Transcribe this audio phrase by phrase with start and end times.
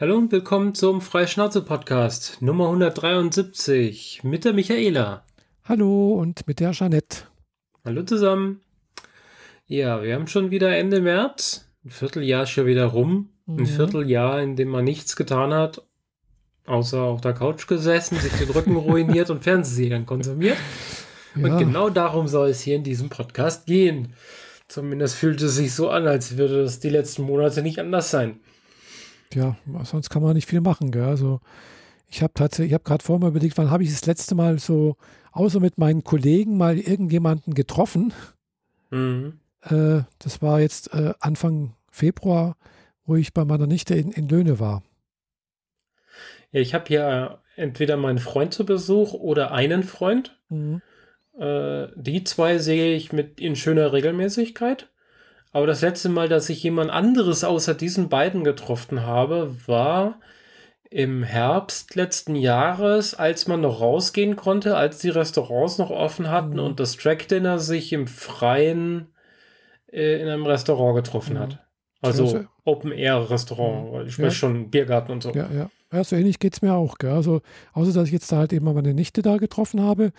[0.00, 5.24] Hallo und willkommen zum Freischnauze-Podcast Nummer 173 mit der Michaela.
[5.64, 7.24] Hallo und mit der Jeanette.
[7.84, 8.60] Hallo zusammen.
[9.66, 11.68] Ja, wir haben schon wieder Ende März.
[11.84, 13.30] Ein Vierteljahr ist schon wieder rum.
[13.46, 13.58] Mhm.
[13.58, 15.82] Ein Vierteljahr, in dem man nichts getan hat,
[16.66, 20.58] außer auf der Couch gesessen, sich den Rücken ruiniert und Fernsehserien konsumiert.
[21.34, 21.42] Ja.
[21.42, 24.12] Und genau darum soll es hier in diesem Podcast gehen.
[24.68, 28.38] Zumindest fühlt es sich so an, als würde es die letzten Monate nicht anders sein
[29.34, 30.90] ja, sonst kann man nicht viel machen.
[30.90, 31.04] Gell?
[31.04, 31.40] Also
[32.06, 34.58] ich habe tatsächlich, ich habe gerade vorher mal überlegt, wann habe ich das letzte Mal
[34.58, 34.96] so,
[35.32, 38.12] außer mit meinen Kollegen, mal irgendjemanden getroffen.
[38.90, 39.40] Mhm.
[39.62, 42.56] Äh, das war jetzt äh, Anfang Februar,
[43.04, 44.82] wo ich bei meiner Nichte in, in Löhne war.
[46.50, 50.38] Ja, ich habe hier entweder meinen Freund zu Besuch oder einen Freund.
[50.48, 50.80] Mhm.
[51.38, 54.88] Äh, die zwei sehe ich mit in schöner Regelmäßigkeit.
[55.52, 60.20] Aber das letzte Mal, dass ich jemand anderes außer diesen beiden getroffen habe, war
[60.90, 66.54] im Herbst letzten Jahres, als man noch rausgehen konnte, als die Restaurants noch offen hatten
[66.54, 66.60] mhm.
[66.60, 69.08] und das Track Dinner sich im Freien
[69.92, 71.40] äh, in einem Restaurant getroffen mhm.
[71.40, 71.58] hat.
[72.00, 74.06] Also Open Air Restaurant, mhm.
[74.06, 74.34] ich spreche ja.
[74.34, 75.32] schon Biergarten und so.
[75.32, 75.70] Ja, ja.
[75.92, 76.98] Ja, so ähnlich geht es mir auch.
[76.98, 77.10] Gell?
[77.10, 77.40] Also,
[77.72, 80.12] außer dass ich jetzt da halt eben meine Nichte da getroffen habe,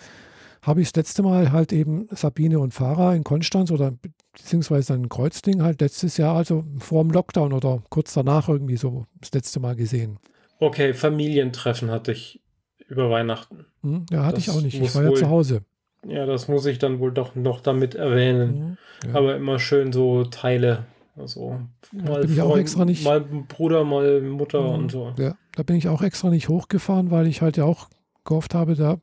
[0.62, 3.92] habe ich das letzte Mal halt eben Sabine und Farah in Konstanz oder
[4.32, 9.06] beziehungsweise ein Kreuzling halt letztes Jahr, also vor dem Lockdown oder kurz danach irgendwie so
[9.20, 10.18] das letzte Mal gesehen.
[10.58, 12.40] Okay, Familientreffen hatte ich
[12.88, 13.66] über Weihnachten.
[13.82, 14.80] Hm, ja, hatte das ich auch nicht.
[14.80, 15.62] Ich war ja zu Hause.
[16.06, 18.78] Ja, das muss ich dann wohl doch noch damit erwähnen.
[19.02, 19.18] Hm, ja.
[19.18, 20.84] Aber immer schön so Teile.
[21.16, 21.60] Also
[21.92, 25.12] mal, bin ich auch extra nicht, mal Bruder, mal Mutter hm, und so.
[25.18, 27.88] Ja, da bin ich auch extra nicht hochgefahren, weil ich halt ja auch
[28.24, 28.98] gehofft habe, da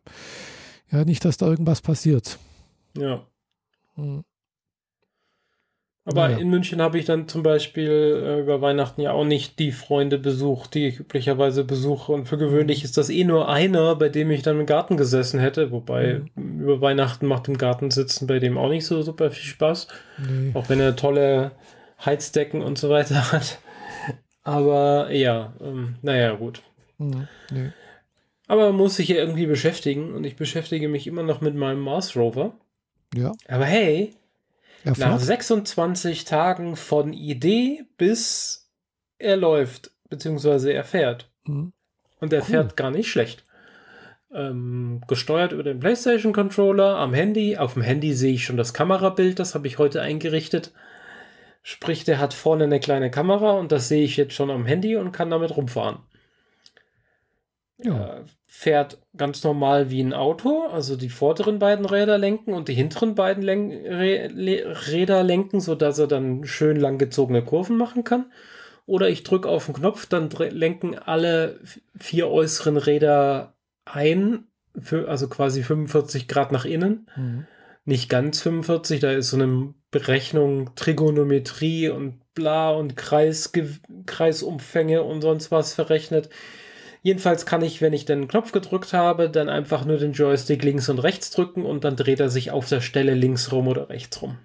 [0.90, 2.40] ja nicht, dass da irgendwas passiert.
[2.98, 3.26] Ja.
[3.96, 4.24] Hm.
[6.10, 6.38] Aber ja.
[6.38, 7.90] in München habe ich dann zum Beispiel
[8.26, 12.14] äh, über Weihnachten ja auch nicht die Freunde besucht, die ich üblicherweise besuche.
[12.14, 15.38] Und für gewöhnlich ist das eh nur einer, bei dem ich dann im Garten gesessen
[15.38, 15.70] hätte.
[15.72, 16.62] Wobei mhm.
[16.62, 19.90] über Weihnachten macht im Garten sitzen bei dem auch nicht so super viel Spaß.
[20.18, 20.52] Nee.
[20.54, 21.52] Auch wenn er tolle
[22.06, 23.60] Heizdecken und so weiter hat.
[24.44, 26.62] Aber ja, ähm, naja, gut.
[27.00, 27.28] Mhm.
[27.52, 27.72] Nee.
[28.48, 31.82] Aber man muss sich ja irgendwie beschäftigen und ich beschäftige mich immer noch mit meinem
[31.82, 32.54] Mars Rover.
[33.14, 33.34] Ja.
[33.50, 34.14] Aber hey,
[34.84, 35.12] Erfahrt?
[35.12, 38.72] Nach 26 Tagen von Idee bis
[39.20, 41.30] er läuft, beziehungsweise er fährt.
[41.46, 41.74] Mhm.
[42.20, 42.46] Und er cool.
[42.46, 43.44] fährt gar nicht schlecht.
[44.34, 47.58] Ähm, gesteuert über den PlayStation Controller am Handy.
[47.58, 50.74] Auf dem Handy sehe ich schon das Kamerabild, das habe ich heute eingerichtet.
[51.64, 54.96] Sprich, der hat vorne eine kleine Kamera und das sehe ich jetzt schon am Handy
[54.96, 56.00] und kann damit rumfahren.
[57.84, 58.24] Ja.
[58.48, 63.14] fährt ganz normal wie ein Auto, also die vorderen beiden Räder lenken und die hinteren
[63.14, 68.32] beiden Len Räder lenken, sodass er dann schön langgezogene Kurven machen kann.
[68.88, 71.60] Oder ich drücke auf den Knopf, dann lenken alle
[72.00, 73.54] vier äußeren Räder
[73.86, 74.46] ein,
[74.80, 77.08] für, also quasi 45 Grad nach innen.
[77.16, 77.46] Mhm.
[77.86, 83.52] Nicht ganz 45, da ist so eine Berechnung, Trigonometrie und bla und Kreis,
[84.06, 86.30] Kreisumfänge und sonst was verrechnet
[87.02, 90.90] Jedenfalls kann ich, wenn ich den Knopf gedrückt habe, dann einfach nur den Joystick links
[90.90, 94.22] und rechts drücken und dann dreht er sich auf der Stelle links rum oder rechts
[94.22, 94.38] rum.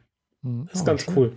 [0.42, 0.66] Mhm.
[0.66, 1.16] Das ist oh, ganz schön.
[1.16, 1.32] cool.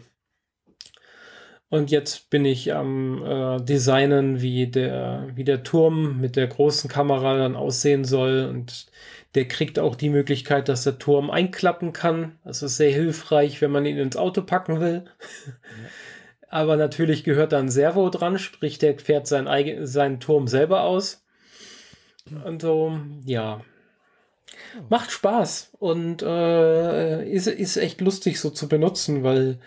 [1.69, 6.89] Und jetzt bin ich am äh, Designen, wie der, wie der Turm mit der großen
[6.89, 8.45] Kamera dann aussehen soll.
[8.45, 8.85] Und
[9.33, 12.37] der kriegt auch die Möglichkeit, dass der Turm einklappen kann.
[12.43, 15.05] Das ist sehr hilfreich, wenn man ihn ins Auto packen will.
[15.45, 15.53] Ja.
[16.49, 21.25] Aber natürlich gehört dann Servo dran, sprich, der fährt sein eigen, seinen Turm selber aus.
[22.43, 23.61] Und so, ja.
[24.89, 29.59] Macht Spaß und äh, ist, ist echt lustig so zu benutzen, weil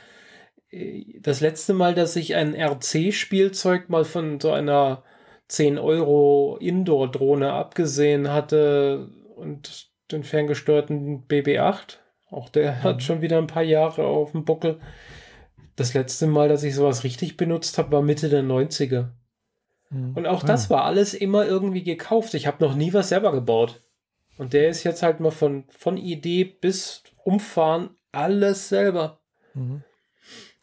[0.70, 5.02] äh, das letzte Mal, dass ich ein RC-Spielzeug mal von so einer
[5.48, 11.98] 10 Euro Indoor-Drohne abgesehen hatte und den ferngesteuerten BB-8,
[12.30, 13.00] auch der hat mhm.
[13.00, 14.80] schon wieder ein paar Jahre auf dem Buckel.
[15.78, 19.10] Das letzte Mal, dass ich sowas richtig benutzt habe, war Mitte der 90er.
[19.90, 20.16] Mhm.
[20.16, 20.46] Und auch ah.
[20.46, 22.34] das war alles immer irgendwie gekauft.
[22.34, 23.80] Ich habe noch nie was selber gebaut.
[24.38, 29.20] Und der ist jetzt halt mal von, von Idee bis Umfahren alles selber.
[29.54, 29.84] Mhm.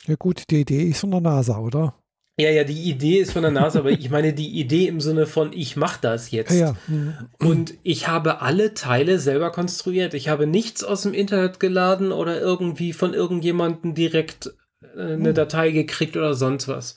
[0.05, 1.95] Ja gut, die Idee ist von der NASA, oder?
[2.37, 5.27] Ja, ja, die Idee ist von der NASA, aber ich meine die Idee im Sinne
[5.27, 6.51] von, ich mache das jetzt.
[6.51, 6.75] Ja, ja.
[6.87, 7.29] Mhm.
[7.39, 10.13] Und ich habe alle Teile selber konstruiert.
[10.13, 14.53] Ich habe nichts aus dem Internet geladen oder irgendwie von irgendjemandem direkt
[14.97, 15.35] eine hm.
[15.35, 16.95] Datei gekriegt oder sonst was.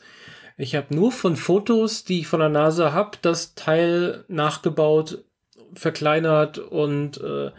[0.56, 5.24] Ich habe nur von Fotos, die ich von der NASA habe, das Teil nachgebaut,
[5.72, 7.52] verkleinert und äh,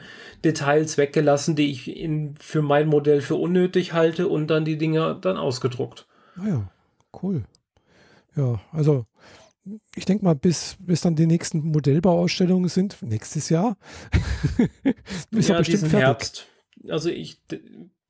[0.43, 5.15] Details weggelassen, die ich in, für mein Modell für unnötig halte und dann die Dinger
[5.15, 6.07] dann ausgedruckt.
[6.35, 6.71] Ah ja,
[7.21, 7.43] cool.
[8.35, 9.05] Ja, also
[9.95, 13.77] ich denke mal, bis, bis dann die nächsten Modellbauausstellungen sind, nächstes Jahr.
[15.31, 16.07] ist ja, diesen fertig.
[16.07, 16.47] Herbst.
[16.89, 17.41] Also ich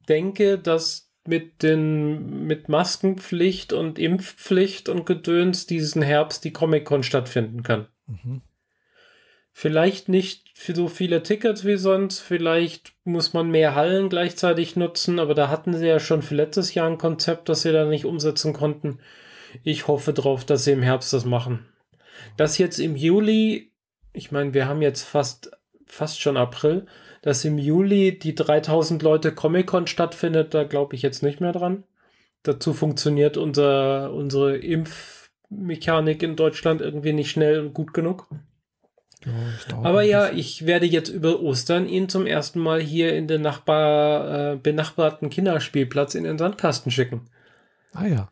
[0.07, 7.63] denke, dass mit den mit Maskenpflicht und Impfpflicht und Gedöns diesen Herbst die Comic-Con stattfinden
[7.63, 7.87] kann.
[8.07, 8.41] Mhm.
[9.51, 15.19] Vielleicht nicht für so viele Tickets wie sonst, vielleicht muss man mehr Hallen gleichzeitig nutzen,
[15.19, 18.05] aber da hatten sie ja schon für letztes Jahr ein Konzept, das sie da nicht
[18.05, 18.99] umsetzen konnten.
[19.63, 21.65] Ich hoffe drauf, dass sie im Herbst das machen.
[22.37, 23.71] Das jetzt im Juli,
[24.13, 25.51] ich meine, wir haben jetzt fast,
[25.85, 26.87] fast schon April,
[27.21, 31.83] dass im Juli die 3000 Leute Comic-Con stattfindet, da glaube ich jetzt nicht mehr dran.
[32.43, 38.27] Dazu funktioniert unser, unsere Impfmechanik in Deutschland irgendwie nicht schnell und gut genug.
[39.25, 43.41] Ja, Aber ja, ich werde jetzt über Ostern ihn zum ersten Mal hier in den
[43.41, 47.29] Nachbar, äh, benachbarten Kinderspielplatz in den Sandkasten schicken.
[47.91, 48.31] Ah ja.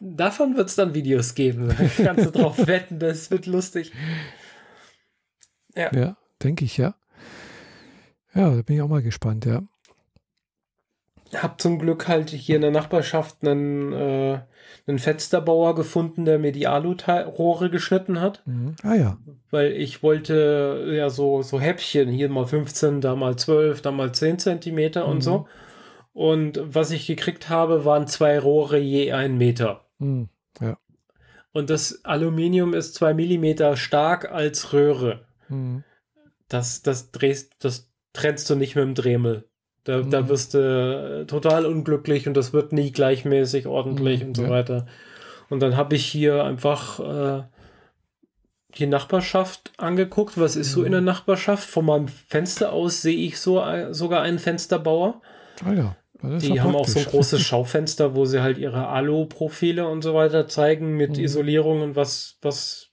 [0.00, 1.74] Davon wird es dann Videos geben.
[1.96, 3.92] Kannst du drauf wetten, das wird lustig.
[5.74, 6.94] Ja, ja denke ich, ja.
[8.38, 9.62] Ja, da bin ich auch mal gespannt, ja.
[11.34, 14.38] Hab zum Glück halt hier in der Nachbarschaft einen, äh,
[14.86, 18.46] einen Fensterbauer gefunden, der mir die Alu-Rohre geschnitten hat.
[18.46, 18.76] Mhm.
[18.84, 19.18] Ah ja.
[19.50, 24.12] Weil ich wollte ja so, so Häppchen, hier mal 15, da mal 12, da mal
[24.12, 25.12] 10 Zentimeter mhm.
[25.12, 25.48] und so.
[26.12, 29.84] Und was ich gekriegt habe, waren zwei Rohre je ein Meter.
[29.98, 30.28] Mhm.
[30.60, 30.78] Ja.
[31.52, 35.26] Und das Aluminium ist zwei Millimeter stark als Röhre.
[35.48, 35.82] Mhm.
[36.48, 37.87] Das, das drehst, das
[38.18, 39.44] trennst du nicht mit dem Dremel.
[39.84, 40.10] Da, mhm.
[40.10, 44.42] da wirst du äh, total unglücklich und das wird nie gleichmäßig ordentlich mhm, und so
[44.44, 44.50] ja.
[44.50, 44.86] weiter.
[45.48, 47.42] Und dann habe ich hier einfach äh,
[48.76, 50.38] die Nachbarschaft angeguckt.
[50.38, 51.06] Was ist so in der mhm.
[51.06, 51.68] Nachbarschaft?
[51.68, 55.22] Von meinem Fenster aus sehe ich so äh, sogar einen Fensterbauer.
[55.64, 55.96] Ah ja.
[56.20, 60.48] Die haben auch so ein großes Schaufenster, wo sie halt ihre Alu-Profile und so weiter
[60.48, 61.24] zeigen mit mhm.
[61.24, 62.90] Isolierung und was, was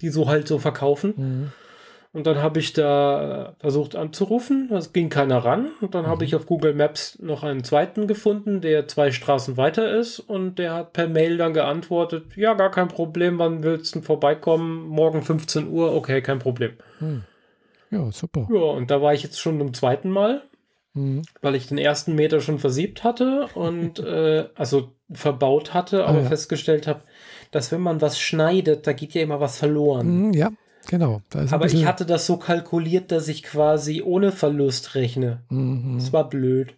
[0.00, 1.14] die so halt so verkaufen.
[1.16, 1.52] Mhm.
[2.12, 5.70] Und dann habe ich da versucht anzurufen, es ging keiner ran.
[5.80, 6.08] Und dann mhm.
[6.08, 10.18] habe ich auf Google Maps noch einen zweiten gefunden, der zwei Straßen weiter ist.
[10.18, 14.88] Und der hat per Mail dann geantwortet, ja, gar kein Problem, wann willst du vorbeikommen?
[14.88, 16.72] Morgen 15 Uhr, okay, kein Problem.
[16.98, 17.22] Mhm.
[17.90, 18.48] Ja, super.
[18.52, 20.42] Ja, und da war ich jetzt schon zum zweiten Mal,
[20.94, 21.22] mhm.
[21.42, 26.22] weil ich den ersten Meter schon versiebt hatte und äh, also verbaut hatte, aber ah,
[26.22, 26.28] ja.
[26.28, 27.02] festgestellt habe,
[27.52, 30.28] dass wenn man was schneidet, da geht ja immer was verloren.
[30.28, 30.50] Mhm, ja,
[30.88, 31.22] Genau.
[31.50, 35.42] Aber ich hatte das so kalkuliert, dass ich quasi ohne Verlust rechne.
[35.48, 35.98] Mhm.
[35.98, 36.74] Das war blöd.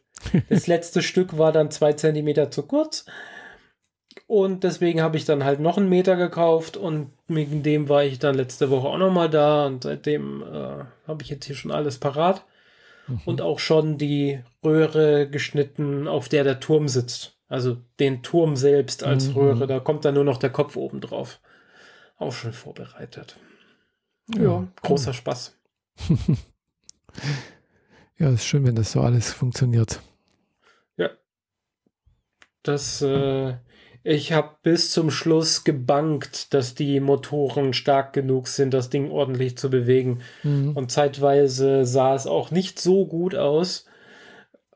[0.49, 3.07] Das letzte Stück war dann zwei Zentimeter zu kurz.
[4.27, 8.19] Und deswegen habe ich dann halt noch einen Meter gekauft und wegen dem war ich
[8.19, 11.99] dann letzte Woche auch nochmal da und seitdem äh, habe ich jetzt hier schon alles
[11.99, 12.45] parat
[13.09, 13.21] mhm.
[13.25, 17.37] und auch schon die Röhre geschnitten, auf der der Turm sitzt.
[17.49, 19.35] Also den Turm selbst als mhm.
[19.35, 21.41] Röhre, da kommt dann nur noch der Kopf oben drauf.
[22.17, 23.37] Auch schon vorbereitet.
[24.37, 25.15] Ja, ja großer cool.
[25.15, 25.59] Spaß.
[28.19, 30.01] ja, ist schön, wenn das so alles funktioniert.
[30.97, 31.11] Ja.
[32.63, 33.55] Das, äh,
[34.05, 39.57] ich habe bis zum Schluss gebankt, dass die Motoren stark genug sind, das Ding ordentlich
[39.57, 40.23] zu bewegen.
[40.43, 40.77] Mhm.
[40.77, 43.87] Und zeitweise sah es auch nicht so gut aus.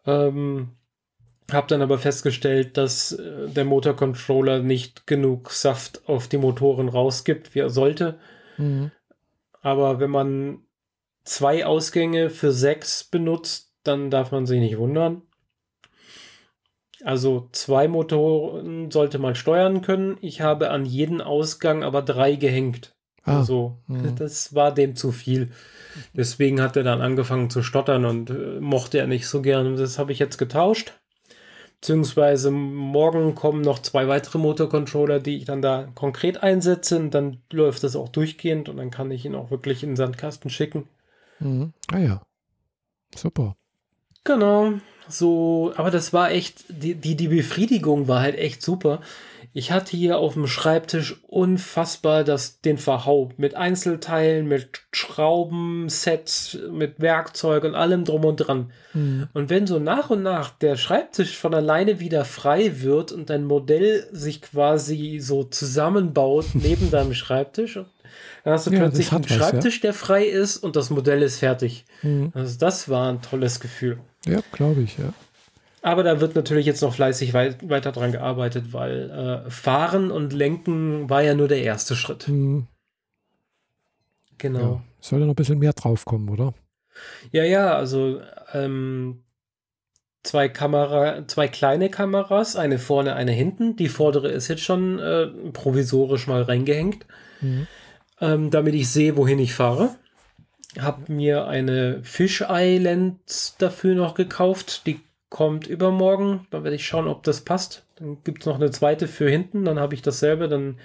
[0.06, 0.76] Ähm,
[1.50, 7.55] habe dann aber festgestellt, dass äh, der Motorcontroller nicht genug Saft auf die Motoren rausgibt,
[7.55, 8.19] wie er sollte.
[8.59, 8.90] Mhm.
[9.66, 10.61] Aber wenn man
[11.25, 15.23] zwei Ausgänge für sechs benutzt, dann darf man sich nicht wundern.
[17.02, 20.18] Also zwei Motoren sollte man steuern können.
[20.20, 22.94] Ich habe an jeden Ausgang aber drei gehängt.
[23.25, 23.38] Ah.
[23.38, 24.14] Also mhm.
[24.18, 25.50] das war dem zu viel.
[26.14, 29.76] Deswegen hat er dann angefangen zu stottern und äh, mochte er nicht so gern.
[29.76, 30.92] Das habe ich jetzt getauscht.
[31.80, 36.99] Beziehungsweise morgen kommen noch zwei weitere Motorcontroller, die ich dann da konkret einsetze.
[36.99, 39.97] Und dann läuft das auch durchgehend und dann kann ich ihn auch wirklich in den
[39.97, 40.88] Sandkasten schicken.
[41.38, 41.73] Mhm.
[41.92, 42.23] Ah ja.
[43.14, 43.56] Super.
[44.25, 44.73] Genau.
[45.09, 49.00] So, aber das war echt, die, die, die Befriedigung war halt echt super.
[49.58, 56.58] Ich hatte hier auf dem Schreibtisch unfassbar das, den Verhau mit Einzelteilen, mit Schrauben, Sets,
[56.70, 58.70] mit Werkzeug und allem drum und dran.
[58.92, 59.28] Mhm.
[59.32, 63.44] Und wenn so nach und nach der Schreibtisch von alleine wieder frei wird und dein
[63.44, 67.76] Modell sich quasi so zusammenbaut neben deinem Schreibtisch,
[68.44, 69.82] dann hast du ja, plötzlich einen Schreibtisch, ja.
[69.84, 71.86] der frei ist und das Modell ist fertig.
[72.02, 72.30] Mhm.
[72.34, 74.00] Also das war ein tolles Gefühl.
[74.26, 75.14] Ja, glaube ich, ja.
[75.87, 80.33] Aber da wird natürlich jetzt noch fleißig weit, weiter dran gearbeitet, weil äh, Fahren und
[80.33, 82.26] Lenken war ja nur der erste Schritt.
[82.26, 82.66] Mhm.
[84.37, 84.59] Genau.
[84.59, 86.55] Ja, soll da noch ein bisschen mehr draufkommen, oder?
[87.31, 88.21] Ja, ja, also
[88.52, 89.23] ähm,
[90.25, 93.76] zwei Kamera, zwei kleine Kameras, eine vorne, eine hinten.
[93.76, 97.07] Die vordere ist jetzt schon äh, provisorisch mal reingehängt.
[97.40, 97.69] mhm.
[98.21, 99.95] ähm, damit ich sehe, wohin ich fahre.
[100.81, 103.21] Habe mir eine Fish Island
[103.61, 104.85] dafür noch gekauft.
[104.88, 106.47] Die kommt übermorgen.
[106.50, 107.85] Da werde ich schauen, ob das passt.
[107.97, 109.64] Dann gibt es noch eine zweite für hinten.
[109.64, 110.49] Dann habe ich dasselbe.
[110.49, 110.78] Dann,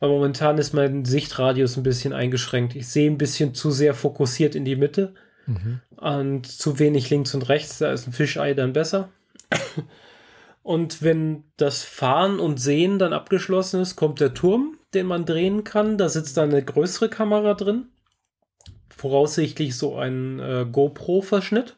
[0.00, 2.76] weil momentan ist mein Sichtradius ein bisschen eingeschränkt.
[2.76, 5.14] Ich sehe ein bisschen zu sehr fokussiert in die Mitte
[5.46, 5.80] mhm.
[5.96, 7.78] und zu wenig links und rechts.
[7.78, 9.10] Da ist ein Fischei dann besser.
[10.68, 15.64] Und wenn das Fahren und Sehen dann abgeschlossen ist, kommt der Turm, den man drehen
[15.64, 15.96] kann.
[15.96, 17.86] Da sitzt dann eine größere Kamera drin.
[18.90, 21.77] Voraussichtlich so ein äh, GoPro-Verschnitt,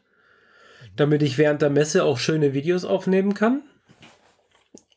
[0.95, 3.61] damit ich während der Messe auch schöne Videos aufnehmen kann.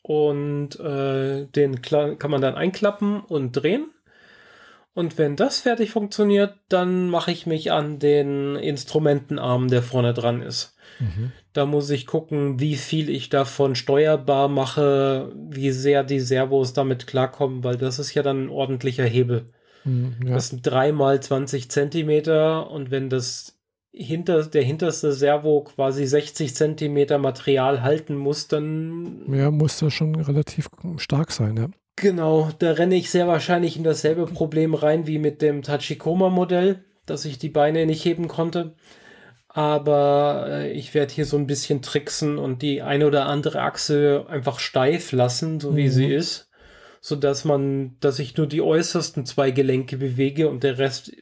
[0.01, 3.87] Und äh, den kann man dann einklappen und drehen.
[4.93, 10.41] Und wenn das fertig funktioniert, dann mache ich mich an den Instrumentenarm, der vorne dran
[10.41, 10.75] ist.
[10.99, 11.33] Mhm.
[11.51, 17.07] Da muss ich gucken, wie viel ich davon steuerbar mache, wie sehr die Servos damit
[17.07, 19.47] klarkommen, weil das ist ja dann ein ordentlicher Hebel.
[19.83, 20.33] Mhm, ja.
[20.33, 23.54] Das sind dreimal 20 Zentimeter und wenn das
[23.95, 29.25] hinter, der hinterste Servo quasi 60 Zentimeter Material halten muss, dann.
[29.31, 31.67] Ja, muss das schon relativ stark sein, ja.
[31.97, 37.23] Genau, da renne ich sehr wahrscheinlich in dasselbe Problem rein wie mit dem Tachikoma-Modell, dass
[37.23, 38.75] ich die Beine nicht heben konnte
[39.55, 44.25] aber äh, ich werde hier so ein bisschen tricksen und die eine oder andere Achse
[44.27, 45.91] einfach steif lassen, so wie mhm.
[45.91, 46.49] sie ist,
[46.99, 51.13] so dass man, dass ich nur die äußersten zwei Gelenke bewege und der Rest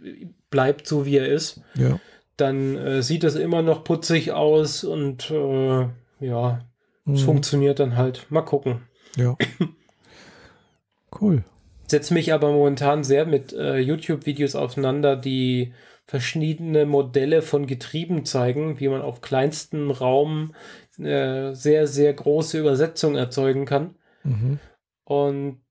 [0.50, 1.62] bleibt so wie er ist.
[1.76, 2.00] Ja.
[2.38, 5.88] Dann äh, sieht das immer noch putzig aus und äh,
[6.20, 6.62] ja,
[7.06, 7.14] mhm.
[7.14, 8.26] es funktioniert dann halt.
[8.30, 8.82] Mal gucken.
[9.16, 9.38] Ja.
[11.22, 11.44] cool.
[11.88, 15.74] Setze mich aber momentan sehr mit äh, YouTube-Videos auseinander, die
[16.06, 20.54] verschiedene Modelle von Getrieben zeigen, wie man auf kleinstem Raum
[20.98, 23.96] äh, sehr, sehr große Übersetzungen erzeugen kann.
[24.24, 24.60] Mhm.
[25.04, 25.62] Und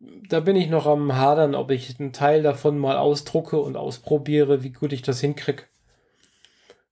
[0.00, 4.62] da bin ich noch am Hadern, ob ich einen Teil davon mal ausdrucke und ausprobiere,
[4.62, 5.64] wie gut ich das hinkriege.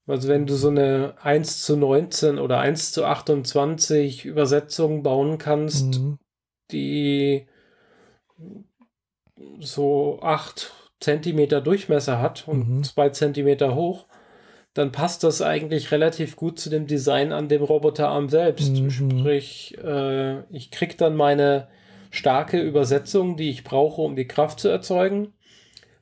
[0.08, 6.00] Also wenn du so eine 1 zu 19 oder 1 zu 28 Übersetzung bauen kannst,
[6.00, 6.18] mhm.
[6.72, 7.46] die
[9.60, 12.82] so 8 Zentimeter Durchmesser hat und mhm.
[12.82, 14.06] zwei Zentimeter hoch,
[14.74, 18.72] dann passt das eigentlich relativ gut zu dem Design an dem Roboterarm selbst.
[18.72, 18.90] Mhm.
[18.90, 21.68] Sprich, äh, ich kriege dann meine
[22.10, 25.34] starke Übersetzung, die ich brauche, um die Kraft zu erzeugen.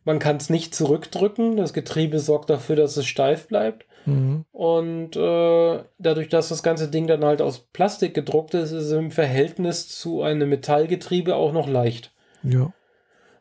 [0.04, 1.56] Man kann es nicht zurückdrücken.
[1.56, 3.86] Das Getriebe sorgt dafür, dass es steif bleibt.
[4.06, 4.44] Mhm.
[4.52, 8.92] Und äh, dadurch, dass das ganze Ding dann halt aus Plastik gedruckt ist, ist es
[8.92, 12.12] im Verhältnis zu einem Metallgetriebe auch noch leicht.
[12.42, 12.72] Ja.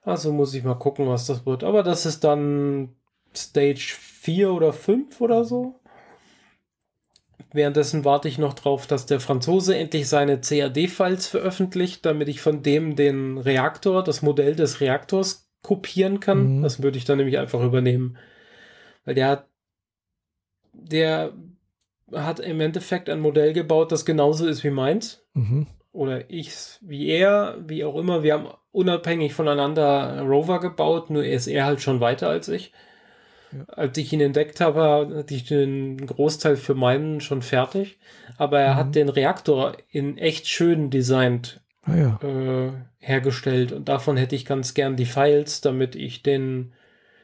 [0.01, 1.63] Also muss ich mal gucken, was das wird.
[1.63, 2.95] Aber das ist dann
[3.35, 5.79] Stage 4 oder 5 oder so.
[7.51, 12.63] Währenddessen warte ich noch drauf, dass der Franzose endlich seine CAD-Files veröffentlicht, damit ich von
[12.63, 16.57] dem den Reaktor, das Modell des Reaktors kopieren kann.
[16.57, 16.63] Mhm.
[16.63, 18.17] Das würde ich dann nämlich einfach übernehmen.
[19.05, 19.47] Weil der hat,
[20.83, 21.33] der
[22.11, 25.25] hat im Endeffekt ein Modell gebaut, das genauso ist wie meins.
[25.33, 26.51] Mhm oder ich
[26.81, 31.81] wie er, wie auch immer, wir haben unabhängig voneinander Rover gebaut, nur ist er halt
[31.81, 32.73] schon weiter als ich.
[33.53, 33.63] Ja.
[33.67, 37.97] Als ich ihn entdeckt habe, hatte ich den Großteil für meinen schon fertig.
[38.37, 38.77] Aber er mhm.
[38.77, 42.19] hat den Reaktor in echt schön designt ah, ja.
[42.21, 43.71] äh, hergestellt.
[43.71, 46.73] Und davon hätte ich ganz gern die Files, damit ich den,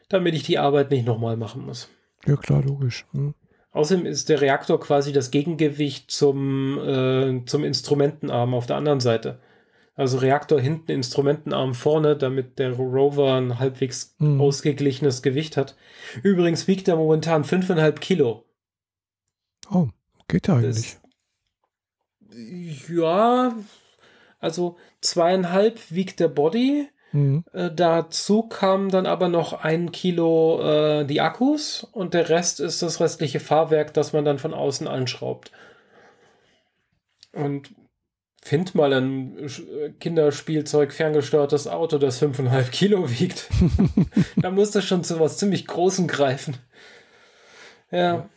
[0.08, 1.90] damit ich die Arbeit nicht nochmal machen muss.
[2.24, 3.04] Ja, klar, logisch.
[3.12, 3.34] Hm.
[3.72, 9.40] Außerdem ist der Reaktor quasi das Gegengewicht zum, äh, zum Instrumentenarm auf der anderen Seite.
[9.94, 14.40] Also Reaktor hinten, Instrumentenarm vorne, damit der Rover ein halbwegs mhm.
[14.40, 15.76] ausgeglichenes Gewicht hat.
[16.22, 18.44] Übrigens wiegt er momentan 5,5 Kilo.
[19.70, 19.88] Oh,
[20.28, 20.98] geht ja eigentlich.
[22.20, 23.54] Das, ja,
[24.38, 27.44] also zweieinhalb wiegt der Body Mhm.
[27.52, 32.82] Äh, dazu kam dann aber noch ein Kilo äh, die Akkus und der Rest ist
[32.82, 35.52] das restliche Fahrwerk, das man dann von außen anschraubt.
[37.32, 37.70] Und
[38.42, 39.48] find mal ein
[40.00, 43.48] Kinderspielzeug ferngesteuertes Auto, das 5,5 Kilo wiegt.
[44.36, 46.56] da muss das schon zu was ziemlich Großem greifen.
[47.90, 48.28] Ja.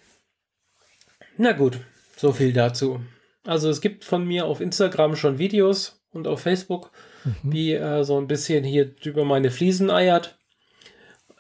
[1.38, 1.80] Na gut,
[2.18, 3.00] so viel dazu.
[3.46, 6.92] Also es gibt von mir auf Instagram schon Videos und auf Facebook
[7.26, 7.34] mhm.
[7.44, 10.38] wie äh, so ein bisschen hier über meine Fliesen eiert.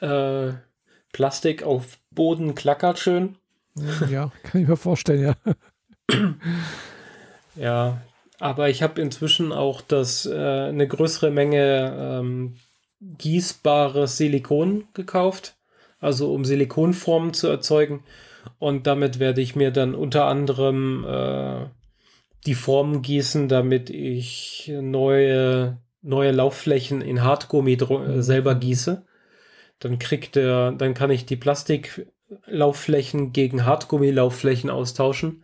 [0.01, 0.53] Äh,
[1.13, 3.37] Plastik auf Boden klackert schön.
[4.09, 5.35] Ja, kann ich mir vorstellen, ja.
[7.55, 8.01] ja,
[8.39, 12.57] aber ich habe inzwischen auch das, äh, eine größere Menge ähm,
[13.01, 15.55] gießbares Silikon gekauft,
[15.99, 18.03] also um Silikonformen zu erzeugen.
[18.59, 21.65] Und damit werde ich mir dann unter anderem äh,
[22.45, 29.05] die Formen gießen, damit ich neue neue Laufflächen in Hartgummi äh, selber gieße,
[29.79, 35.43] dann kriegt der, dann kann ich die Plastiklaufflächen gegen Hartgummilaufflächen austauschen.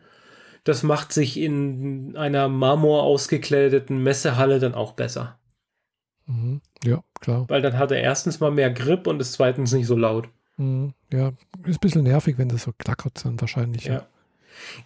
[0.64, 5.40] Das macht sich in einer Marmor ausgekleideten Messehalle dann auch besser.
[6.28, 6.62] Mhm.
[6.84, 7.46] Ja, klar.
[7.50, 10.30] Weil dann hat er erstens mal mehr Grip und ist zweitens nicht so laut.
[10.58, 10.94] Mhm.
[11.12, 11.30] Ja,
[11.66, 13.86] ist ein bisschen nervig, wenn das so klackert dann wahrscheinlich.
[13.86, 13.94] Ja.
[13.94, 14.08] ja.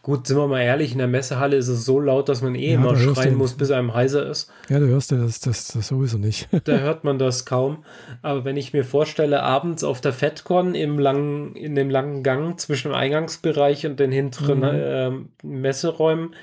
[0.01, 2.69] Gut, sind wir mal ehrlich, in der Messehalle ist es so laut, dass man eh
[2.69, 4.51] ja, immer schreien muss, bis einem heiser ist.
[4.69, 6.47] Ja, du hörst das, das, das sowieso nicht.
[6.65, 7.83] da hört man das kaum.
[8.21, 12.59] Aber wenn ich mir vorstelle, abends auf der FedCon im langen, in dem langen Gang
[12.59, 15.29] zwischen dem Eingangsbereich und den hinteren mhm.
[15.43, 16.35] äh, Messeräumen,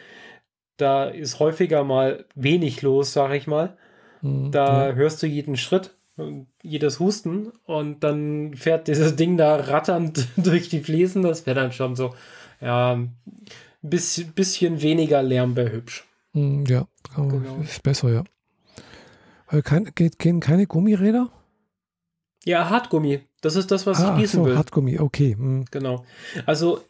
[0.76, 3.76] da ist häufiger mal wenig los, sag ich mal.
[4.20, 4.94] Mhm, da ja.
[4.94, 5.94] hörst du jeden Schritt
[6.62, 11.22] jedes Husten und dann fährt dieses Ding da ratternd durch die Fliesen.
[11.22, 12.14] Das wäre dann schon so,
[12.62, 13.16] ja, ein
[13.82, 16.06] bisschen, bisschen weniger Lärm wäre hübsch.
[16.32, 17.60] Hm, ja, genau.
[17.62, 18.24] ist besser, ja.
[19.50, 21.30] Äh, kein, gehen keine Gummiräder?
[22.44, 23.20] Ja, Hartgummi.
[23.40, 24.56] Das ist das, was ah, ich gießen so, will.
[24.56, 25.34] Hartgummi, okay.
[25.34, 25.64] Hm.
[25.70, 26.04] Genau.
[26.46, 26.80] Also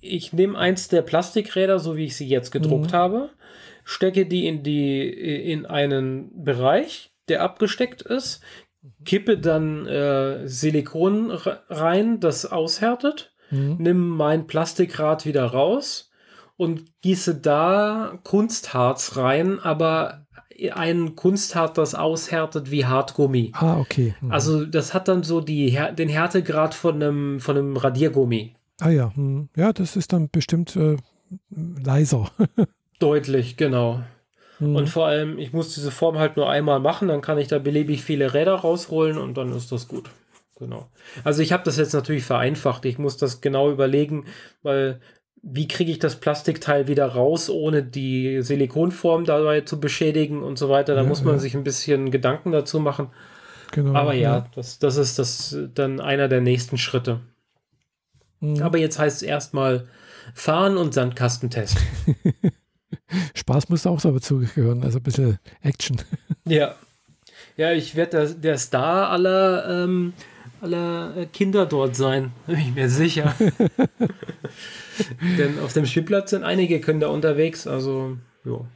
[0.00, 2.98] ich nehme eins der Plastikräder, so wie ich sie jetzt gedruckt hm.
[2.98, 3.30] habe,
[3.84, 8.42] stecke die in die in einen Bereich, der abgesteckt ist,
[9.04, 13.76] kippe dann äh, Silikon rein, das aushärtet mhm.
[13.78, 16.10] nimm mein Plastikrad wieder raus
[16.56, 20.26] und gieße da Kunstharz rein, aber
[20.74, 23.52] ein Kunstharz, das aushärtet wie Hartgummi.
[23.54, 24.14] Ah, okay.
[24.20, 24.30] Mhm.
[24.30, 28.54] Also das hat dann so die, den Härtegrad von einem, von einem Radiergummi.
[28.80, 29.48] Ah ja, mhm.
[29.56, 30.96] ja, das ist dann bestimmt äh,
[31.50, 32.30] leiser.
[32.98, 34.02] Deutlich, genau.
[34.58, 34.76] Mhm.
[34.76, 37.58] Und vor allem, ich muss diese Form halt nur einmal machen, dann kann ich da
[37.58, 40.10] beliebig viele Räder rausholen und dann ist das gut.
[40.60, 40.88] Genau.
[41.24, 42.84] Also ich habe das jetzt natürlich vereinfacht.
[42.84, 44.26] Ich muss das genau überlegen,
[44.62, 45.00] weil
[45.42, 50.68] wie kriege ich das Plastikteil wieder raus, ohne die Silikonform dabei zu beschädigen und so
[50.68, 50.94] weiter.
[50.94, 51.40] Da ja, muss man ja.
[51.40, 53.08] sich ein bisschen Gedanken dazu machen.
[53.72, 57.20] Genau, Aber ja, ja, Das, das ist das dann einer der nächsten Schritte.
[58.40, 58.62] Mhm.
[58.62, 59.88] Aber jetzt heißt es erstmal
[60.34, 61.78] fahren und Sandkastentest.
[63.34, 66.00] Spaß muss auch dazu gehören, also ein bisschen Action.
[66.46, 66.74] Ja.
[67.56, 70.12] Ja, ich werde der, der Star aller ähm,
[70.60, 73.34] aller äh, Kinder dort sein, bin ich mir sicher.
[75.38, 78.66] Denn auf dem Spielplatz sind einige Kinder unterwegs, also ja.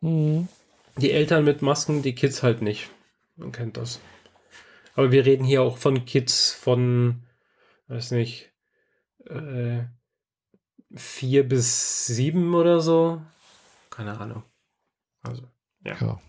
[0.00, 0.48] Mhm.
[0.96, 2.90] Die Eltern mit Masken, die Kids halt nicht.
[3.36, 4.00] Man kennt das.
[4.94, 7.24] Aber wir reden hier auch von Kids von,
[7.88, 8.52] weiß nicht,
[9.26, 9.84] äh,
[10.94, 13.20] vier bis sieben oder so.
[13.90, 14.44] Keine Ahnung.
[15.22, 15.42] Also,
[15.84, 15.96] ja.
[16.00, 16.20] ja.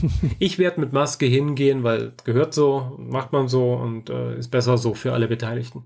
[0.38, 4.78] Ich werde mit Maske hingehen, weil gehört so, macht man so und äh, ist besser
[4.78, 5.84] so für alle Beteiligten.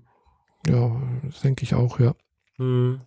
[0.67, 0.95] Ja,
[1.43, 2.15] denke ich auch, ja.
[2.57, 2.99] Hm.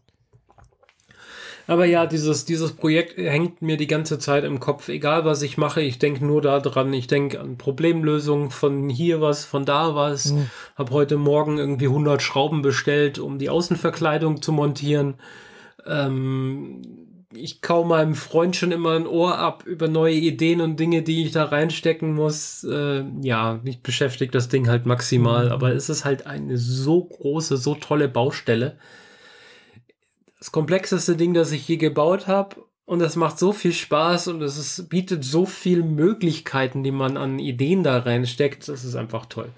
[1.67, 4.89] Aber ja, dieses, dieses Projekt hängt mir die ganze Zeit im Kopf.
[4.89, 6.93] Egal, was ich mache, ich denke nur daran.
[6.93, 10.33] Ich denke an Problemlösungen von hier was, von da was.
[10.33, 10.51] Mhm.
[10.75, 15.15] Habe heute Morgen irgendwie 100 Schrauben bestellt, um die Außenverkleidung zu montieren.
[15.87, 17.00] Ähm,
[17.33, 21.25] ich kau meinem Freund schon immer ein Ohr ab über neue Ideen und Dinge, die
[21.25, 22.65] ich da reinstecken muss.
[22.65, 25.53] Äh, ja, mich beschäftigt das Ding halt maximal, mhm.
[25.53, 28.79] aber es ist halt eine so große, so tolle Baustelle.
[30.39, 34.43] Das komplexeste Ding, das ich je gebaut habe und es macht so viel Spaß und
[34.43, 38.67] es ist, bietet so viele Möglichkeiten, die man an Ideen da reinsteckt.
[38.69, 39.51] Das ist einfach toll.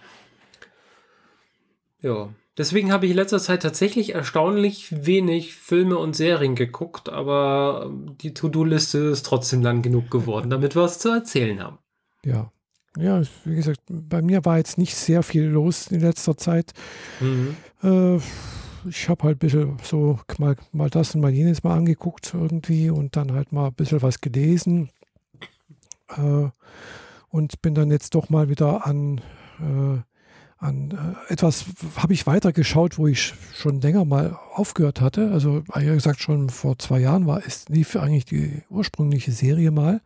[2.02, 2.28] Ja.
[2.58, 8.16] Deswegen habe ich in letzter Zeit tatsächlich erstaunlich wenig Filme und Serien geguckt, aber ähm,
[8.20, 11.78] die To-Do-Liste ist trotzdem lang genug geworden, damit wir was zu erzählen haben.
[12.24, 12.50] Ja.
[12.98, 16.74] Ja, wie gesagt, bei mir war jetzt nicht sehr viel los in letzter Zeit.
[17.20, 17.56] Mhm.
[17.82, 18.20] Äh,
[18.86, 22.90] ich habe halt ein bisschen so mal, mal das und mal jenes mal angeguckt irgendwie
[22.90, 24.90] und dann halt mal ein bisschen was gelesen.
[26.10, 26.50] Äh,
[27.30, 29.22] und bin dann jetzt doch mal wieder an
[29.58, 30.02] äh,
[30.62, 31.64] an äh, etwas
[31.96, 35.33] habe ich weitergeschaut, wo ich schon länger mal aufgehört hatte.
[35.33, 40.01] Also, wie gesagt, schon vor zwei Jahren war es lief eigentlich die ursprüngliche Serie mal.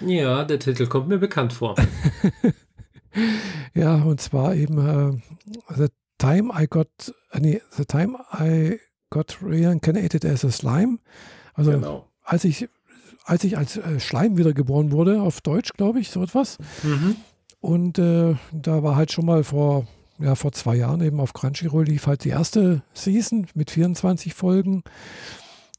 [0.00, 1.74] Ja, der Titel kommt mir bekannt vor.
[3.74, 9.38] ja, und zwar eben äh, The Time I Got, äh, nee, The Time I Got
[9.42, 10.98] Reincarnated as a Slime.
[11.52, 12.08] Also, genau.
[12.24, 12.68] als ich
[13.24, 16.56] als ich als äh, Schleim wiedergeboren wurde, auf Deutsch, glaube ich, so etwas.
[16.82, 17.16] Mhm.
[17.60, 19.86] Und äh, da war halt schon mal vor
[20.20, 24.82] ja, vor zwei Jahren eben auf Crunchyroll lief halt die erste Season mit 24 Folgen.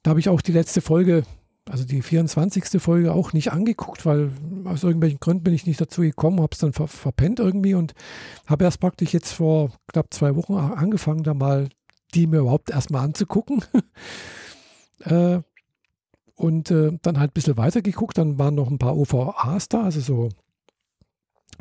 [0.04, 1.24] Da habe ich auch die letzte Folge,
[1.70, 2.82] also die 24.
[2.82, 4.32] Folge auch nicht angeguckt, weil
[4.64, 7.94] aus irgendwelchen Gründen bin ich nicht dazu gekommen, habe es dann ver verpennt irgendwie und
[8.48, 11.68] habe erst praktisch jetzt vor knapp zwei Wochen angefangen, da mal
[12.14, 13.64] die mir überhaupt erstmal anzugucken.
[15.02, 15.40] äh,
[16.36, 19.84] und äh, dann halt ein bisschen weiter geguckt, dann waren noch ein paar OVAs da,
[19.84, 20.30] also so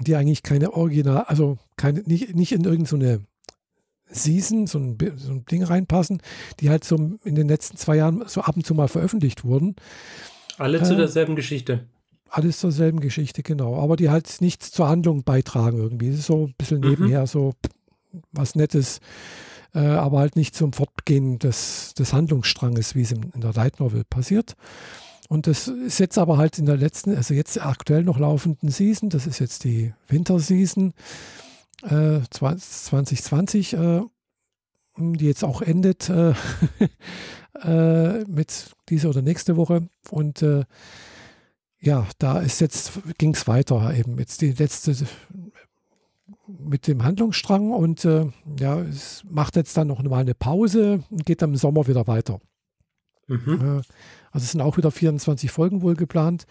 [0.00, 3.20] die eigentlich keine Original, also keine, nicht, nicht in irgendeine
[4.10, 6.22] Season, so ein, so ein Ding reinpassen,
[6.60, 9.76] die halt so in den letzten zwei Jahren so ab und zu mal veröffentlicht wurden.
[10.56, 11.86] Alle zu äh, derselben Geschichte.
[12.30, 13.76] Alles zur selben Geschichte, genau.
[13.80, 16.10] Aber die halt nichts zur Handlung beitragen irgendwie.
[16.10, 16.90] Das ist so ein bisschen mhm.
[16.90, 17.54] nebenher, so
[18.32, 19.00] was Nettes,
[19.74, 23.80] äh, aber halt nicht zum Fortgehen des, des Handlungsstranges, wie es in, in der Light
[23.80, 24.56] Novel passiert.
[25.28, 29.10] Und das ist jetzt aber halt in der letzten, also jetzt aktuell noch laufenden Season,
[29.10, 30.94] das ist jetzt die Winterseason
[31.82, 34.00] äh, 2020, äh,
[34.96, 36.32] die jetzt auch endet äh,
[37.62, 39.88] äh, mit dieser oder nächste Woche.
[40.10, 40.64] Und äh,
[41.80, 44.18] ja, da ist jetzt, ging es weiter eben.
[44.18, 44.96] Jetzt die letzte
[46.46, 48.26] mit dem Handlungsstrang und äh,
[48.58, 52.06] ja, es macht jetzt dann noch mal eine Pause und geht dann im Sommer wieder
[52.06, 52.40] weiter.
[53.26, 53.80] Mhm.
[53.80, 53.82] Äh,
[54.32, 56.46] also es sind auch wieder 24 Folgen wohl geplant.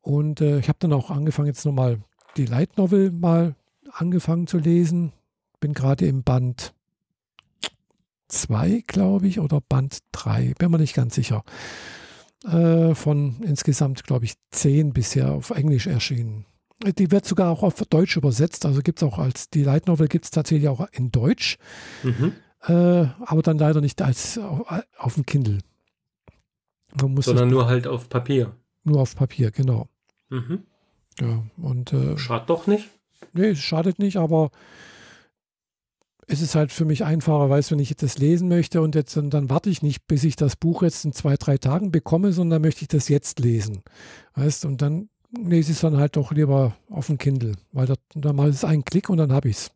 [0.00, 1.98] Und äh, ich habe dann auch angefangen, jetzt nochmal
[2.36, 3.54] die Light Novel mal
[3.90, 5.12] angefangen zu lesen.
[5.60, 6.74] Bin gerade im Band
[8.28, 11.44] 2, glaube ich, oder Band 3, bin mir nicht ganz sicher.
[12.44, 16.44] Äh, von insgesamt, glaube ich, 10 bisher auf Englisch erschienen.
[16.98, 18.66] Die wird sogar auch auf Deutsch übersetzt.
[18.66, 21.56] Also gibt es auch als, die Light Novel gibt es tatsächlich auch in Deutsch.
[22.02, 22.32] Mhm.
[22.62, 22.72] Äh,
[23.24, 24.66] aber dann leider nicht als auf,
[24.98, 25.58] auf dem Kindle.
[27.20, 28.54] Sondern nur halt auf Papier.
[28.84, 29.88] Nur auf Papier, genau.
[30.30, 30.62] Mhm.
[31.20, 31.92] Ja, und.
[31.92, 32.88] Äh, Schadet doch nicht?
[33.32, 34.50] Nee, es schadet nicht, aber
[36.26, 39.30] es ist halt für mich einfacher, weißt wenn ich das lesen möchte und jetzt dann,
[39.30, 42.62] dann warte ich nicht, bis ich das Buch jetzt in zwei, drei Tagen bekomme, sondern
[42.62, 43.82] möchte ich das jetzt lesen.
[44.34, 47.94] Weißt und dann lese ich es dann halt doch lieber auf dem Kindle, weil da,
[48.14, 49.70] da mal ist ein Klick und dann habe ich es.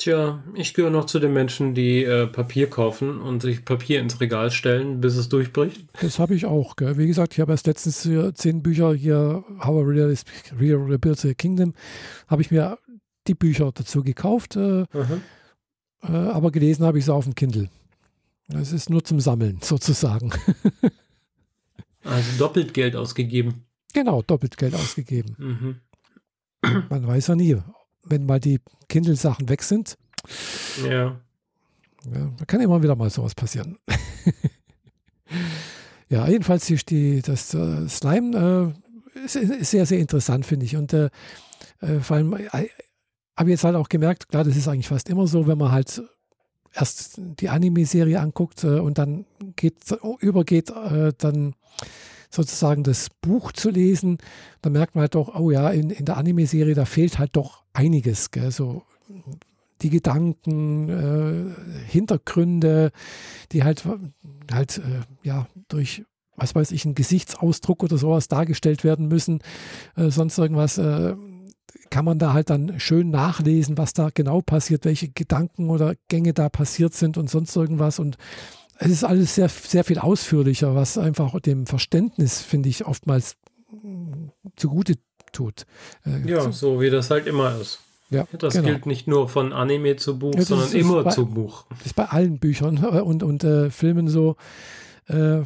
[0.00, 4.18] Tja, ich gehöre noch zu den Menschen, die äh, Papier kaufen und sich Papier ins
[4.18, 5.84] Regal stellen, bis es durchbricht.
[6.00, 6.76] Das habe ich auch.
[6.76, 6.96] Gell.
[6.96, 10.14] Wie gesagt, ich habe erst letztens hier zehn Bücher hier, How I
[10.54, 11.74] Rebuild the Kingdom,
[12.28, 12.78] habe ich mir
[13.26, 17.68] die Bücher dazu gekauft, äh, äh, aber gelesen habe ich sie auf dem Kindle.
[18.48, 20.32] Es ist nur zum Sammeln sozusagen.
[22.04, 23.66] also doppelt Geld ausgegeben.
[23.92, 25.36] Genau, doppelt Geld ausgegeben.
[25.36, 25.80] Mhm.
[26.88, 27.58] Man weiß ja nie,
[28.04, 29.96] wenn mal die Kindle-Sachen weg sind.
[30.84, 30.90] Ja.
[30.90, 31.20] ja.
[32.36, 33.78] Da kann immer wieder mal sowas passieren.
[36.08, 38.74] ja, jedenfalls die, die das äh, Slime
[39.14, 40.76] äh, ist, ist, sehr, sehr interessant, finde ich.
[40.76, 41.10] Und äh,
[41.80, 42.68] äh vor allem äh,
[43.36, 45.72] habe ich jetzt halt auch gemerkt, klar, das ist eigentlich fast immer so, wenn man
[45.72, 46.02] halt
[46.72, 49.76] erst die Anime-Serie anguckt äh, und dann geht,
[50.20, 50.72] übergeht,
[51.18, 51.54] dann
[52.30, 54.18] sozusagen das Buch zu lesen,
[54.62, 57.64] dann merkt man halt doch, oh ja, in, in der Anime-Serie, da fehlt halt doch
[57.72, 58.30] einiges.
[58.30, 58.50] Gell?
[58.50, 58.84] So
[59.82, 62.92] die Gedanken, äh, Hintergründe,
[63.52, 63.84] die halt,
[64.52, 66.04] halt äh, ja, durch,
[66.36, 69.40] was weiß ich, einen Gesichtsausdruck oder sowas dargestellt werden müssen,
[69.96, 71.14] äh, sonst irgendwas, äh,
[71.90, 76.32] kann man da halt dann schön nachlesen, was da genau passiert, welche Gedanken oder Gänge
[76.32, 77.98] da passiert sind und sonst irgendwas.
[77.98, 78.16] Und
[78.80, 83.36] es ist alles sehr, sehr viel ausführlicher, was einfach dem Verständnis, finde ich, oftmals
[84.56, 84.94] zugute
[85.32, 85.66] tut.
[86.04, 87.80] Äh, ja, so wie das halt immer ist.
[88.08, 88.68] Ja, das genau.
[88.68, 91.66] gilt nicht nur von Anime zu Buch, ja, sondern immer bei, zu Buch.
[91.68, 94.36] Das ist bei allen Büchern und, und äh, Filmen so.
[95.06, 95.42] Äh,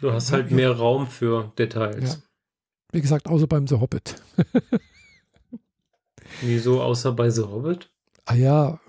[0.00, 2.14] du hast halt ja, mehr Raum für Details.
[2.14, 2.22] Ja.
[2.92, 4.16] Wie gesagt, außer beim The Hobbit.
[6.40, 7.90] Wieso außer bei The Hobbit?
[8.24, 8.80] Ah ja,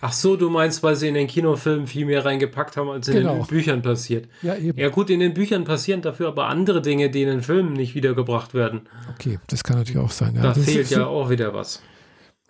[0.00, 3.14] Ach so, du meinst, weil sie in den Kinofilmen viel mehr reingepackt haben, als in
[3.14, 3.36] genau.
[3.36, 4.28] den Büchern passiert.
[4.42, 4.78] Ja, eben.
[4.78, 7.94] Ja, gut, in den Büchern passieren dafür aber andere Dinge, die in den Filmen nicht
[7.94, 8.82] wiedergebracht werden.
[9.14, 10.34] Okay, das kann natürlich auch sein.
[10.36, 10.42] Ja.
[10.42, 11.82] Da das fehlt ja so, auch wieder was.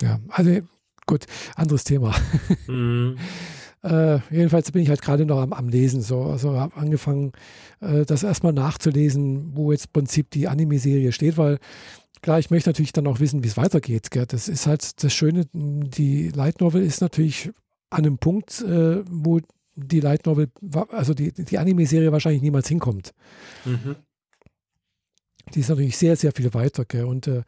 [0.02, 0.60] Ja, also
[1.06, 2.14] gut, anderes Thema.
[2.66, 3.18] Mhm.
[3.82, 6.02] äh, jedenfalls bin ich halt gerade noch am, am, Lesen.
[6.02, 6.22] So.
[6.22, 7.32] Also habe angefangen,
[7.80, 11.58] äh, das erstmal nachzulesen, wo jetzt im Prinzip die Anime-Serie steht, weil
[12.22, 14.12] Klar, ich möchte natürlich dann auch wissen, wie es weitergeht.
[14.12, 14.26] Gell?
[14.26, 17.50] Das ist halt das Schöne, die Light Novel ist natürlich
[17.90, 19.40] an einem Punkt, äh, wo
[19.74, 20.48] die Light Novel,
[20.90, 23.12] also die, die Anime-Serie wahrscheinlich niemals hinkommt.
[23.64, 23.96] Mhm.
[25.52, 26.84] Die ist natürlich sehr, sehr viel weiter.
[26.84, 27.04] Gell?
[27.04, 27.42] Und äh,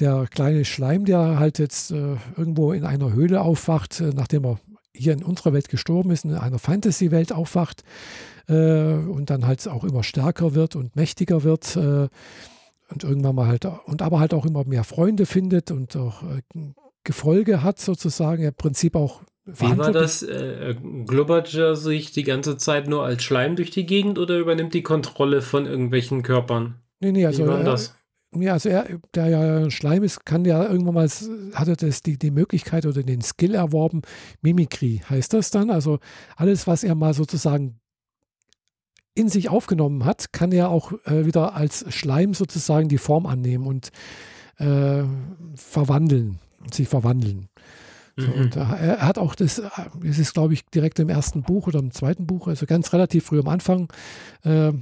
[0.00, 4.58] der kleine Schleim, der halt jetzt äh, irgendwo in einer Höhle aufwacht, äh, nachdem er
[4.92, 7.84] hier in unserer Welt gestorben ist, in einer Fantasy-Welt aufwacht
[8.48, 12.08] äh, und dann halt auch immer stärker wird und mächtiger wird äh,
[12.90, 16.42] und irgendwann mal halt, und aber halt auch immer mehr Freunde findet und auch äh,
[17.04, 20.24] Gefolge hat sozusagen, im Prinzip auch wie war das?
[20.24, 20.74] Äh,
[21.06, 24.82] glubbert er sich die ganze Zeit nur als Schleim durch die Gegend oder übernimmt die
[24.82, 26.80] Kontrolle von irgendwelchen Körpern?
[26.98, 27.44] Nee, nee, also.
[27.44, 27.94] Wie war das?
[28.34, 31.08] Ja, also er, der ja Schleim ist, kann ja irgendwann mal,
[31.54, 34.02] hat er das, die, die Möglichkeit oder den Skill erworben,
[34.42, 35.70] Mimikry heißt das dann.
[35.70, 36.00] Also
[36.34, 37.78] alles, was er mal sozusagen
[39.16, 43.66] in sich aufgenommen hat, kann er auch äh, wieder als Schleim sozusagen die Form annehmen
[43.66, 43.90] und
[44.58, 45.02] äh,
[45.54, 46.38] verwandeln,
[46.70, 47.48] sich verwandeln.
[48.18, 48.34] So, mhm.
[48.34, 49.60] und er, er, hat auch das,
[50.02, 53.26] es ist glaube ich direkt im ersten Buch oder im zweiten Buch, also ganz relativ
[53.26, 53.92] früh am Anfang,
[54.42, 54.72] äh,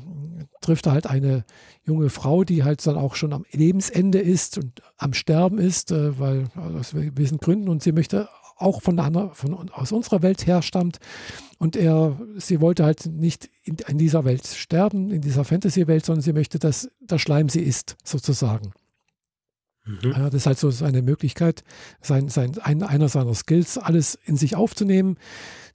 [0.61, 1.45] trifft er halt eine
[1.85, 6.19] junge Frau, die halt dann auch schon am Lebensende ist und am Sterben ist, äh,
[6.19, 10.99] weil aus gewissen Gründen und sie möchte auch von, der, von aus unserer Welt herstammt.
[11.59, 16.23] Und er, sie wollte halt nicht in, in dieser Welt sterben, in dieser Fantasy-Welt, sondern
[16.23, 18.73] sie möchte, dass der Schleim sie ist, sozusagen.
[19.85, 20.15] Mhm.
[20.15, 21.63] Das ist halt so seine Möglichkeit,
[22.01, 25.19] sein, sein, ein, einer seiner Skills, alles in sich aufzunehmen,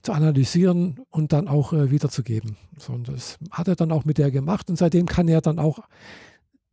[0.02, 2.56] zu analysieren und dann auch äh, wiederzugeben.
[2.78, 5.58] So, und das hat er dann auch mit der gemacht und seitdem kann er dann
[5.58, 5.80] auch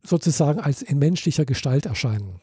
[0.02, 2.40] sozusagen als in menschlicher Gestalt erscheinen.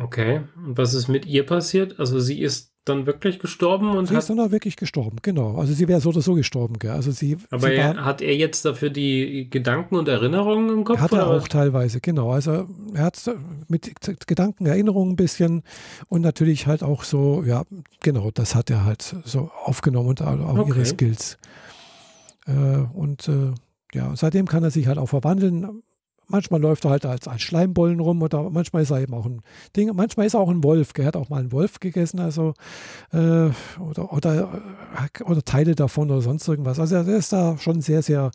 [0.00, 1.98] Okay, und was ist mit ihr passiert?
[2.00, 5.56] Also sie ist dann wirklich gestorben und sie hat ist dann auch wirklich gestorben, genau.
[5.56, 6.92] Also sie wäre so oder so gestorben, gell?
[6.92, 7.36] Also sie.
[7.50, 10.98] Aber sie war, hat er jetzt dafür die Gedanken und Erinnerungen im Kopf?
[10.98, 12.30] Hat er auch teilweise, genau.
[12.30, 13.30] Also er hat
[13.68, 13.92] mit
[14.26, 15.62] Gedanken, Erinnerungen ein bisschen
[16.08, 17.64] und natürlich halt auch so, ja,
[18.00, 20.68] genau, das hat er halt so aufgenommen und auch okay.
[20.70, 21.38] ihre Skills.
[22.46, 22.52] Äh,
[22.94, 23.52] und äh,
[23.92, 25.82] ja, seitdem kann er sich halt auch verwandeln
[26.30, 29.42] manchmal läuft er halt als, als Schleimbollen rum oder manchmal ist er eben auch ein
[29.76, 29.90] Ding.
[29.94, 30.90] Manchmal ist er auch ein Wolf.
[30.96, 32.54] Er hat auch mal einen Wolf gegessen, also
[33.12, 34.62] äh, oder, oder,
[35.18, 36.78] äh, oder Teile davon oder sonst irgendwas.
[36.78, 38.30] Also er ist da schon sehr, sehr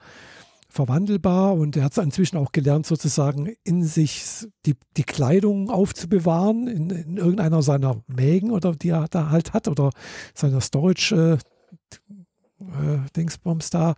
[0.76, 6.90] verwandelbar und er hat inzwischen auch gelernt, sozusagen in sich die, die Kleidung aufzubewahren, in,
[6.90, 9.92] in irgendeiner seiner Mägen oder die er da halt hat oder
[10.34, 11.34] seiner Storage äh,
[12.60, 13.96] äh, Dingsbums da.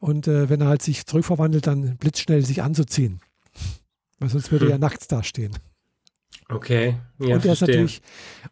[0.00, 3.20] Und äh, wenn er halt sich zurückverwandelt, dann blitzschnell sich anzuziehen.
[4.18, 4.72] Weil sonst würde hm.
[4.72, 5.56] er nachts dastehen.
[6.48, 6.96] Okay.
[7.18, 8.02] Ja, und er ist natürlich,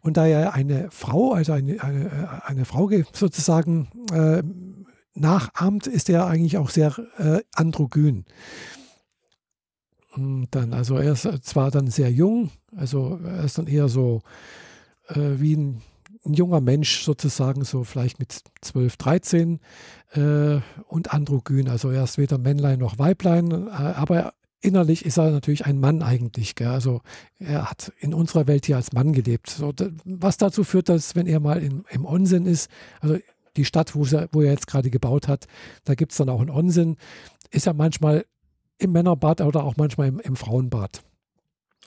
[0.01, 4.41] und da er eine Frau, also eine, eine, eine Frau sozusagen äh,
[5.13, 8.25] nachahmt, ist er eigentlich auch sehr äh, androgyn.
[10.15, 14.21] Und dann, also er ist zwar dann sehr jung, also er ist dann eher so
[15.07, 15.81] äh, wie ein
[16.25, 19.59] ein junger Mensch sozusagen, so vielleicht mit 12, 13
[20.13, 21.67] äh, und androgyn.
[21.67, 26.01] Also er ist weder Männlein noch Weiblein, äh, aber innerlich ist er natürlich ein Mann
[26.01, 26.55] eigentlich.
[26.55, 26.67] Gell?
[26.67, 27.01] Also
[27.39, 29.49] er hat in unserer Welt hier als Mann gelebt.
[29.49, 29.73] So,
[30.05, 32.69] was dazu führt, dass wenn er mal in, im Unsinn ist,
[33.01, 33.17] also
[33.57, 35.45] die Stadt, wo er, wo er jetzt gerade gebaut hat,
[35.83, 36.97] da gibt es dann auch einen Unsinn,
[37.51, 38.25] ist er manchmal
[38.77, 41.03] im Männerbad oder auch manchmal im, im Frauenbad.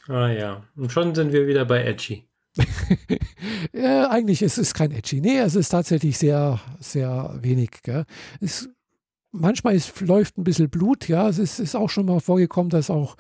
[0.09, 2.29] Ah ja, und schon sind wir wieder bei Edgy.
[3.73, 5.21] ja, eigentlich ist es kein Edgy.
[5.21, 7.71] Nee, es ist tatsächlich sehr, sehr wenig.
[8.41, 8.69] Es,
[9.31, 11.29] manchmal ist, läuft ein bisschen Blut, ja.
[11.29, 13.17] Es ist, ist, auch schon mal vorgekommen, dass auch,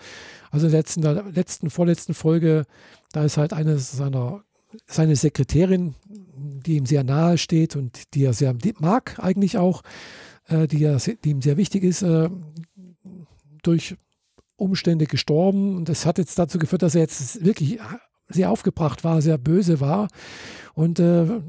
[0.50, 2.64] also in der letzten, der letzten, vorletzten Folge,
[3.12, 4.42] da ist halt eine seiner,
[4.86, 9.82] seine Sekretärin, die ihm sehr nahe steht und die er sehr mag, eigentlich auch,
[10.48, 12.28] äh, die, er, die ihm sehr wichtig ist, äh,
[13.62, 13.96] durch
[14.56, 15.76] Umstände gestorben.
[15.76, 17.78] Und das hat jetzt dazu geführt, dass er jetzt wirklich
[18.28, 20.08] sehr aufgebracht war, sehr böse war
[20.74, 21.40] und äh,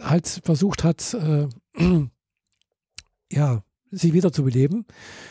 [0.00, 1.48] halt versucht hat, äh,
[3.32, 4.86] ja, sie wiederzubeleben.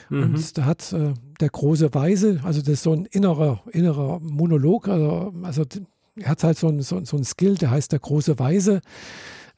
[0.10, 0.24] Mhm.
[0.24, 4.88] Und da hat äh, der große Weise, also das ist so ein innerer, innerer Monolog,
[4.88, 5.64] also, also
[6.16, 8.82] er hat halt so ein, so, so ein Skill, der heißt der große Weise.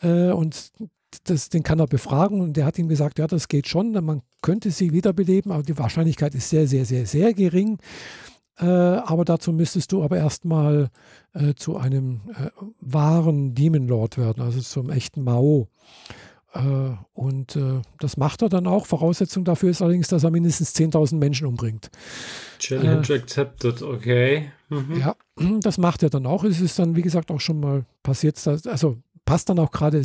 [0.02, 0.72] Äh, und
[1.26, 4.22] das, den kann er befragen und der hat ihm gesagt, ja, das geht schon, man
[4.42, 7.78] könnte sie wiederbeleben, aber die Wahrscheinlichkeit ist sehr, sehr, sehr, sehr gering.
[8.60, 10.90] Äh, aber dazu müsstest du aber erstmal
[11.34, 15.70] äh, zu einem äh, wahren Demon Lord werden, also zum echten Mao.
[16.54, 16.60] Äh,
[17.14, 18.86] und äh, das macht er dann auch.
[18.86, 21.90] Voraussetzung dafür ist allerdings, dass er mindestens 10.000 Menschen umbringt.
[22.60, 24.52] Challenge accepted, okay.
[24.70, 25.00] Mhm.
[25.00, 25.16] Ja,
[25.62, 26.44] das macht er dann auch.
[26.44, 28.46] Es ist dann, wie gesagt, auch schon mal passiert.
[28.46, 30.04] Dass, also passt dann auch gerade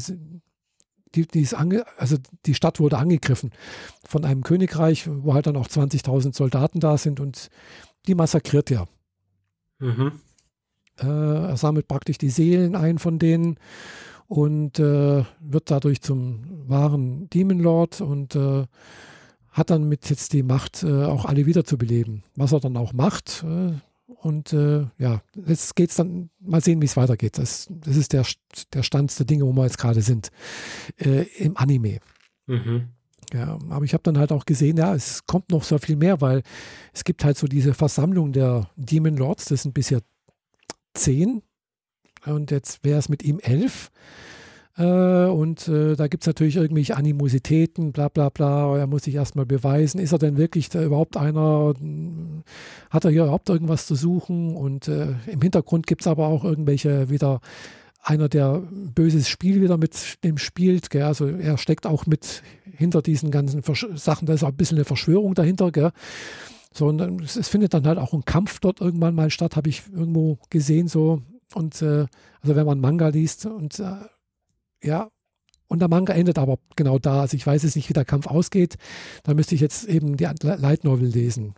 [1.14, 3.50] die, die, ange, also die Stadt wurde angegriffen
[4.06, 7.48] von einem Königreich, wo halt dann auch 20.000 Soldaten da sind und
[8.06, 8.86] die massakriert er.
[9.78, 10.12] Mhm.
[10.98, 13.58] Äh, er sammelt praktisch die Seelen ein von denen
[14.26, 18.66] und äh, wird dadurch zum wahren Demon Lord und äh,
[19.50, 22.22] hat dann mit jetzt die Macht, äh, auch alle wiederzubeleben.
[22.36, 23.44] Was er dann auch macht.
[23.44, 23.72] Äh,
[24.06, 27.38] und äh, ja, jetzt geht es dann, mal sehen, wie es weitergeht.
[27.38, 28.24] Das, das ist der,
[28.72, 30.30] der Stand der Dinge, wo wir jetzt gerade sind
[30.96, 31.98] im Anime.
[32.46, 32.88] Mhm.
[33.34, 36.20] Ja, aber ich habe dann halt auch gesehen, ja, es kommt noch so viel mehr,
[36.20, 36.42] weil
[36.94, 40.00] es gibt halt so diese Versammlung der Demon Lords, das sind bisher
[40.94, 41.42] zehn
[42.24, 43.90] und jetzt wäre es mit ihm elf.
[44.78, 48.78] Äh, und äh, da gibt es natürlich irgendwelche Animositäten, bla bla bla.
[48.78, 51.74] Er muss sich erstmal beweisen, ist er denn wirklich überhaupt einer?
[52.90, 54.54] Hat er hier überhaupt irgendwas zu suchen?
[54.56, 57.40] Und äh, im Hintergrund gibt es aber auch irgendwelche wieder
[58.02, 58.62] einer, der
[58.94, 60.94] böses Spiel wieder mit dem spielt.
[60.94, 62.42] Also er steckt auch mit
[62.78, 65.72] hinter diesen ganzen Versch Sachen, da ist auch ein bisschen eine Verschwörung dahinter.
[65.72, 65.90] Gell?
[66.72, 69.68] So, und es, es, findet dann halt auch ein Kampf dort irgendwann mal statt, habe
[69.68, 70.86] ich irgendwo gesehen.
[70.86, 71.22] So.
[71.54, 72.06] Und äh,
[72.40, 73.96] also wenn man Manga liest und äh,
[74.82, 75.10] ja,
[75.66, 77.22] und der Manga endet aber genau da.
[77.22, 78.76] Also ich weiß jetzt nicht, wie der Kampf ausgeht.
[79.24, 81.54] Da müsste ich jetzt eben die Light Novel lesen.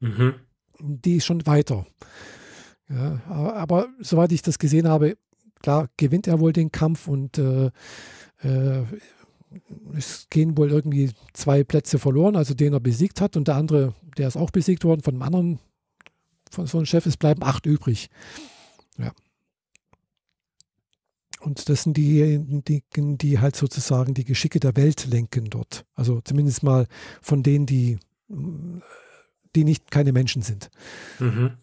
[0.00, 0.34] Mhm.
[0.80, 1.86] Die ist schon weiter.
[2.88, 5.16] Ja, aber, aber, soweit ich das gesehen habe,
[5.62, 7.70] klar gewinnt er wohl den Kampf und äh,
[8.42, 8.82] äh,
[9.94, 13.94] es gehen wohl irgendwie zwei Plätze verloren, also den er besiegt hat und der andere,
[14.16, 15.58] der ist auch besiegt worden von einem anderen,
[16.50, 18.08] von so einem Chef, es bleiben acht übrig.
[18.98, 19.12] Ja.
[21.40, 25.84] Und das sind diejenigen, die, halt sozusagen die Geschicke der Welt lenken dort.
[25.94, 26.86] Also zumindest mal
[27.20, 30.70] von denen, die, die nicht keine Menschen sind.
[31.18, 31.56] Mhm.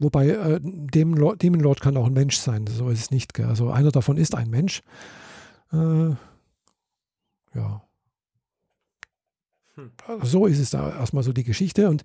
[0.00, 3.34] Wobei äh, Demon, Demon Lord kann auch ein Mensch sein, so ist es nicht.
[3.34, 3.46] Gell?
[3.46, 4.82] Also einer davon ist ein Mensch.
[5.72, 6.10] Äh,
[7.54, 7.82] ja.
[9.74, 9.90] Hm.
[10.22, 11.88] So ist es da erstmal so die Geschichte.
[11.88, 12.02] Und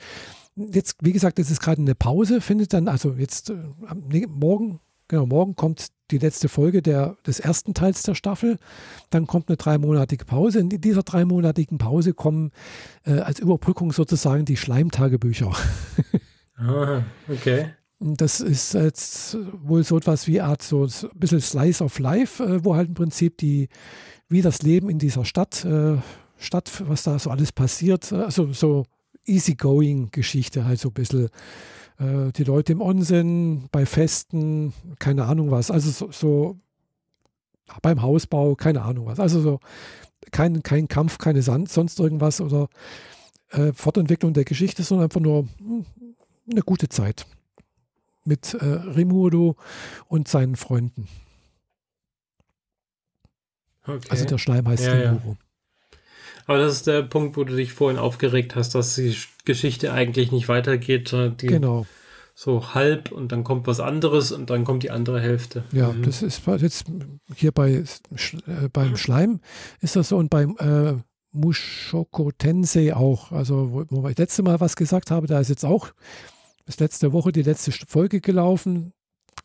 [0.56, 5.28] jetzt, wie gesagt, es ist gerade eine Pause, findet dann, also jetzt äh, morgen Genau,
[5.28, 8.58] morgen kommt die letzte Folge der, des ersten Teils der Staffel.
[9.12, 10.60] Dann kommt eine dreimonatige Pause.
[10.60, 12.52] In dieser dreimonatigen Pause kommen
[13.06, 15.52] äh, als Überbrückung sozusagen die Schleimtagebücher.
[16.58, 17.70] ah, okay.
[18.00, 22.64] Das ist jetzt wohl so etwas wie Art so ein bisschen Slice of Life, äh,
[22.66, 23.70] wo halt im Prinzip die,
[24.28, 25.98] wie das Leben in dieser Stadt, äh,
[26.38, 28.86] Stadt, was da so alles passiert, also so
[29.26, 31.30] easygoing Geschichte halt so ein bisschen
[31.98, 35.72] äh, die Leute im Onsen, bei Festen, keine Ahnung was.
[35.72, 36.60] Also so, so
[37.82, 39.20] beim Hausbau, keine Ahnung was.
[39.20, 39.60] Also so
[40.32, 42.68] kein, kein Kampf, keine Sand, sonst irgendwas oder
[43.52, 45.86] äh, Fortentwicklung der Geschichte, sondern einfach nur hm,
[46.52, 47.26] eine gute Zeit
[48.26, 49.56] mit äh, Rimurdo
[50.08, 51.08] und seinen Freunden.
[53.88, 54.08] Okay.
[54.10, 55.38] Also der Schleim heißt ja, Rimuro.
[55.40, 55.46] Ja.
[56.48, 60.32] Aber das ist der Punkt, wo du dich vorhin aufgeregt hast, dass die Geschichte eigentlich
[60.32, 61.12] nicht weitergeht.
[61.42, 61.86] Die genau.
[62.38, 65.64] So halb und dann kommt was anderes und dann kommt die andere Hälfte.
[65.72, 66.04] Ja, mhm.
[66.04, 66.86] das ist jetzt
[67.34, 69.40] hier bei, äh, beim Schleim
[69.80, 70.96] ist das so und beim äh,
[71.32, 73.32] Mushoko Tensei auch.
[73.32, 75.92] Also, wo, wo ich letzte Mal was gesagt habe, da ist jetzt auch
[76.65, 78.93] bis letzte Woche die letzte Folge gelaufen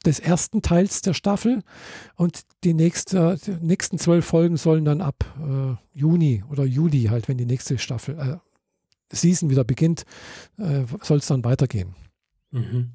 [0.05, 1.63] des ersten Teils der Staffel
[2.17, 7.29] und die, nächste, die nächsten zwölf Folgen sollen dann ab äh, Juni oder Juli halt,
[7.29, 8.37] wenn die nächste Staffel, äh,
[9.15, 10.05] Season wieder beginnt,
[10.59, 11.95] äh, soll es dann weitergehen.
[12.51, 12.93] Mhm.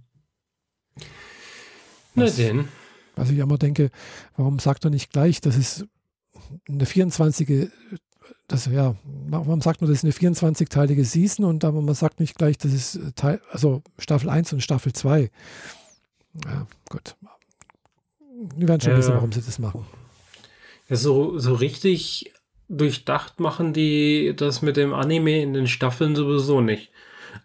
[2.15, 2.67] Na denn.
[3.15, 3.91] Was ich immer denke,
[4.35, 5.85] warum sagt er nicht gleich, das ist
[6.67, 7.69] eine 24
[8.47, 8.95] das ja,
[9.27, 12.73] warum sagt man, das ist eine 24-teilige Season und aber man sagt nicht gleich, das
[12.73, 15.31] ist Teil, also Staffel 1 und Staffel 2.
[16.45, 17.15] Ja, gut.
[18.55, 19.85] Wir werden schon ja, wissen, warum sie das machen.
[20.89, 22.31] Ja, so, so richtig
[22.67, 26.91] durchdacht machen die das mit dem Anime in den Staffeln sowieso nicht.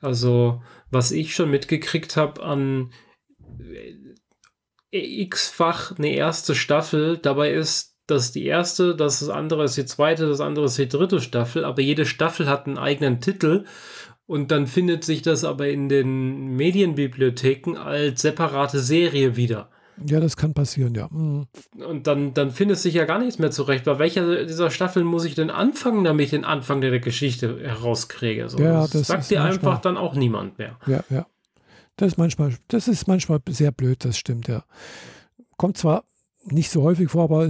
[0.00, 2.92] Also, was ich schon mitgekriegt habe an
[4.92, 9.86] äh, x-fach eine erste Staffel, dabei ist das die erste, das, das andere ist die
[9.86, 13.64] zweite, das andere ist die dritte Staffel, aber jede Staffel hat einen eigenen Titel
[14.26, 19.70] und dann findet sich das aber in den Medienbibliotheken als separate Serie wieder.
[20.06, 21.08] Ja, das kann passieren, ja.
[21.10, 21.46] Mhm.
[21.86, 23.84] Und dann, dann findet sich ja gar nichts mehr zurecht.
[23.84, 28.48] Bei welcher dieser Staffeln muss ich denn anfangen, damit ich den Anfang der Geschichte herauskriege?
[28.48, 30.78] So, ja, das, das sagt dir manchmal, einfach dann auch niemand mehr.
[30.86, 31.26] Ja, ja.
[31.96, 34.64] Das ist manchmal, das ist manchmal sehr blöd, das stimmt, ja.
[35.58, 36.04] Kommt zwar
[36.44, 37.46] nicht so häufig vor, aber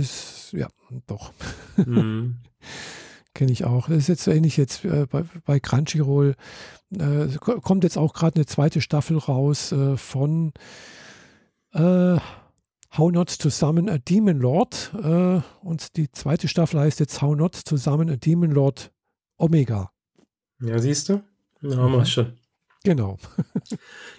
[0.53, 0.69] ja,
[1.07, 1.33] doch.
[1.77, 2.37] Mhm.
[3.35, 3.89] Kenne ich auch.
[3.89, 6.35] Das ist jetzt so ähnlich jetzt äh, bei, bei Crunchyroll.
[6.93, 10.53] Äh, kommt jetzt auch gerade eine zweite Staffel raus äh, von
[11.73, 12.17] äh,
[12.97, 14.93] How Not to Summon a Demon Lord.
[15.01, 18.91] Äh, und die zweite Staffel heißt jetzt How Not to Summon a Demon Lord
[19.37, 19.93] Omega.
[20.61, 21.23] Ja, siehst du?
[21.63, 22.33] Da haben wir es schon.
[22.83, 23.19] Genau.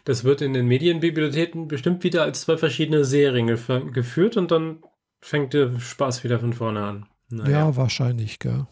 [0.05, 4.83] das wird in den Medienbibliotheken bestimmt wieder als zwei verschiedene Serien geführt und dann
[5.21, 7.05] fängt der Spaß wieder von vorne an.
[7.29, 7.51] Naja.
[7.51, 8.67] Ja, wahrscheinlich, gell.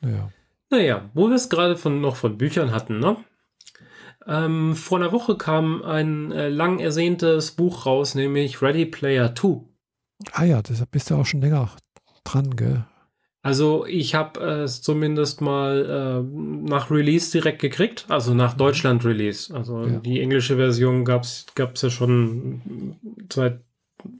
[0.00, 0.30] Naja.
[0.70, 3.16] Naja, wo wir es gerade von, noch von Büchern hatten, ne?
[4.26, 9.60] Ähm, vor einer Woche kam ein äh, lang ersehntes Buch raus, nämlich Ready Player 2.
[10.32, 11.70] Ah ja, deshalb bist du auch schon länger
[12.24, 12.84] dran, gell?
[13.42, 18.58] Also ich habe es zumindest mal äh, nach Release direkt gekriegt, also nach mhm.
[18.58, 19.54] Deutschland Release.
[19.54, 20.00] Also ja.
[20.00, 22.96] die englische Version gab es ja schon
[23.32, 23.60] seit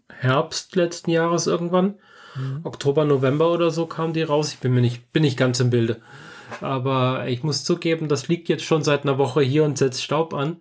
[0.09, 1.95] Herbst letzten Jahres irgendwann.
[2.37, 2.61] Mhm.
[2.65, 4.53] Oktober, November oder so kam die raus.
[4.53, 6.01] Ich bin mir nicht, bin nicht ganz im Bilde.
[6.61, 10.35] Aber ich muss zugeben, das liegt jetzt schon seit einer Woche hier und setzt Staub
[10.35, 10.59] an.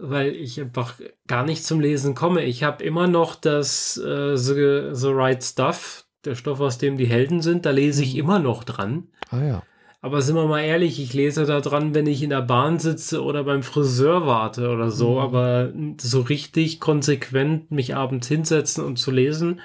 [0.00, 0.94] weil ich einfach
[1.26, 2.44] gar nicht zum Lesen komme.
[2.44, 7.06] Ich habe immer noch das äh, the, the Right Stuff, der Stoff, aus dem die
[7.06, 8.20] Helden sind, da lese ich mhm.
[8.20, 9.08] immer noch dran.
[9.30, 9.62] Ah ja.
[10.06, 13.24] Aber sind wir mal ehrlich, ich lese da dran, wenn ich in der Bahn sitze
[13.24, 15.14] oder beim Friseur warte oder so.
[15.14, 15.18] Mhm.
[15.18, 19.60] Aber so richtig konsequent mich abends hinsetzen und zu lesen,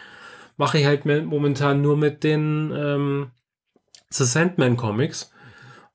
[0.57, 3.29] mache ich halt momentan nur mit den ähm,
[4.09, 5.31] The Sandman Comics.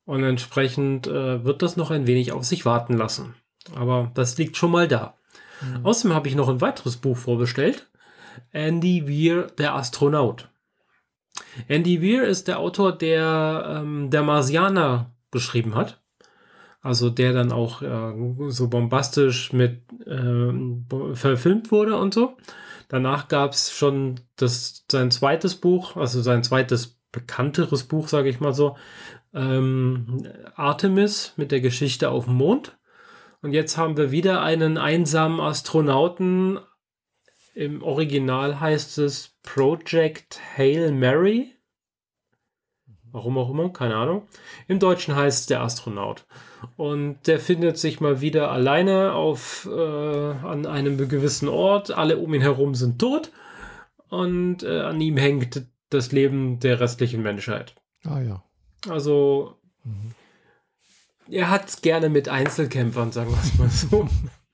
[0.05, 3.35] Und entsprechend äh, wird das noch ein wenig auf sich warten lassen.
[3.75, 5.15] Aber das liegt schon mal da.
[5.59, 5.85] Mhm.
[5.85, 7.89] Außerdem habe ich noch ein weiteres Buch vorbestellt.
[8.53, 10.47] Andy Weir, der Astronaut.
[11.67, 16.01] Andy Weir ist der Autor, der ähm, der Marsianer geschrieben hat.
[16.81, 22.37] Also der dann auch äh, so bombastisch mit äh, verfilmt wurde und so.
[22.87, 28.39] Danach gab es schon das, sein zweites Buch, also sein zweites bekannteres Buch, sage ich
[28.39, 28.77] mal so,
[29.33, 30.23] ähm,
[30.55, 32.77] Artemis mit der Geschichte auf dem Mond.
[33.41, 36.59] Und jetzt haben wir wieder einen einsamen Astronauten.
[37.57, 41.55] Im Original heißt es Project Hail Mary.
[43.11, 44.27] Warum auch immer, keine Ahnung.
[44.67, 46.27] Im Deutschen heißt es der Astronaut.
[46.75, 51.89] Und der findet sich mal wieder alleine auf, äh, an einem gewissen Ort.
[51.89, 53.31] Alle um ihn herum sind tot.
[54.07, 57.73] Und äh, an ihm hängt das Leben der restlichen Menschheit.
[58.03, 58.43] Ah ja.
[58.87, 60.13] Also, mhm.
[61.27, 64.07] er hat es gerne mit Einzelkämpfern, sagen wir es mal so.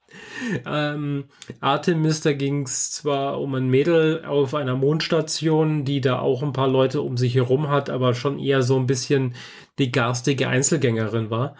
[0.66, 1.24] ähm,
[1.60, 6.52] Artemis, da ging es zwar um ein Mädel auf einer Mondstation, die da auch ein
[6.52, 9.34] paar Leute um sich herum hat, aber schon eher so ein bisschen
[9.78, 11.56] die garstige Einzelgängerin war.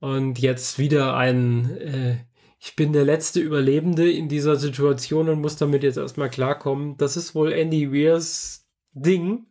[0.00, 2.16] Und jetzt wieder ein, äh,
[2.58, 6.96] ich bin der letzte Überlebende in dieser Situation und muss damit jetzt erstmal klarkommen.
[6.96, 9.46] Das ist wohl Andy Weirs Ding.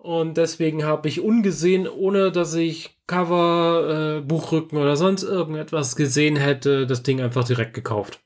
[0.00, 6.36] Und deswegen habe ich ungesehen, ohne dass ich Cover, äh, Buchrücken oder sonst irgendetwas gesehen
[6.36, 8.18] hätte, das Ding einfach direkt gekauft.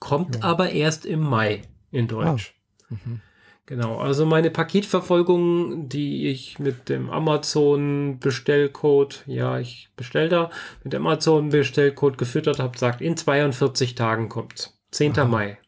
[0.00, 0.42] Kommt ja.
[0.42, 1.62] aber erst im Mai
[1.92, 2.54] in Deutsch.
[2.90, 2.94] Ah.
[2.94, 3.20] Mhm.
[3.66, 10.50] Genau, also meine Paketverfolgung, die ich mit dem Amazon Bestellcode, ja, ich bestell da,
[10.82, 14.76] mit dem Amazon Bestellcode gefüttert habe, sagt, in 42 Tagen kommt's.
[14.90, 15.18] 10.
[15.18, 15.24] Aha.
[15.24, 15.58] Mai.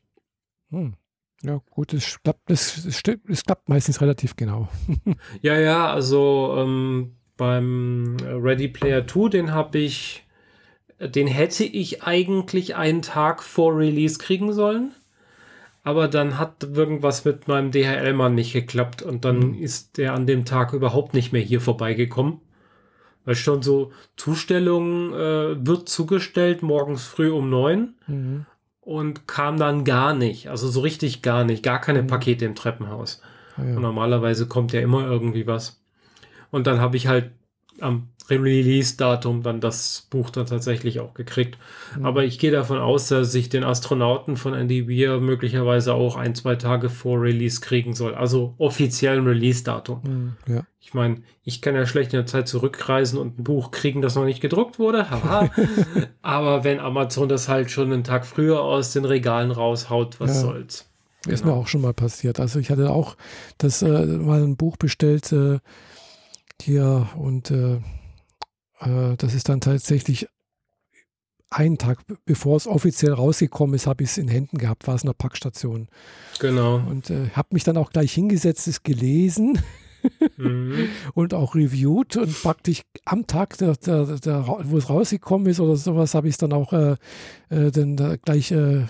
[0.70, 0.94] Hm.
[1.42, 4.68] Ja, gut, es klappt, es, es, klappt meistens relativ genau.
[5.42, 10.24] ja, ja, also ähm, beim Ready Player 2, den habe ich,
[10.98, 14.92] den hätte ich eigentlich einen Tag vor Release kriegen sollen.
[15.84, 19.62] Aber dann hat irgendwas mit meinem DHL-Mann nicht geklappt und dann mhm.
[19.62, 22.40] ist der an dem Tag überhaupt nicht mehr hier vorbeigekommen.
[23.24, 27.94] Weil schon so Zustellung äh, wird zugestellt morgens früh um neun.
[28.08, 28.46] Mhm
[28.86, 30.48] und kam dann gar nicht.
[30.48, 31.64] Also so richtig gar nicht.
[31.64, 32.06] Gar keine mhm.
[32.06, 33.20] Pakete im Treppenhaus.
[33.56, 33.80] Ah, ja.
[33.80, 35.82] normalerweise kommt ja immer irgendwie was.
[36.52, 37.32] Und dann habe ich halt
[37.80, 41.58] am Release-Datum dann das Buch dann tatsächlich auch gekriegt.
[41.96, 42.06] Mhm.
[42.06, 46.34] Aber ich gehe davon aus, dass ich den Astronauten von Andy Weir möglicherweise auch ein,
[46.34, 48.14] zwei Tage vor Release kriegen soll.
[48.14, 50.00] Also offiziellen Release-Datum.
[50.02, 50.62] Mhm, ja.
[50.80, 54.14] Ich meine, ich kann ja schlecht in der Zeit zurückreisen und ein Buch kriegen, das
[54.14, 55.10] noch nicht gedruckt wurde.
[55.10, 55.50] Haha.
[56.22, 60.40] Aber wenn Amazon das halt schon einen Tag früher aus den Regalen raushaut, was ja.
[60.42, 60.88] soll's.
[61.26, 61.56] Ist genau.
[61.56, 62.38] mir auch schon mal passiert.
[62.38, 63.16] Also ich hatte auch
[63.58, 65.58] das äh, mal ein Buch bestellt äh,
[66.62, 67.76] hier und äh,
[68.80, 70.28] äh, das ist dann tatsächlich
[71.50, 75.02] einen Tag bevor es offiziell rausgekommen ist, habe ich es in Händen gehabt, war es
[75.02, 75.88] in der Packstation.
[76.40, 76.76] Genau.
[76.76, 79.58] Und äh, habe mich dann auch gleich hingesetzt, es gelesen
[80.36, 80.88] mhm.
[81.14, 85.76] und auch reviewed und praktisch am Tag, der, der, der, wo es rausgekommen ist oder
[85.76, 86.96] sowas, habe ich es dann auch äh,
[87.48, 88.84] äh, dann gleich äh,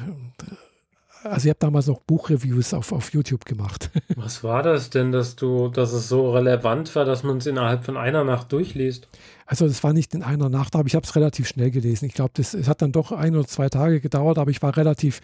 [1.31, 3.91] also ich habe damals noch Buchreviews auf, auf YouTube gemacht.
[4.17, 7.85] Was war das denn, dass du, dass es so relevant war, dass man es innerhalb
[7.85, 9.09] von einer Nacht durchliest?
[9.47, 12.07] Also das war nicht in einer Nacht, aber ich habe es relativ schnell gelesen.
[12.07, 15.21] Ich glaube, es hat dann doch ein oder zwei Tage gedauert, aber ich war relativ,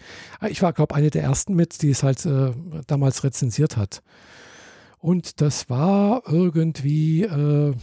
[0.47, 2.51] ich war, glaube eine der ersten mit, die es halt äh,
[2.87, 4.01] damals rezensiert hat.
[4.99, 7.75] Und das war irgendwie, äh,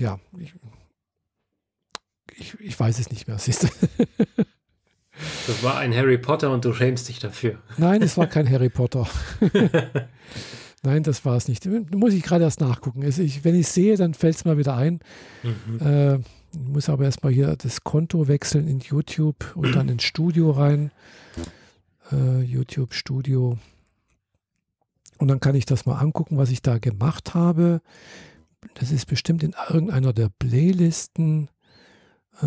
[0.00, 0.54] ja, ich,
[2.36, 3.68] ich, ich, weiß es nicht mehr, siehst du.
[5.46, 7.58] Das war ein Harry Potter und du schämst dich dafür.
[7.76, 9.06] Nein, es war kein Harry Potter.
[10.82, 11.66] Nein, das war es nicht.
[11.94, 13.02] Muss ich gerade erst nachgucken.
[13.04, 15.00] Also ich, wenn ich es sehe, dann fällt es mir wieder ein.
[15.42, 15.86] Mhm.
[15.86, 20.50] Äh, ich muss aber erstmal hier das Konto wechseln in YouTube und dann ins Studio
[20.50, 20.90] rein.
[22.10, 23.58] Äh, YouTube Studio.
[25.18, 27.82] Und dann kann ich das mal angucken, was ich da gemacht habe.
[28.74, 31.50] Das ist bestimmt in irgendeiner der Playlisten.
[32.42, 32.46] Äh,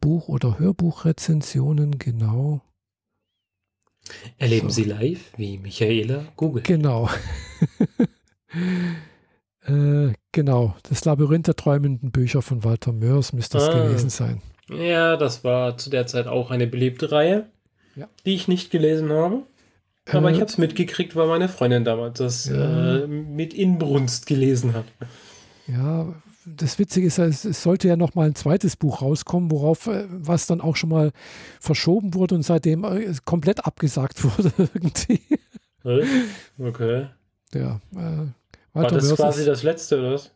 [0.00, 2.62] Buch- oder Hörbuchrezensionen, genau.
[4.38, 4.82] Erleben so.
[4.82, 6.62] Sie live, wie Michaela Google.
[6.62, 7.08] Genau.
[9.66, 13.82] äh, genau, das Labyrinth der träumenden Bücher von Walter Mörs müsste das ah.
[13.82, 14.42] gewesen sein.
[14.68, 17.46] Ja, das war zu der Zeit auch eine beliebte Reihe,
[17.96, 18.08] ja.
[18.24, 19.42] die ich nicht gelesen habe.
[20.10, 22.98] Aber äh, ich habe es mitgekriegt, weil meine Freundin damals das ja.
[22.98, 24.84] äh, mit Inbrunst gelesen hat.
[25.66, 26.14] Ja,
[26.46, 30.06] das Witzige ist, es, es sollte ja noch mal ein zweites Buch rauskommen, worauf äh,
[30.10, 31.12] was dann auch schon mal
[31.60, 35.20] verschoben wurde und seitdem äh, komplett abgesagt wurde irgendwie.
[36.58, 37.06] Okay.
[37.52, 37.80] Ja.
[37.94, 38.26] Äh,
[38.72, 40.30] War das quasi das letzte, oder was?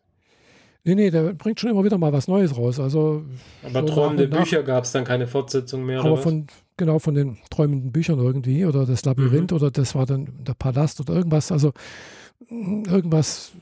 [0.85, 2.81] Nee, nee, der bringt schon immer wieder mal was Neues raus.
[2.81, 3.25] Also,
[3.63, 6.47] aber träumende Bücher gab es dann keine Fortsetzung mehr, aber von,
[6.77, 9.57] genau, von den träumenden Büchern irgendwie oder das Labyrinth mhm.
[9.57, 11.53] oder das war dann der Palast oder irgendwas.
[11.53, 11.73] Also
[12.49, 13.53] irgendwas,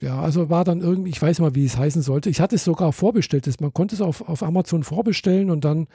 [0.00, 2.30] ja, also war dann irgendwie, ich weiß mal, wie es heißen sollte.
[2.30, 3.48] Ich hatte es sogar vorbestellt.
[3.60, 5.88] Man konnte es auf, auf Amazon vorbestellen und dann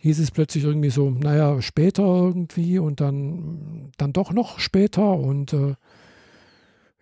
[0.00, 5.52] hieß es plötzlich irgendwie so, naja, später irgendwie und dann, dann doch noch später und
[5.52, 5.74] äh,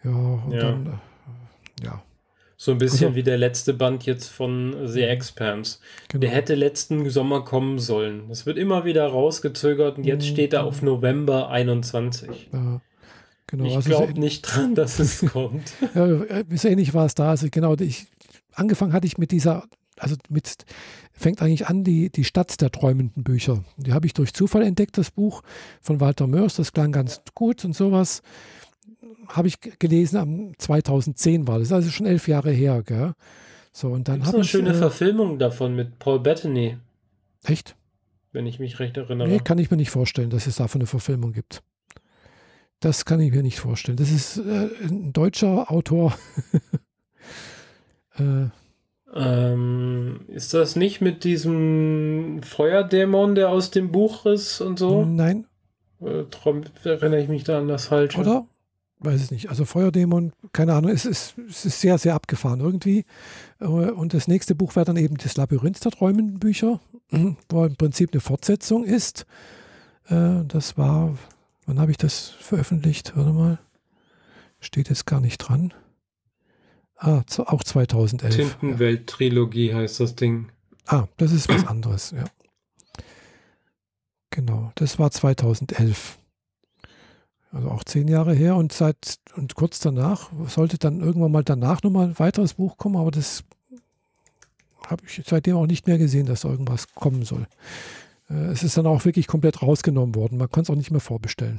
[0.05, 0.61] ja, und ja.
[0.61, 2.03] dann, äh, ja.
[2.57, 5.79] So ein bisschen also, wie der letzte Band jetzt von The Expanse.
[6.09, 6.21] Genau.
[6.21, 8.29] Der hätte letzten Sommer kommen sollen.
[8.29, 12.51] Das wird immer wieder rausgezögert und jetzt steht er auf November 21.
[12.53, 12.83] Ja.
[13.51, 15.73] Genau, ich also glaube nicht dran, dass es kommt.
[15.95, 16.07] ja,
[16.55, 17.31] so ähnlich war es da.
[17.31, 18.07] Also genau, ich,
[18.55, 19.65] angefangen hatte ich mit dieser,
[19.97, 20.65] also mit,
[21.13, 23.65] fängt eigentlich an, die, die Stadt der träumenden Bücher.
[23.77, 25.43] Die habe ich durch Zufall entdeckt, das Buch
[25.81, 28.23] von Walter Mörs, das klang ganz gut und sowas.
[29.27, 32.85] Habe ich gelesen, am 2010 war das, also schon elf Jahre her.
[32.85, 33.15] Gell?
[33.73, 36.77] So, und dann habe eine schöne äh, Verfilmung davon mit Paul Bettany.
[37.43, 37.75] Echt?
[38.31, 39.27] Wenn ich mich recht erinnere.
[39.27, 41.65] Nee, kann ich mir nicht vorstellen, dass es davon eine Verfilmung gibt.
[42.81, 43.99] Das kann ich mir nicht vorstellen.
[43.99, 46.17] Das ist äh, ein deutscher Autor.
[48.19, 48.47] äh,
[49.13, 55.05] ähm, ist das nicht mit diesem Feuerdämon, der aus dem Buch ist und so?
[55.05, 55.47] Nein.
[56.01, 56.25] Äh,
[56.85, 58.19] erinnere ich mich da an das Falsche?
[58.19, 58.47] Oder?
[59.01, 59.49] Weiß es nicht.
[59.49, 63.05] Also Feuerdämon, keine Ahnung, es ist, es ist sehr, sehr abgefahren irgendwie.
[63.59, 66.81] Äh, und das nächste Buch wäre dann eben das Labyrinth der träumenden Bücher,
[67.49, 69.27] wo im Prinzip eine Fortsetzung ist.
[70.09, 71.17] Äh, das war
[71.71, 73.17] Wann habe ich das veröffentlicht?
[73.17, 73.61] Warte mal.
[74.59, 75.73] Steht jetzt gar nicht dran.
[76.97, 78.35] Ah, auch 2011.
[78.35, 79.77] Tintenwelt-Trilogie ja.
[79.77, 80.51] heißt das Ding.
[80.87, 82.25] Ah, das ist was anderes, ja.
[84.31, 86.19] Genau, das war 2011.
[87.53, 91.85] Also auch zehn Jahre her und seit und kurz danach sollte dann irgendwann mal danach
[91.85, 93.45] nochmal ein weiteres Buch kommen, aber das
[94.89, 97.47] habe ich seitdem auch nicht mehr gesehen, dass da irgendwas kommen soll.
[98.31, 100.39] Äh, es ist dann auch wirklich komplett rausgenommen worden.
[100.39, 101.59] Man kann es auch nicht mehr vorbestellen.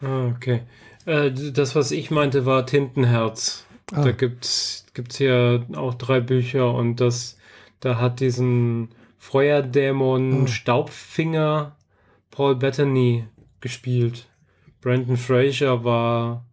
[0.00, 0.62] Ah, okay.
[1.06, 3.64] Äh, das, was ich meinte, war Tintenherz.
[3.92, 4.04] Ah.
[4.04, 4.86] Da gibt es
[5.16, 7.36] hier auch drei Bücher und das,
[7.80, 8.88] da hat diesen
[9.18, 10.46] Feuerdämon ah.
[10.46, 11.76] Staubfinger
[12.30, 13.26] Paul Bettany
[13.60, 14.26] gespielt.
[14.80, 16.44] Brandon Fraser war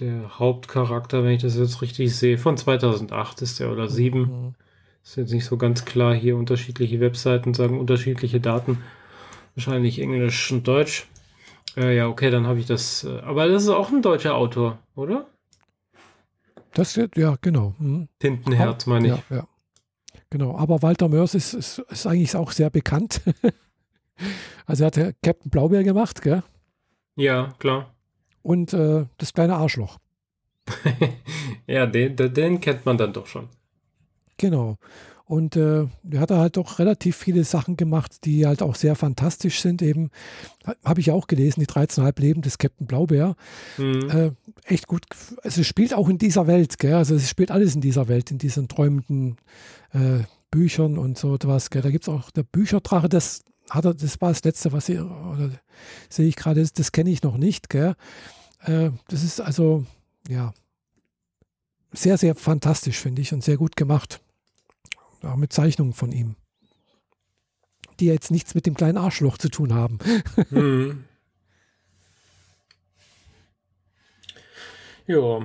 [0.00, 2.38] der Hauptcharakter, wenn ich das jetzt richtig sehe.
[2.38, 4.20] Von 2008 ist der oder 7.
[4.20, 4.54] Mhm.
[5.02, 6.36] Ist jetzt nicht so ganz klar hier.
[6.36, 8.78] Unterschiedliche Webseiten sagen unterschiedliche Daten.
[9.54, 11.06] Wahrscheinlich Englisch und Deutsch.
[11.76, 13.04] Äh, ja, okay, dann habe ich das.
[13.04, 15.26] Äh, aber das ist auch ein deutscher Autor, oder?
[16.74, 17.74] Das, ja, genau.
[17.78, 18.08] Mhm.
[18.18, 19.30] Tintenherz, meine ich.
[19.30, 19.48] Ja, ja.
[20.30, 23.22] Genau, aber Walter Mörs ist, ist, ist eigentlich auch sehr bekannt.
[24.66, 26.42] also er hat ja Captain Blaubeer gemacht, gell?
[27.16, 27.94] Ja, klar.
[28.42, 29.98] Und äh, das kleine Arschloch.
[31.66, 33.48] ja, den, den kennt man dann doch schon.
[34.38, 34.78] Genau.
[35.28, 39.60] Und äh, er hat halt auch relativ viele Sachen gemacht, die halt auch sehr fantastisch
[39.60, 39.82] sind.
[39.82, 40.10] Eben,
[40.82, 43.36] habe ich auch gelesen, die 13,5 Leben des Captain Blaubeer.
[43.76, 44.10] Mhm.
[44.10, 44.30] Äh,
[44.64, 45.04] echt gut.
[45.42, 46.94] Also es spielt auch in dieser Welt, gell?
[46.94, 49.36] Also es spielt alles in dieser Welt, in diesen träumenden
[49.92, 50.20] äh,
[50.50, 51.68] Büchern und so etwas.
[51.68, 51.82] Gell?
[51.82, 54.98] Da gibt es auch der Bücherdrache, das hat er, das war das letzte, was ich,
[54.98, 55.50] oder
[56.08, 57.96] sehe ich gerade, das, das kenne ich noch nicht, gell?
[58.62, 59.84] Äh, das ist also,
[60.26, 60.54] ja,
[61.92, 64.22] sehr, sehr fantastisch, finde ich, und sehr gut gemacht
[65.22, 66.36] auch mit Zeichnungen von ihm,
[68.00, 69.98] die jetzt nichts mit dem kleinen Arschloch zu tun haben.
[70.50, 71.04] Hm.
[75.06, 75.40] Ja,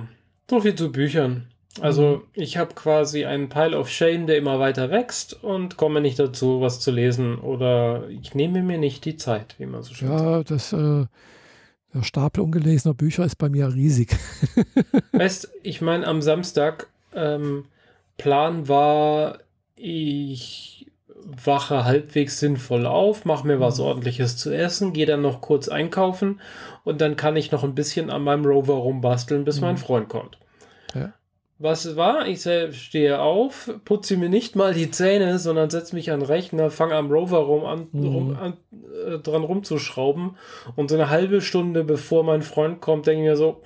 [0.50, 1.48] so viel zu Büchern.
[1.80, 2.22] Also mhm.
[2.34, 6.60] ich habe quasi einen Pile of Shame, der immer weiter wächst und komme nicht dazu,
[6.60, 10.18] was zu lesen oder ich nehme mir nicht die Zeit, wie man so schön ja,
[10.18, 10.50] sagt.
[10.50, 11.06] Ja, das äh,
[11.94, 14.16] der Stapel ungelesener Bücher ist bei mir riesig.
[15.12, 17.66] weißt, ich meine, am Samstag ähm,
[18.18, 19.38] Plan war,
[19.84, 20.86] ich
[21.44, 23.84] wache halbwegs sinnvoll auf, mache mir was mhm.
[23.84, 26.40] ordentliches zu essen, gehe dann noch kurz einkaufen
[26.84, 29.66] und dann kann ich noch ein bisschen an meinem Rover rumbasteln, bis mhm.
[29.66, 30.38] mein Freund kommt.
[30.94, 31.12] Ja.
[31.58, 32.26] Was war?
[32.26, 36.70] Ich stehe auf, putze mir nicht mal die Zähne, sondern setze mich an den Rechner,
[36.70, 38.06] fange am Rover rum an, mhm.
[38.06, 38.56] rum, an
[39.06, 40.36] äh, dran rumzuschrauben
[40.76, 43.62] und so eine halbe Stunde bevor mein Freund kommt, denke ich mir so,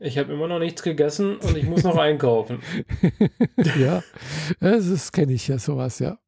[0.00, 2.60] Ich habe immer noch nichts gegessen und ich muss noch einkaufen.
[3.78, 4.02] ja,
[4.60, 6.18] das kenne ich ja sowas, ja.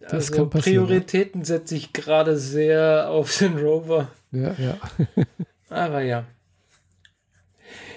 [0.00, 4.08] Das also Prioritäten setze ich gerade sehr auf den Rover.
[4.32, 4.76] Ja, ja.
[5.70, 6.24] Aber ja.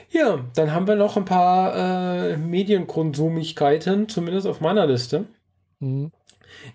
[0.10, 5.26] Ja, dann haben wir noch ein paar äh, Medienkonsumigkeiten, zumindest auf meiner Liste.
[5.80, 6.12] Mhm.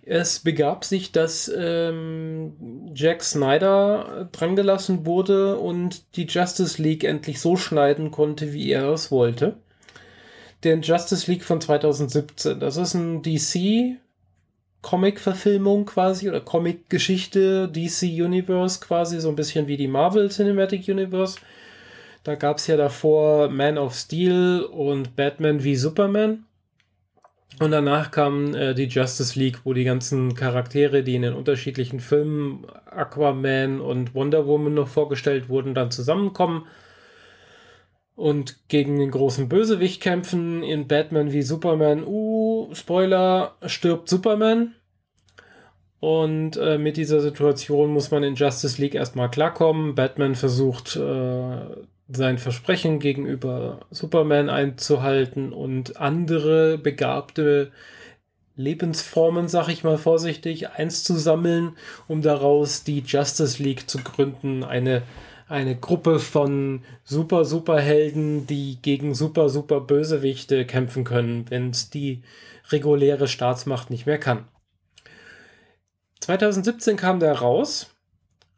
[0.05, 2.53] Es begab sich, dass ähm,
[2.95, 9.11] Jack Snyder drangelassen wurde und die Justice League endlich so schneiden konnte, wie er es
[9.11, 9.57] wollte.
[10.65, 12.61] Den Justice League von 2017.
[12.61, 13.99] Das ist ein DC
[14.83, 21.39] Comic-Verfilmung quasi oder Comic-Geschichte, DC Universe quasi, so ein bisschen wie die Marvel Cinematic Universe.
[22.25, 26.45] Da gab es ja davor Man of Steel und Batman wie Superman.
[27.61, 32.01] Und danach kam äh, die Justice League, wo die ganzen Charaktere, die in den unterschiedlichen
[32.01, 36.67] Filmen Aquaman und Wonder Woman noch vorgestellt wurden, dann zusammenkommen
[38.15, 40.63] und gegen den großen Bösewicht kämpfen.
[40.63, 44.75] In Batman wie Superman, uh, Spoiler, stirbt Superman.
[46.01, 49.95] Und äh, mit dieser Situation muss man in Justice League erstmal klarkommen.
[49.95, 51.57] Batman versucht äh,
[52.09, 57.71] sein Versprechen gegenüber Superman einzuhalten und andere begabte
[58.57, 61.77] Lebensformen, sag ich mal vorsichtig, eins zu sammeln,
[62.09, 64.63] um daraus die Justice League zu gründen.
[64.63, 65.03] Eine,
[65.49, 71.89] eine Gruppe von super, super Helden, die gegen super, super Bösewichte kämpfen können, wenn es
[71.89, 72.23] die
[72.71, 74.47] reguläre Staatsmacht nicht mehr kann.
[76.21, 77.91] 2017 kam der raus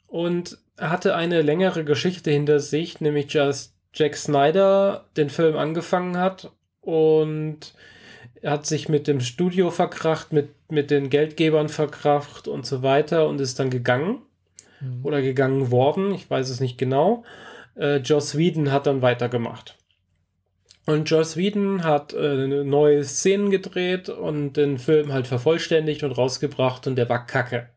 [0.09, 6.51] und hatte eine längere Geschichte hinter sich, nämlich dass Jack Snyder den Film angefangen hat
[6.81, 7.75] und
[8.43, 13.29] er hat sich mit dem Studio verkracht, mit, mit den Geldgebern verkracht und so weiter
[13.29, 14.23] und ist dann gegangen
[14.81, 15.05] mhm.
[15.05, 17.25] oder gegangen worden, ich weiß es nicht genau.
[17.77, 19.79] Äh, Joss Whedon hat dann weitergemacht.
[20.87, 26.87] Und Joss Whedon hat äh, neue Szenen gedreht und den Film halt vervollständigt und rausgebracht
[26.87, 27.71] und der war kacke.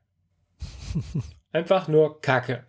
[1.53, 2.65] Einfach nur kacke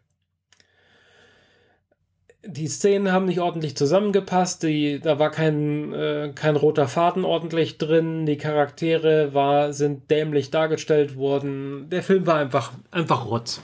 [2.44, 7.78] die Szenen haben nicht ordentlich zusammengepasst, die, da war kein, äh, kein roter Faden ordentlich
[7.78, 11.90] drin, die Charaktere war, sind dämlich dargestellt worden.
[11.90, 13.60] Der Film war einfach, einfach rotz.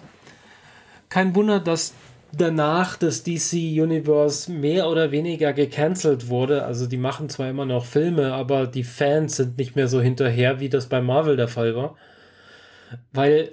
[1.08, 1.94] Kein Wunder, dass
[2.36, 6.64] danach das DC Universe mehr oder weniger gecancelt wurde.
[6.64, 10.58] Also die machen zwar immer noch Filme, aber die Fans sind nicht mehr so hinterher,
[10.58, 11.96] wie das bei Marvel der Fall war.
[13.12, 13.52] Weil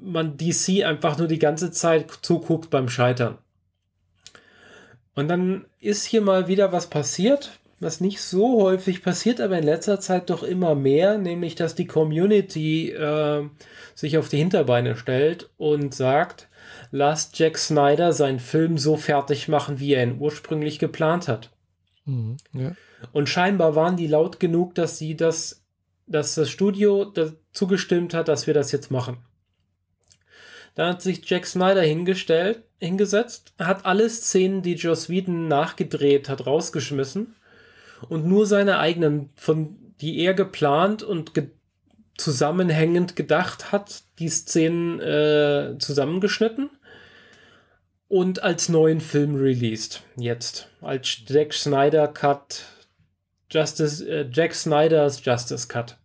[0.00, 3.36] man DC einfach nur die ganze Zeit zuguckt beim Scheitern.
[5.18, 9.64] Und dann ist hier mal wieder was passiert, was nicht so häufig passiert, aber in
[9.64, 13.42] letzter Zeit doch immer mehr, nämlich dass die Community äh,
[13.96, 16.46] sich auf die Hinterbeine stellt und sagt,
[16.92, 21.50] lasst Jack Snyder seinen Film so fertig machen, wie er ihn ursprünglich geplant hat.
[22.04, 22.76] Mhm, ja.
[23.10, 25.64] Und scheinbar waren die laut genug, dass sie das,
[26.06, 29.16] dass das Studio dazu gestimmt hat, dass wir das jetzt machen.
[30.76, 36.46] Dann hat sich Jack Snyder hingestellt, hingesetzt, hat alle Szenen, die Joss Whedon nachgedreht hat,
[36.46, 37.34] rausgeschmissen
[38.08, 41.48] und nur seine eigenen, von die er geplant und ge
[42.16, 46.68] zusammenhängend gedacht hat, die Szenen äh, zusammengeschnitten
[48.08, 50.02] und als neuen Film released.
[50.16, 52.64] Jetzt als Jack Snyder Cut,
[53.52, 55.96] Justice, äh, Jack Snyders Justice Cut.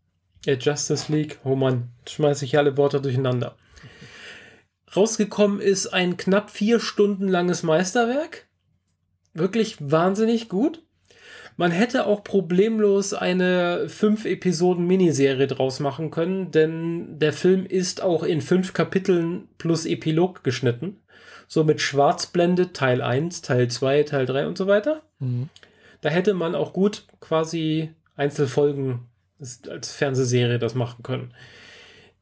[0.45, 3.55] Äh, Justice League, oh Mann, schmeiße ich alle Worte durcheinander.
[4.95, 8.47] Rausgekommen ist ein knapp vier Stunden langes Meisterwerk.
[9.33, 10.83] Wirklich wahnsinnig gut.
[11.55, 18.01] Man hätte auch problemlos eine fünf Episoden Miniserie draus machen können, denn der Film ist
[18.01, 20.97] auch in fünf Kapiteln plus Epilog geschnitten.
[21.47, 25.03] So mit Schwarzblende Teil 1, Teil 2, Teil 3 und so weiter.
[25.19, 25.49] Mhm.
[26.01, 29.07] Da hätte man auch gut quasi Einzelfolgen
[29.39, 31.33] als Fernsehserie das machen können.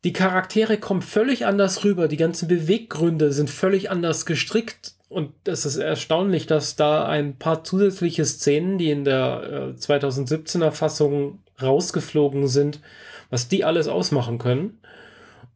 [0.03, 5.65] Die Charaktere kommen völlig anders rüber, die ganzen Beweggründe sind völlig anders gestrickt und es
[5.65, 12.47] ist erstaunlich, dass da ein paar zusätzliche Szenen, die in der äh, 2017er Fassung rausgeflogen
[12.47, 12.79] sind,
[13.29, 14.79] was die alles ausmachen können.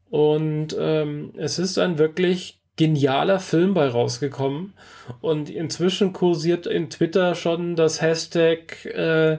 [0.10, 4.74] Und ähm, es ist ein wirklich genialer Film bei rausgekommen.
[5.22, 9.38] Und inzwischen kursiert in Twitter schon das Hashtag äh,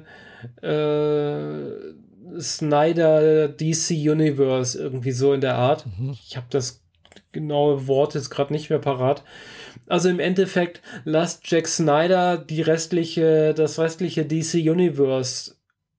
[0.63, 1.95] äh,
[2.41, 5.87] Snyder DC Universe, irgendwie so in der Art.
[5.99, 6.17] Mhm.
[6.27, 6.83] Ich habe das
[7.33, 9.23] genaue Wort jetzt gerade nicht mehr parat.
[9.87, 15.55] Also im Endeffekt lasst Jack Snyder die restliche, das restliche DC Universe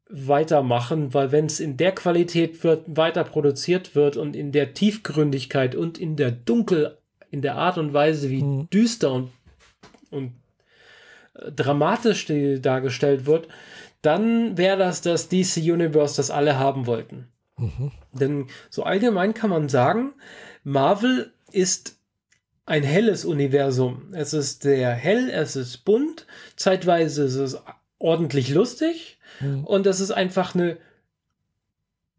[0.10, 5.76] weitermachen, weil wenn es in der Qualität wird, weiter produziert wird und in der Tiefgründigkeit
[5.76, 6.98] und in der Dunkel,
[7.30, 8.70] in der Art und Weise, wie mhm.
[8.70, 9.32] düster und,
[10.10, 10.34] und
[11.36, 12.26] äh, dramatisch
[12.62, 13.48] dargestellt wird,
[14.02, 17.28] dann wäre das das DC Universe, das alle haben wollten.
[17.58, 17.92] Mhm.
[18.14, 20.14] Denn so allgemein kann man sagen,
[20.64, 21.98] Marvel ist
[22.66, 24.14] ein helles Universum.
[24.14, 27.58] Es ist sehr hell, es ist bunt, zeitweise ist es
[27.98, 29.64] ordentlich lustig mhm.
[29.64, 30.78] und es ist einfach eine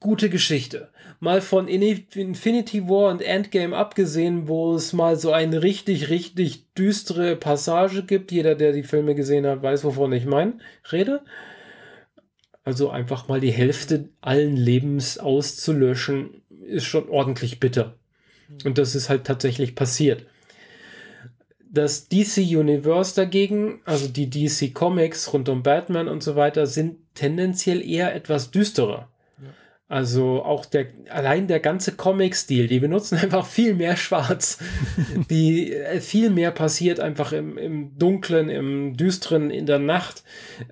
[0.00, 0.88] gute Geschichte.
[1.20, 7.34] Mal von Infinity War und Endgame abgesehen, wo es mal so eine richtig, richtig düstere
[7.34, 8.30] Passage gibt.
[8.30, 10.54] Jeder, der die Filme gesehen hat, weiß, wovon ich meine,
[10.92, 11.22] rede.
[12.68, 17.94] Also einfach mal die Hälfte allen Lebens auszulöschen, ist schon ordentlich bitter.
[18.62, 20.26] Und das ist halt tatsächlich passiert.
[21.72, 26.96] Das DC Universe dagegen, also die DC Comics rund um Batman und so weiter, sind
[27.14, 29.08] tendenziell eher etwas düsterer.
[29.88, 34.58] Also auch der, allein der ganze Comic-Stil, die benutzen einfach viel mehr Schwarz.
[35.30, 40.22] die, äh, viel mehr passiert einfach im, im Dunklen, im Düsteren, in der Nacht.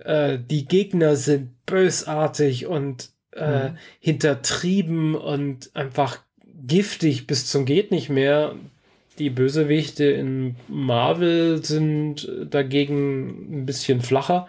[0.05, 3.79] Äh, die Gegner sind bösartig und äh, mhm.
[4.01, 6.19] hintertrieben und einfach
[6.67, 8.55] giftig bis zum geht nicht mehr.
[9.19, 14.47] Die Bösewichte in Marvel sind dagegen ein bisschen flacher,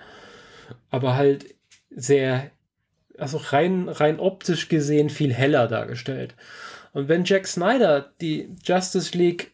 [0.89, 1.45] aber halt
[1.89, 2.51] sehr
[3.17, 6.35] also rein, rein optisch gesehen viel heller dargestellt.
[6.93, 9.51] Und wenn Jack Snyder die Justice League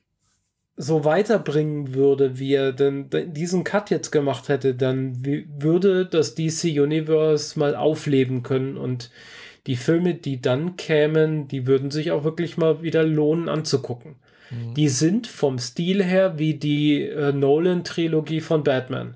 [0.75, 6.63] so weiterbringen würde, wie er denn diesen Cut jetzt gemacht hätte, dann würde das DC
[6.79, 9.11] Universe mal aufleben können und
[9.67, 14.15] die Filme, die dann kämen, die würden sich auch wirklich mal wieder lohnen anzugucken.
[14.49, 14.73] Mhm.
[14.73, 19.15] Die sind vom Stil her wie die äh, Nolan-Trilogie von Batman.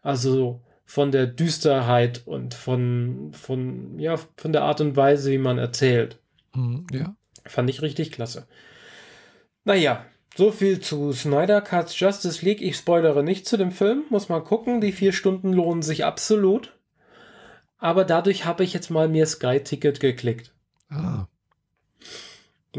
[0.00, 5.58] Also von der Düsterheit und von, von, ja, von der Art und Weise, wie man
[5.58, 6.18] erzählt.
[6.54, 7.16] Mhm, ja.
[7.46, 8.46] Fand ich richtig klasse.
[9.64, 10.04] Naja,
[10.36, 12.62] so viel zu Snyder Cuts Justice League.
[12.62, 14.80] Ich spoilere nicht zu dem Film, muss man gucken.
[14.80, 16.76] Die vier Stunden lohnen sich absolut.
[17.78, 20.54] Aber dadurch habe ich jetzt mal mir Sky Ticket geklickt.
[20.90, 21.26] Ah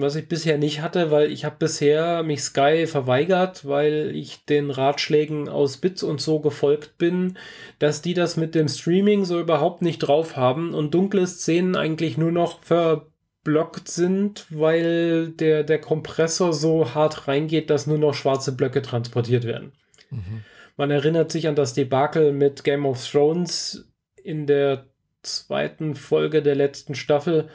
[0.01, 4.71] was ich bisher nicht hatte, weil ich habe bisher mich Sky verweigert, weil ich den
[4.71, 7.37] Ratschlägen aus Bits und so gefolgt bin,
[7.79, 12.17] dass die das mit dem Streaming so überhaupt nicht drauf haben und dunkle Szenen eigentlich
[12.17, 18.51] nur noch verblockt sind, weil der, der Kompressor so hart reingeht, dass nur noch schwarze
[18.51, 19.71] Blöcke transportiert werden.
[20.09, 20.43] Mhm.
[20.77, 23.87] Man erinnert sich an das Debakel mit Game of Thrones
[24.23, 24.87] in der
[25.23, 27.49] zweiten Folge der letzten Staffel,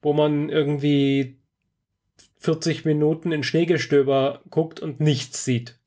[0.00, 1.41] wo man irgendwie
[2.42, 5.78] 40 Minuten in Schneegestöber guckt und nichts sieht.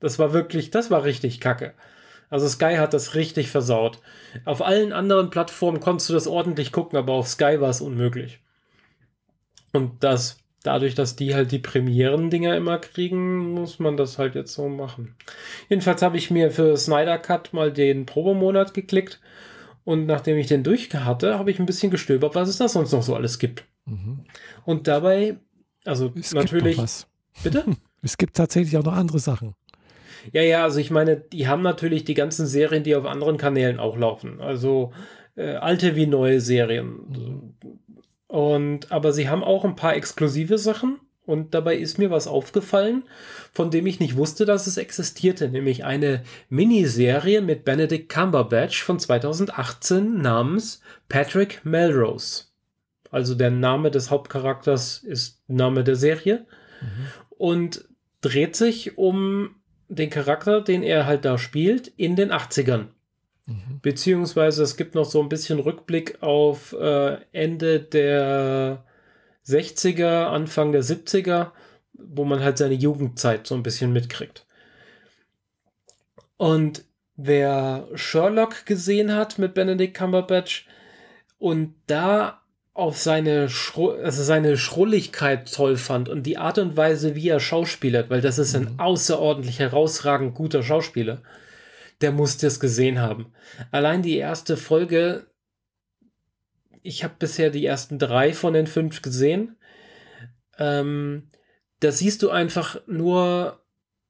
[0.00, 1.74] Das war wirklich, das war richtig kacke.
[2.28, 4.00] Also Sky hat das richtig versaut.
[4.44, 8.40] Auf allen anderen Plattformen konntest du das ordentlich gucken, aber auf Sky war es unmöglich.
[9.72, 14.54] Und das, dadurch, dass die halt die Premieren-Dinger immer kriegen, muss man das halt jetzt
[14.54, 15.14] so machen.
[15.68, 19.20] Jedenfalls habe ich mir für Snyder Cut mal den Probemonat geklickt
[19.84, 22.92] und nachdem ich den durch hatte, habe ich ein bisschen gestöbert, was es da sonst
[22.92, 23.64] noch so alles gibt.
[23.86, 24.24] Mhm.
[24.64, 25.36] Und dabei
[25.84, 26.76] also es natürlich.
[27.42, 27.64] Bitte?
[28.02, 29.54] Es gibt tatsächlich auch noch andere Sachen.
[30.32, 33.78] Ja, ja, also ich meine, die haben natürlich die ganzen Serien, die auf anderen Kanälen
[33.78, 34.40] auch laufen.
[34.40, 34.92] Also
[35.36, 37.54] äh, alte wie neue Serien.
[38.26, 40.98] Und aber sie haben auch ein paar exklusive Sachen.
[41.26, 43.04] Und dabei ist mir was aufgefallen,
[43.52, 48.98] von dem ich nicht wusste, dass es existierte, nämlich eine Miniserie mit Benedict Cumberbatch von
[48.98, 52.49] 2018 namens Patrick Melrose.
[53.10, 56.46] Also der Name des Hauptcharakters ist Name der Serie.
[56.80, 57.06] Mhm.
[57.36, 57.84] Und
[58.20, 59.56] dreht sich um
[59.88, 62.86] den Charakter, den er halt da spielt, in den 80ern.
[63.46, 63.80] Mhm.
[63.82, 68.84] Beziehungsweise es gibt noch so ein bisschen Rückblick auf äh, Ende der
[69.46, 71.50] 60er, Anfang der 70er,
[71.92, 74.46] wo man halt seine Jugendzeit so ein bisschen mitkriegt.
[76.36, 76.84] Und
[77.16, 80.66] wer Sherlock gesehen hat mit Benedict Cumberbatch
[81.38, 82.39] und da
[82.80, 87.40] auf seine, Schru also seine Schrulligkeit toll fand und die Art und Weise, wie er
[87.40, 88.80] schauspielert, weil das ist ein mhm.
[88.80, 91.22] außerordentlich herausragend guter Schauspieler,
[92.00, 93.32] der musste es gesehen haben.
[93.70, 95.26] Allein die erste Folge,
[96.82, 99.56] ich habe bisher die ersten drei von den fünf gesehen.
[100.58, 101.30] Ähm,
[101.80, 103.60] da siehst du einfach nur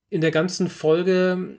[0.09, 1.59] in der ganzen Folge,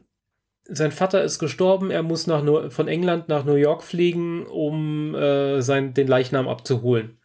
[0.73, 5.61] sein Vater ist gestorben, er muss nach, von England nach New York fliegen, um äh,
[5.61, 7.17] sein, den Leichnam abzuholen.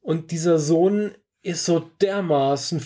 [0.00, 1.12] Und dieser Sohn
[1.42, 2.82] ist so dermaßen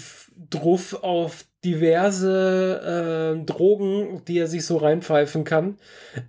[0.50, 5.78] druff auf diverse äh, Drogen, die er sich so reinpfeifen kann.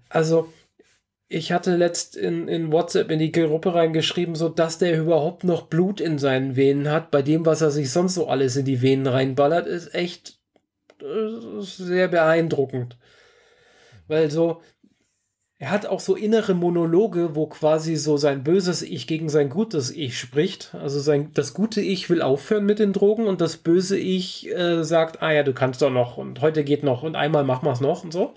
[0.10, 0.52] Also,
[1.30, 5.68] ich hatte letzt in, in WhatsApp in die Gruppe reingeschrieben, so dass der überhaupt noch
[5.68, 7.10] Blut in seinen Venen hat.
[7.10, 10.41] Bei dem, was er sich sonst so alles in die Venen reinballert, ist echt
[11.60, 12.98] sehr beeindruckend.
[14.08, 14.62] weil so,
[15.58, 19.92] er hat auch so innere Monologe, wo quasi so sein böses Ich gegen sein gutes
[19.92, 20.74] Ich spricht.
[20.74, 24.84] Also sein, das gute Ich will aufhören mit den Drogen und das böse Ich äh,
[24.84, 27.74] sagt, ah ja, du kannst doch noch und heute geht noch und einmal machen wir
[27.74, 28.34] es noch und so.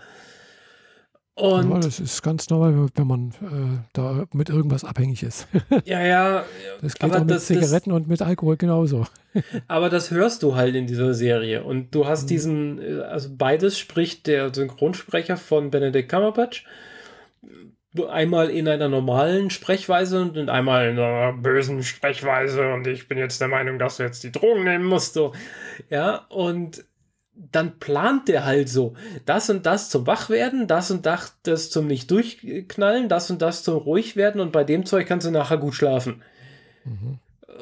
[1.36, 5.48] Und ja, das ist ganz normal, wenn man äh, da mit irgendwas abhängig ist.
[5.84, 6.44] ja, ja.
[6.80, 9.06] Das geht auch mit das, Zigaretten das, und mit Alkohol genauso.
[9.68, 11.64] aber das hörst du halt in dieser Serie.
[11.64, 12.28] Und du hast mhm.
[12.28, 16.64] diesen, äh, also beides spricht der Synchronsprecher von Benedict Cumberbatch
[18.08, 23.40] einmal in einer normalen Sprechweise und einmal in einer bösen Sprechweise und ich bin jetzt
[23.40, 25.14] der Meinung, dass du jetzt die Drogen nehmen musst.
[25.14, 25.32] So.
[25.90, 26.84] Ja, und
[27.34, 28.94] dann plant der halt so,
[29.26, 33.76] das und das zum Wachwerden, das und das zum nicht durchknallen, das und das zum
[33.76, 36.22] ruhig werden und bei dem Zeug kannst du nachher gut schlafen.
[36.84, 37.18] Mhm.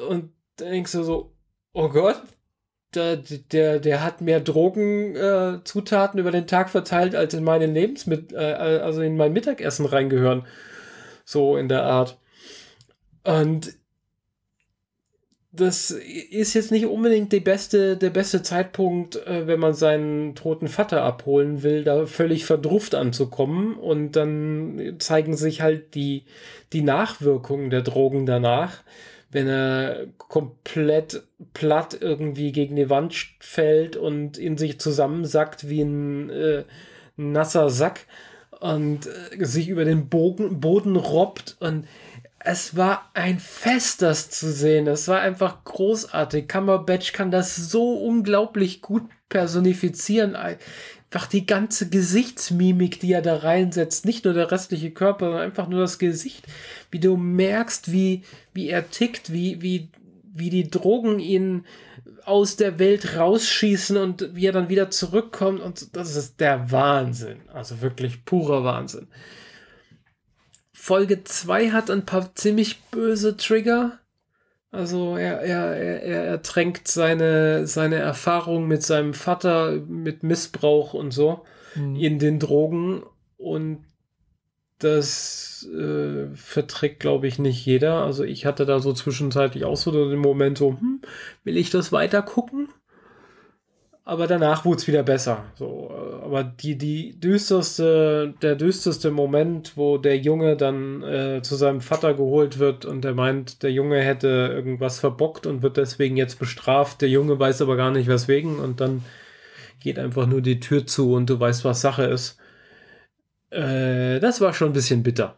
[0.09, 1.33] Und dann denkst du so,
[1.73, 2.21] oh Gott,
[2.95, 8.37] der, der, der hat mehr Drogenzutaten äh, über den Tag verteilt, als in meine Lebensmittel,
[8.37, 10.45] äh, also in mein Mittagessen reingehören.
[11.25, 12.19] So in der Art.
[13.23, 13.73] Und
[15.55, 20.67] das ist jetzt nicht unbedingt die beste, der beste Zeitpunkt, äh, wenn man seinen toten
[20.67, 23.75] Vater abholen will, da völlig verdrufft anzukommen.
[23.75, 26.23] Und dann zeigen sich halt die,
[26.73, 28.83] die Nachwirkungen der Drogen danach
[29.33, 31.23] wenn er komplett
[31.53, 36.63] platt irgendwie gegen die Wand fällt und in sich zusammensackt wie ein äh,
[37.17, 38.01] nasser Sack
[38.59, 41.87] und äh, sich über den Bogen, Boden robbt und
[42.43, 44.87] es war ein Fest, das zu sehen.
[44.87, 46.47] Es war einfach großartig.
[46.47, 54.05] Cumberbatch kann das so unglaublich gut personifizieren einfach die ganze Gesichtsmimik, die er da reinsetzt,
[54.05, 56.45] nicht nur der restliche Körper, sondern einfach nur das Gesicht,
[56.91, 58.23] wie du merkst, wie,
[58.53, 59.89] wie er tickt, wie, wie,
[60.33, 61.65] wie die Drogen ihn
[62.25, 67.37] aus der Welt rausschießen und wie er dann wieder zurückkommt und das ist der Wahnsinn.
[67.53, 69.07] Also wirklich purer Wahnsinn.
[70.83, 73.99] Folge 2 hat ein paar ziemlich böse Trigger.
[74.69, 81.11] Also er, er, er, er tränkt seine, seine Erfahrung mit seinem Vater, mit Missbrauch und
[81.11, 81.95] so mhm.
[81.95, 83.03] in den Drogen
[83.37, 83.85] und
[84.79, 88.03] das äh, verträgt, glaube ich, nicht jeder.
[88.03, 91.01] Also ich hatte da so zwischenzeitlich auch so den Moment so, hm,
[91.45, 92.67] will ich das weiter gucken?
[94.05, 95.45] aber danach wurde es wieder besser.
[95.55, 95.91] So,
[96.33, 102.15] aber die, die düsterste, der düsterste Moment, wo der Junge dann äh, zu seinem Vater
[102.15, 107.03] geholt wird und der meint, der Junge hätte irgendwas verbockt und wird deswegen jetzt bestraft.
[107.03, 109.05] Der Junge weiß aber gar nicht weswegen und dann
[109.79, 112.39] geht einfach nur die Tür zu und du weißt, was Sache ist.
[113.51, 115.37] Äh, das war schon ein bisschen bitter.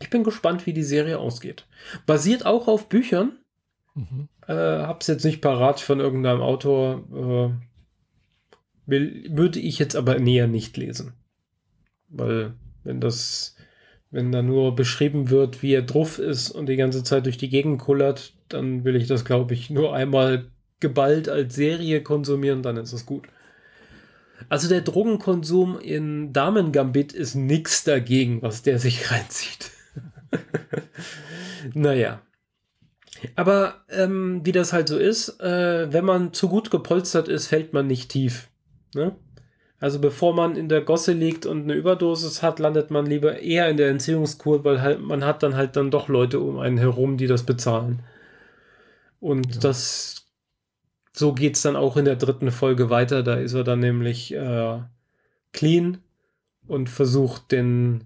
[0.00, 1.66] Ich bin gespannt, wie die Serie ausgeht.
[2.06, 3.32] Basiert auch auf Büchern.
[3.94, 4.28] Mhm.
[4.46, 7.58] Äh, hab's jetzt nicht parat von irgendeinem Autor.
[8.88, 11.12] Will, würde ich jetzt aber näher nicht lesen.
[12.08, 13.54] Weil, wenn das,
[14.10, 17.50] wenn da nur beschrieben wird, wie er drauf ist und die ganze Zeit durch die
[17.50, 20.46] Gegend kullert, dann will ich das, glaube ich, nur einmal
[20.80, 23.28] geballt als Serie konsumieren, dann ist es gut.
[24.48, 29.70] Also der Drogenkonsum in Damen Gambit ist nichts dagegen, was der sich reinzieht.
[31.74, 32.22] naja.
[33.36, 37.74] Aber ähm, wie das halt so ist, äh, wenn man zu gut gepolstert ist, fällt
[37.74, 38.48] man nicht tief.
[38.94, 39.16] Ne?
[39.80, 43.68] Also bevor man in der Gosse liegt und eine Überdosis hat, landet man lieber eher
[43.68, 47.16] in der Entziehungskur, weil halt, man hat dann halt dann doch Leute um einen herum,
[47.16, 48.02] die das bezahlen.
[49.20, 49.60] Und ja.
[49.60, 50.18] das
[51.18, 53.22] so geht es dann auch in der dritten Folge weiter.
[53.22, 54.80] Da ist er dann nämlich äh,
[55.52, 55.98] clean
[56.68, 58.04] und versucht den,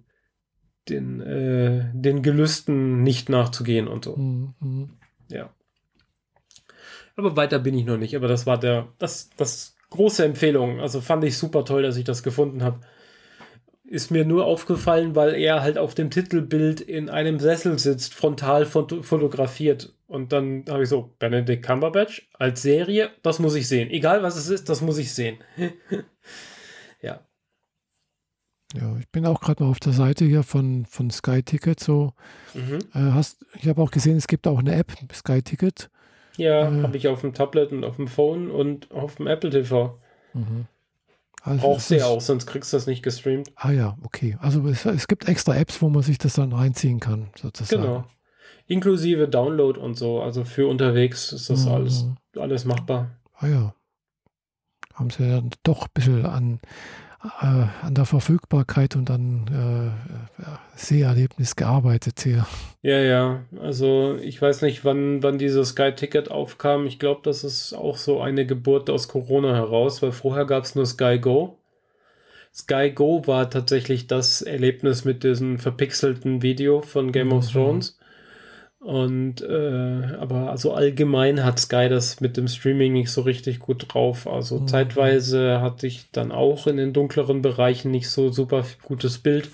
[0.89, 4.17] den, äh, den Gelüsten nicht nachzugehen und so.
[4.17, 4.55] Mhm.
[4.61, 4.91] mhm.
[5.29, 5.51] Ja.
[7.17, 8.17] Aber weiter bin ich noch nicht.
[8.17, 10.81] Aber das war der, das, das große Empfehlung.
[10.81, 12.81] Also fand ich super toll, dass ich das gefunden habe.
[13.85, 18.65] Ist mir nur aufgefallen, weil er halt auf dem Titelbild in einem Sessel sitzt, frontal
[18.65, 19.95] fotografiert.
[20.07, 23.91] Und dann habe ich so, Benedict Cumberbatch als Serie, das muss ich sehen.
[23.91, 25.39] Egal was es ist, das muss ich sehen.
[27.03, 27.21] ja.
[28.75, 31.81] Ja, ich bin auch gerade mal auf der Seite hier von, von Sky Ticket.
[31.81, 32.15] So,
[32.55, 32.79] mhm.
[32.95, 35.91] äh, hast, ich habe auch gesehen, es gibt auch eine App, Sky Ticket.
[36.37, 39.51] Ja, äh, habe ich auf dem Tablet und auf dem Phone und auf dem Apple
[39.51, 39.99] TV.
[40.33, 40.67] Mhm.
[41.43, 43.51] Also Brauchst du ja auch, sonst kriegst du das nicht gestreamt.
[43.57, 44.39] Ah ja, okay.
[44.41, 47.83] Also es, es, gibt extra Apps, wo man sich das dann reinziehen kann, sozusagen.
[47.83, 48.05] Genau.
[48.69, 50.23] Inklusive Download und so.
[50.23, 51.73] Also für unterwegs ist das mhm.
[51.73, 52.07] alles,
[52.37, 53.11] alles machbar.
[53.35, 53.75] Ah ja.
[54.95, 56.61] Haben sie ja doch ein bisschen an,
[57.25, 59.93] äh, an der Verfügbarkeit und an
[60.41, 60.45] äh,
[60.75, 62.47] Seherlebnis gearbeitet hier.
[62.83, 63.45] Ja, ja.
[63.61, 66.87] Also ich weiß nicht, wann, wann dieses Sky-Ticket aufkam.
[66.87, 70.75] Ich glaube, das ist auch so eine Geburt aus Corona heraus, weil vorher gab es
[70.75, 71.59] nur Sky Go.
[72.55, 77.35] Sky Go war tatsächlich das Erlebnis mit diesem verpixelten Video von Game mhm.
[77.35, 77.99] of Thrones.
[78.83, 83.87] Und äh, aber also allgemein hat Sky das mit dem Streaming nicht so richtig gut
[83.89, 84.27] drauf.
[84.27, 84.69] Also mhm.
[84.69, 89.51] zeitweise hatte ich dann auch in den dunkleren Bereichen nicht so super gutes Bild.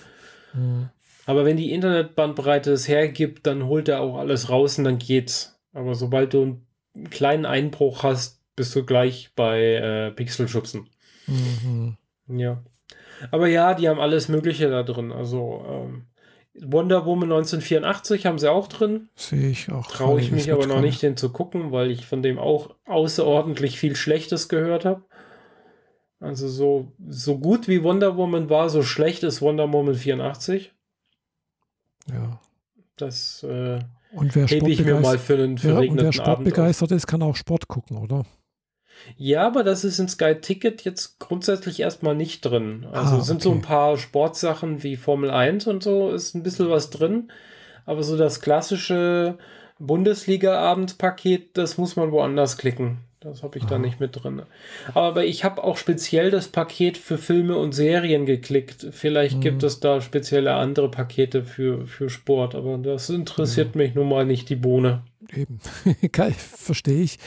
[0.55, 0.89] Mhm.
[1.27, 5.61] Aber wenn die Internetbandbreite es hergibt, dann holt er auch alles raus und dann geht's.
[5.75, 6.43] Aber sobald du
[6.95, 10.89] einen kleinen Einbruch hast, bist du gleich bei äh, Pixelschubsen.
[11.27, 11.99] Mhm.
[12.29, 12.63] Ja.
[13.31, 15.13] Aber ja, die haben alles Mögliche da drin.
[15.13, 16.07] Also ähm,
[16.63, 19.09] Wonder Woman 1984 haben sie auch drin.
[19.15, 19.87] Sehe ich auch.
[19.87, 23.79] Traue ich mich aber noch nicht, den zu gucken, weil ich von dem auch außerordentlich
[23.79, 25.03] viel Schlechtes gehört habe.
[26.21, 30.73] Also so, so gut wie Wonder Woman war, so schlecht ist Wonder Woman 84.
[32.11, 32.41] Ja.
[32.97, 33.79] Das äh,
[34.13, 37.23] und wer hebe ich mir mal für einen verregneten ja, und wer sportbegeistert ist, kann
[37.23, 38.25] auch Sport gucken, oder?
[39.17, 42.87] Ja, aber das ist in Sky Ticket jetzt grundsätzlich erstmal nicht drin.
[42.93, 46.71] Also ah, sind so ein paar Sportsachen wie Formel 1 und so, ist ein bisschen
[46.71, 47.31] was drin.
[47.87, 49.39] Aber so das klassische
[49.79, 52.99] Bundesliga-Abendpaket, das muss man woanders klicken.
[53.21, 53.71] Das habe ich Aha.
[53.71, 54.43] da nicht mit drin.
[54.95, 58.87] Aber ich habe auch speziell das Paket für Filme und Serien geklickt.
[58.93, 59.41] Vielleicht mhm.
[59.41, 63.81] gibt es da spezielle andere Pakete für, für Sport, aber das interessiert mhm.
[63.81, 65.03] mich nun mal nicht die Bohne.
[65.35, 65.61] Eben,
[66.37, 67.19] verstehe ich.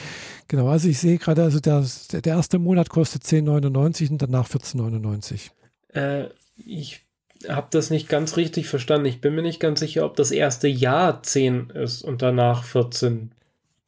[0.48, 5.50] Genau, also ich sehe gerade, also der, der erste Monat kostet 10,99 und danach 14,99.
[5.94, 7.04] Äh, ich
[7.48, 9.06] habe das nicht ganz richtig verstanden.
[9.06, 13.32] Ich bin mir nicht ganz sicher, ob das erste Jahr 10 ist und danach 14.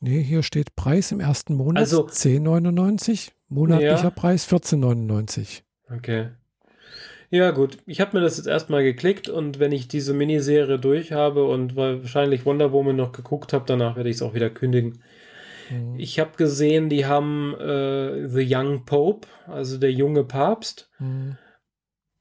[0.01, 4.11] Nee, hier steht Preis im ersten Monat also, 10,99, monatlicher ja.
[4.11, 5.63] Preis 14,99.
[5.91, 6.29] Okay.
[7.31, 7.79] Ja, gut.
[7.87, 11.77] Ich habe mir das jetzt erstmal geklickt und wenn ich diese Miniserie durch habe und
[11.77, 15.03] wahrscheinlich Wonder Woman noch geguckt habe, danach werde ich es auch wieder kündigen.
[15.71, 15.99] Mhm.
[15.99, 20.91] Ich habe gesehen, die haben äh, The Young Pope, also der junge Papst.
[20.99, 21.37] Mhm.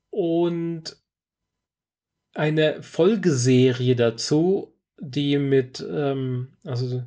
[0.09, 0.97] Und
[2.33, 7.03] eine Folgeserie dazu, die mit, ähm, also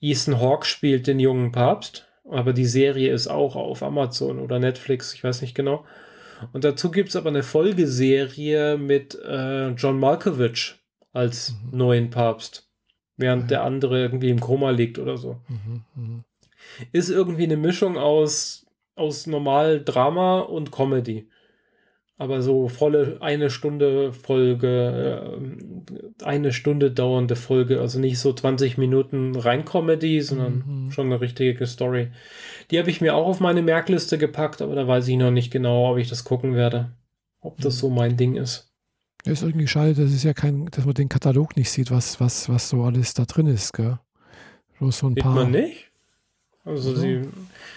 [0.00, 5.14] Ethan Hawke spielt den jungen Papst, aber die Serie ist auch auf Amazon oder Netflix,
[5.14, 5.84] ich weiß nicht genau.
[6.52, 10.76] Und dazu gibt es aber eine Folgeserie mit äh, John Malkovich
[11.12, 11.78] als mhm.
[11.78, 12.68] neuen Papst
[13.16, 15.40] während der andere irgendwie im Koma liegt oder so.
[15.48, 16.24] Mhm, mh.
[16.92, 18.66] Ist irgendwie eine Mischung aus,
[18.96, 21.28] aus normal Drama und Comedy.
[22.16, 25.36] Aber so volle eine Stunde Folge,
[26.20, 30.90] äh, eine Stunde dauernde Folge, also nicht so 20 Minuten rein Comedy, sondern mhm.
[30.92, 32.10] schon eine richtige Story.
[32.70, 35.50] Die habe ich mir auch auf meine Merkliste gepackt, aber da weiß ich noch nicht
[35.50, 36.92] genau, ob ich das gucken werde.
[37.40, 38.72] Ob das so mein Ding ist.
[39.24, 42.48] Ist irgendwie schade, dass es ja kein, dass man den Katalog nicht sieht, was, was,
[42.48, 43.98] was so alles da drin ist, gell?
[44.78, 45.34] Bloß so ein Sieht paar.
[45.34, 45.90] man nicht?
[46.64, 47.22] Also, sie,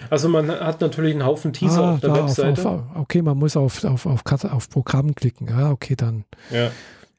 [0.09, 2.61] also man hat natürlich einen Haufen Teaser ah, auf der Webseite.
[2.61, 5.47] Auf, auf, okay, man muss auf, auf, auf, auf Programm klicken.
[5.49, 6.23] Ja, okay, dann.
[6.51, 6.71] Ja.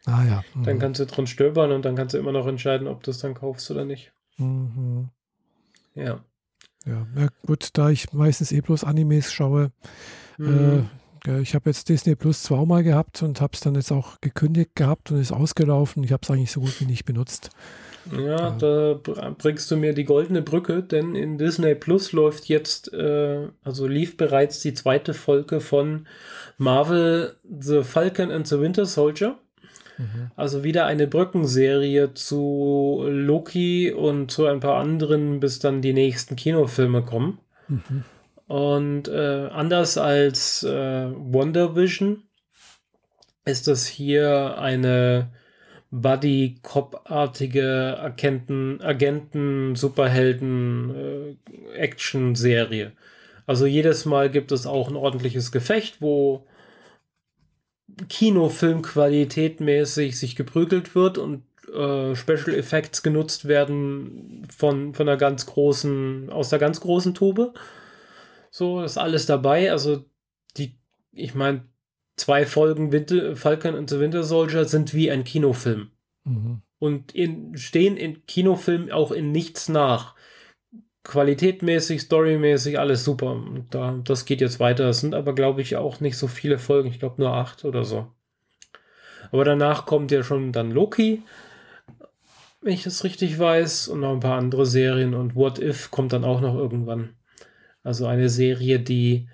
[0.06, 0.42] Ah ja.
[0.54, 0.64] Mhm.
[0.64, 3.18] Dann kannst du drin stöbern und dann kannst du immer noch entscheiden, ob du es
[3.18, 4.12] dann kaufst oder nicht.
[4.38, 5.10] Mhm.
[5.94, 6.20] Ja.
[6.88, 7.06] Ja.
[7.16, 9.70] Ja, gut, da ich meistens eh bloß Animes schaue,
[10.38, 10.88] mhm.
[11.26, 14.74] äh, ich habe jetzt Disney Plus zweimal gehabt und habe es dann jetzt auch gekündigt
[14.74, 16.02] gehabt und ist ausgelaufen.
[16.04, 17.50] Ich habe es eigentlich so gut wie nicht benutzt.
[18.16, 18.98] Ja, da
[19.36, 24.16] bringst du mir die goldene Brücke, denn in Disney Plus läuft jetzt, äh, also lief
[24.16, 26.06] bereits die zweite Folge von
[26.56, 29.38] Marvel The Falcon and the Winter Soldier.
[29.98, 30.30] Mhm.
[30.36, 36.36] Also wieder eine Brückenserie zu Loki und zu ein paar anderen, bis dann die nächsten
[36.36, 37.38] Kinofilme kommen.
[37.68, 38.04] Mhm.
[38.46, 42.22] Und äh, anders als äh, Wonder Vision
[43.44, 45.30] ist das hier eine
[45.90, 51.36] Buddy-Cop-artige Agenten, Agenten, Superhelden,
[51.74, 52.92] äh.
[53.46, 56.46] Also jedes Mal gibt es auch ein ordentliches Gefecht, wo
[58.08, 61.42] Kinofilmqualität mäßig sich geprügelt wird und
[61.72, 67.54] äh, Special Effects genutzt werden von, von einer ganz großen, aus der ganz großen Tube.
[68.50, 69.70] So, ist alles dabei.
[69.70, 70.04] Also,
[70.56, 70.78] die,
[71.12, 71.64] ich meine,
[72.16, 75.90] zwei Folgen Winter, Falcon and the Winter Soldier sind wie ein Kinofilm.
[76.24, 76.62] Mhm.
[76.78, 80.14] Und in, stehen in Kinofilmen auch in nichts nach.
[81.04, 83.32] Qualitätmäßig, storymäßig, alles super.
[83.32, 84.88] Und da, das geht jetzt weiter.
[84.88, 86.88] Es sind aber, glaube ich, auch nicht so viele Folgen.
[86.88, 88.08] Ich glaube nur acht oder so.
[89.30, 91.22] Aber danach kommt ja schon dann Loki,
[92.60, 95.14] wenn ich das richtig weiß, und noch ein paar andere Serien.
[95.14, 97.14] Und What If kommt dann auch noch irgendwann.
[97.82, 99.28] Also eine Serie, die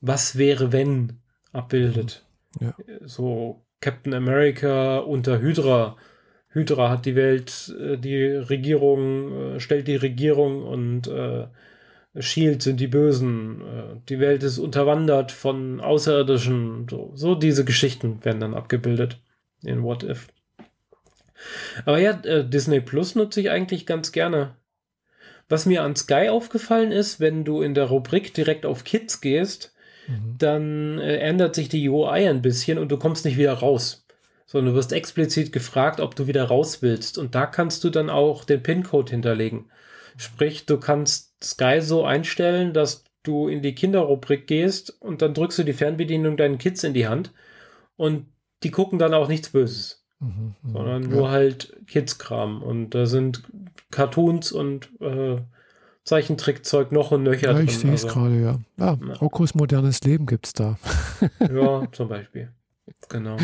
[0.00, 1.20] Was wäre wenn
[1.52, 2.24] abbildet.
[2.60, 2.74] Ja.
[3.00, 5.96] So Captain America unter Hydra.
[6.50, 11.46] Hydra hat die Welt, äh, die Regierung, äh, stellt die Regierung und äh,
[12.18, 18.24] Shield sind die Bösen, äh, die Welt ist unterwandert von Außerirdischen, so, so diese Geschichten
[18.24, 19.20] werden dann abgebildet
[19.62, 20.28] in What If.
[21.84, 24.56] Aber ja, Disney Plus nutze ich eigentlich ganz gerne.
[25.48, 29.72] Was mir an Sky aufgefallen ist, wenn du in der Rubrik direkt auf Kids gehst,
[30.08, 30.34] mhm.
[30.36, 34.07] dann ändert sich die UI ein bisschen und du kommst nicht wieder raus.
[34.50, 37.18] Sondern du wirst explizit gefragt, ob du wieder raus willst.
[37.18, 39.66] Und da kannst du dann auch den PIN-Code hinterlegen.
[40.16, 45.58] Sprich, du kannst Sky so einstellen, dass du in die Kinderrubrik gehst und dann drückst
[45.58, 47.32] du die Fernbedienung deinen Kids in die Hand
[47.96, 48.26] und
[48.62, 50.04] die gucken dann auch nichts Böses.
[50.20, 50.72] Mhm, mhm.
[50.72, 51.08] sondern ja.
[51.08, 52.62] nur halt Kids-Kram.
[52.62, 53.42] Und da sind
[53.90, 55.36] Cartoons und äh,
[56.04, 57.52] Zeichentrickzeug noch und nöcher.
[57.52, 58.58] Ja, ich sehe es also, gerade, ja.
[58.78, 59.12] Ja, ja.
[59.14, 60.78] Rokkos modernes Leben gibt es da.
[61.40, 62.50] ja, zum Beispiel.
[63.08, 63.36] Genau.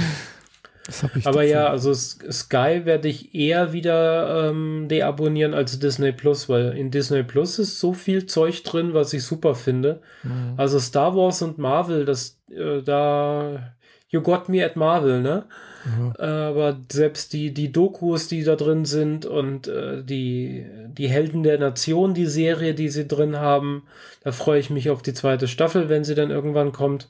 [1.25, 6.91] Aber ja, also Sky werde ich eher wieder ähm, deabonnieren als Disney Plus, weil in
[6.91, 10.01] Disney Plus ist so viel Zeug drin, was ich super finde.
[10.23, 10.55] Mhm.
[10.57, 13.75] Also Star Wars und Marvel, das äh, da
[14.11, 15.45] You Got Me at Marvel, ne?
[15.85, 16.13] Mhm.
[16.17, 21.59] Aber selbst die, die Dokus, die da drin sind und äh, die, die Helden der
[21.59, 23.83] Nation, die Serie, die sie drin haben,
[24.23, 27.09] da freue ich mich auf die zweite Staffel, wenn sie dann irgendwann kommt.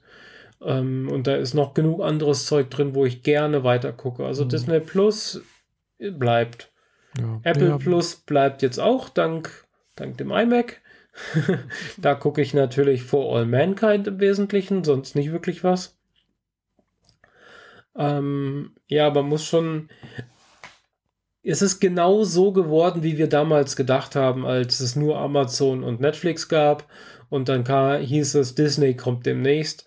[0.64, 4.24] Ähm, und da ist noch genug anderes Zeug drin, wo ich gerne weiter gucke.
[4.24, 4.48] Also mhm.
[4.48, 5.42] Disney Plus
[5.98, 6.72] bleibt.
[7.18, 7.40] Ja.
[7.44, 7.78] Apple ja.
[7.78, 10.80] Plus bleibt jetzt auch, dank, dank dem iMac.
[11.98, 15.96] da gucke ich natürlich For All Mankind im Wesentlichen, sonst nicht wirklich was.
[17.96, 19.88] Ähm, ja, man muss schon.
[21.46, 26.00] Es ist genau so geworden, wie wir damals gedacht haben, als es nur Amazon und
[26.00, 26.88] Netflix gab.
[27.28, 29.84] Und dann kam, hieß es, Disney kommt demnächst.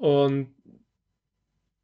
[0.00, 0.54] Und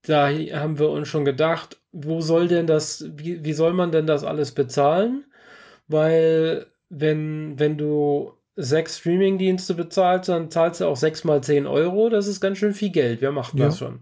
[0.02, 4.06] da haben wir uns schon gedacht, wo soll denn das, wie, wie soll man denn
[4.06, 5.26] das alles bezahlen?
[5.86, 12.08] Weil, wenn, wenn du sechs Streaming-Dienste bezahlst, dann zahlst du auch sechs mal zehn Euro.
[12.08, 13.20] Das ist ganz schön viel Geld.
[13.20, 13.66] Wer macht ja.
[13.66, 14.00] das schon?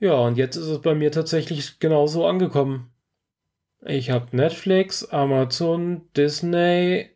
[0.00, 2.92] Ja, und jetzt ist es bei mir tatsächlich genauso angekommen.
[3.84, 7.10] Ich habe Netflix, Amazon, Disney,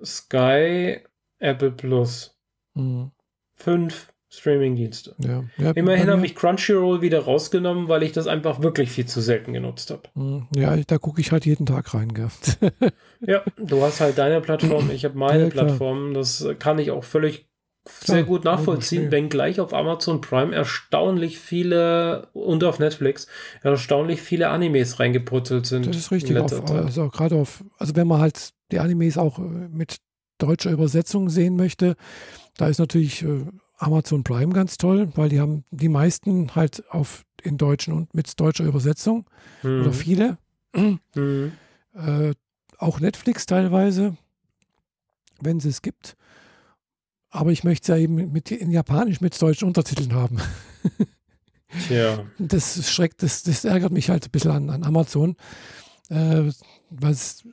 [0.00, 1.00] Sky,
[1.40, 2.38] Apple Plus.
[2.74, 3.10] Mhm.
[3.54, 5.14] Fünf Streaming-Dienste.
[5.18, 5.44] Ja.
[5.56, 9.54] Ja, Immerhin habe ich Crunchyroll wieder rausgenommen, weil ich das einfach wirklich viel zu selten
[9.54, 10.02] genutzt habe.
[10.14, 10.46] Mhm.
[10.54, 12.12] Ja, da gucke ich halt jeden Tag rein.
[12.12, 12.28] Gell?
[13.20, 16.12] ja, du hast halt deine Plattform, ich habe meine ja, Plattform.
[16.12, 17.48] Das kann ich auch völlig
[17.88, 23.26] sehr gut nachvollziehen, wenngleich auf Amazon Prime erstaunlich viele und auf Netflix
[23.62, 25.86] erstaunlich viele Animes reingeputzelt sind.
[25.86, 26.36] Das ist richtig.
[26.38, 29.96] Auf, also gerade auf, also wenn man halt die Animes auch äh, mit
[30.38, 31.96] deutscher Übersetzung sehen möchte,
[32.56, 33.46] da ist natürlich äh,
[33.78, 38.38] Amazon Prime ganz toll, weil die haben die meisten halt auf in deutschen und mit
[38.38, 39.24] deutscher Übersetzung
[39.62, 39.80] mhm.
[39.80, 40.38] oder viele.
[40.74, 41.52] Mhm.
[41.94, 42.32] Äh,
[42.78, 44.16] auch Netflix teilweise,
[45.40, 46.16] wenn es es gibt.
[47.30, 50.38] Aber ich möchte es ja eben mit, in Japanisch mit deutschen Untertiteln haben.
[51.86, 52.24] Tja.
[52.38, 55.36] Das schreckt, das, das ärgert mich halt ein bisschen an, an Amazon.
[56.08, 56.50] Äh,
[56.90, 57.44] was,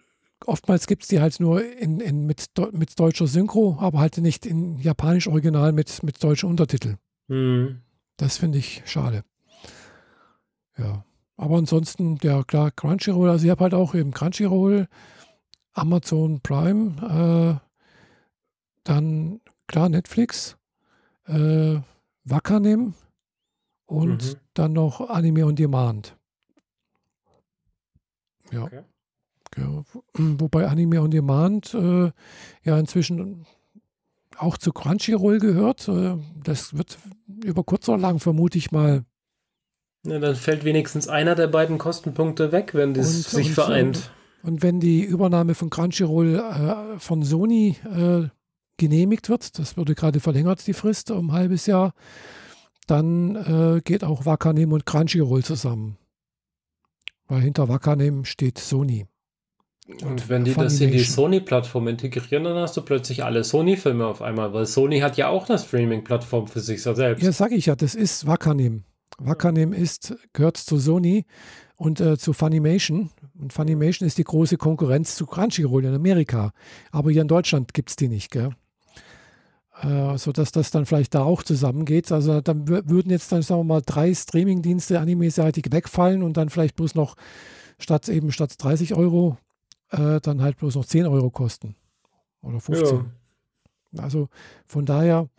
[0.47, 4.45] oftmals gibt es die halt nur in, in, mit, mit deutscher Synchro, aber halt nicht
[4.45, 6.97] in Japanisch Original mit, mit deutschen Untertiteln.
[7.27, 7.81] Mhm.
[8.17, 9.23] Das finde ich schade.
[10.77, 11.05] Ja.
[11.37, 14.87] Aber ansonsten, ja klar, Crunchyroll, also ich habe halt auch eben Crunchyroll,
[15.73, 17.65] Amazon Prime, äh,
[18.83, 20.57] dann klar Netflix,
[21.25, 21.79] äh,
[22.23, 22.93] Wakanim
[23.85, 24.39] und mhm.
[24.53, 26.17] dann noch Anime on Demand.
[28.51, 28.63] Ja.
[28.63, 28.83] Okay.
[29.57, 29.83] Ja.
[30.13, 32.11] Wobei Anime on Demand äh,
[32.63, 33.45] ja inzwischen
[34.37, 35.87] auch zu Crunchyroll gehört.
[35.87, 36.97] Äh, das wird
[37.43, 39.03] über kurz oder lang vermute ich mal.
[40.05, 44.11] Ja, dann fällt wenigstens einer der beiden Kostenpunkte weg, wenn das und, sich und, vereint.
[44.43, 48.27] Und wenn die Übernahme von Crunchyroll äh, von Sony äh,
[48.77, 51.93] genehmigt wird, das wurde gerade verlängert, die Frist um ein halbes Jahr,
[52.85, 55.97] dann äh, geht auch Wakanim und Crunchyroll zusammen.
[57.27, 59.07] Weil hinter Wakanim steht Sony.
[59.87, 64.21] Und, wenn die das in die Sony-Plattform integrieren, dann hast du plötzlich alle Sony-Filme auf
[64.21, 67.23] einmal, weil Sony hat ja auch eine Streaming-Plattform für sich selbst.
[67.23, 68.83] Ja, sage ich ja, das ist Wakanim.
[69.19, 71.25] Wakanim ist, gehört zu Sony
[71.75, 73.11] und äh, zu Funimation.
[73.39, 76.51] Und Funimation ist die große Konkurrenz zu Crunchyroll in Amerika.
[76.91, 78.49] Aber hier in Deutschland gibt es die nicht, gell?
[79.81, 82.11] äh, sodass das dann vielleicht da auch zusammengeht.
[82.11, 86.75] Also dann würden jetzt dann, sagen wir mal, drei Streamingdienste anime-seitig wegfallen und dann vielleicht
[86.75, 87.15] bloß noch
[87.77, 89.37] statt eben statt 30 Euro
[89.97, 91.75] äh, dann halt bloß noch 10 Euro kosten.
[92.41, 93.05] Oder 15.
[93.91, 94.03] Ja.
[94.03, 94.29] Also
[94.65, 95.29] von daher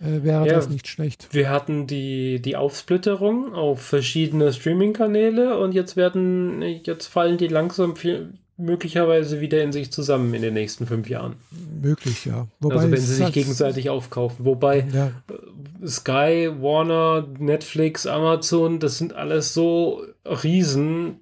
[0.00, 1.28] äh, wäre ja, das nicht schlecht.
[1.32, 7.96] Wir hatten die, die Aufsplitterung auf verschiedene Streaming-Kanäle und jetzt werden, jetzt fallen die langsam
[7.96, 11.36] viel, möglicherweise wieder in sich zusammen in den nächsten fünf Jahren.
[11.80, 12.48] möglich, ja.
[12.60, 14.44] Wobei also wenn sie sich halt gegenseitig aufkaufen.
[14.44, 15.06] Wobei ja.
[15.06, 21.20] Äh, Sky, Warner, Netflix, Amazon, das sind alles so Riesen,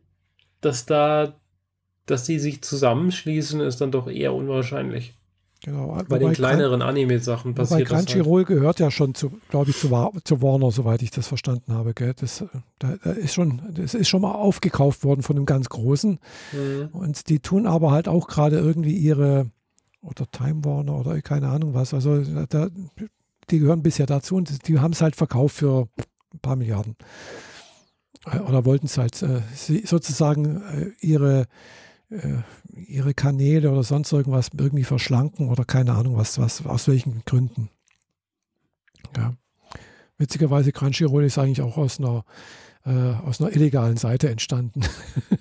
[0.60, 1.34] dass da,
[2.06, 5.14] dass die sich zusammenschließen, ist dann doch eher unwahrscheinlich.
[5.64, 5.98] Genau.
[6.08, 8.04] Bei den kleineren Anime-Sachen passiert das.
[8.04, 8.48] Crunchyroll halt.
[8.48, 9.88] gehört ja schon zu, glaube ich, zu,
[10.22, 11.94] zu, Warner, soweit ich das verstanden habe.
[11.94, 12.14] Gell?
[12.14, 12.44] Das,
[12.78, 16.20] da, da, ist schon, das ist schon mal aufgekauft worden von einem ganz Großen.
[16.52, 16.88] Mhm.
[16.92, 19.50] Und die tun aber halt auch gerade irgendwie ihre,
[20.02, 21.94] oder Time Warner oder keine Ahnung was.
[21.94, 22.68] Also da,
[23.50, 25.88] die gehören bisher dazu und die haben es halt verkauft für
[26.32, 26.96] ein paar Milliarden.
[28.30, 29.40] Äh, oder wollten es halt äh,
[29.84, 31.46] sozusagen äh, ihre äh,
[32.08, 37.68] ihre Kanäle oder sonst irgendwas irgendwie verschlanken oder keine Ahnung was, was aus welchen Gründen.
[39.16, 39.34] Ja.
[40.18, 42.24] Witzigerweise Crunchyroll ist eigentlich auch aus einer,
[42.84, 44.82] äh, aus einer illegalen Seite entstanden.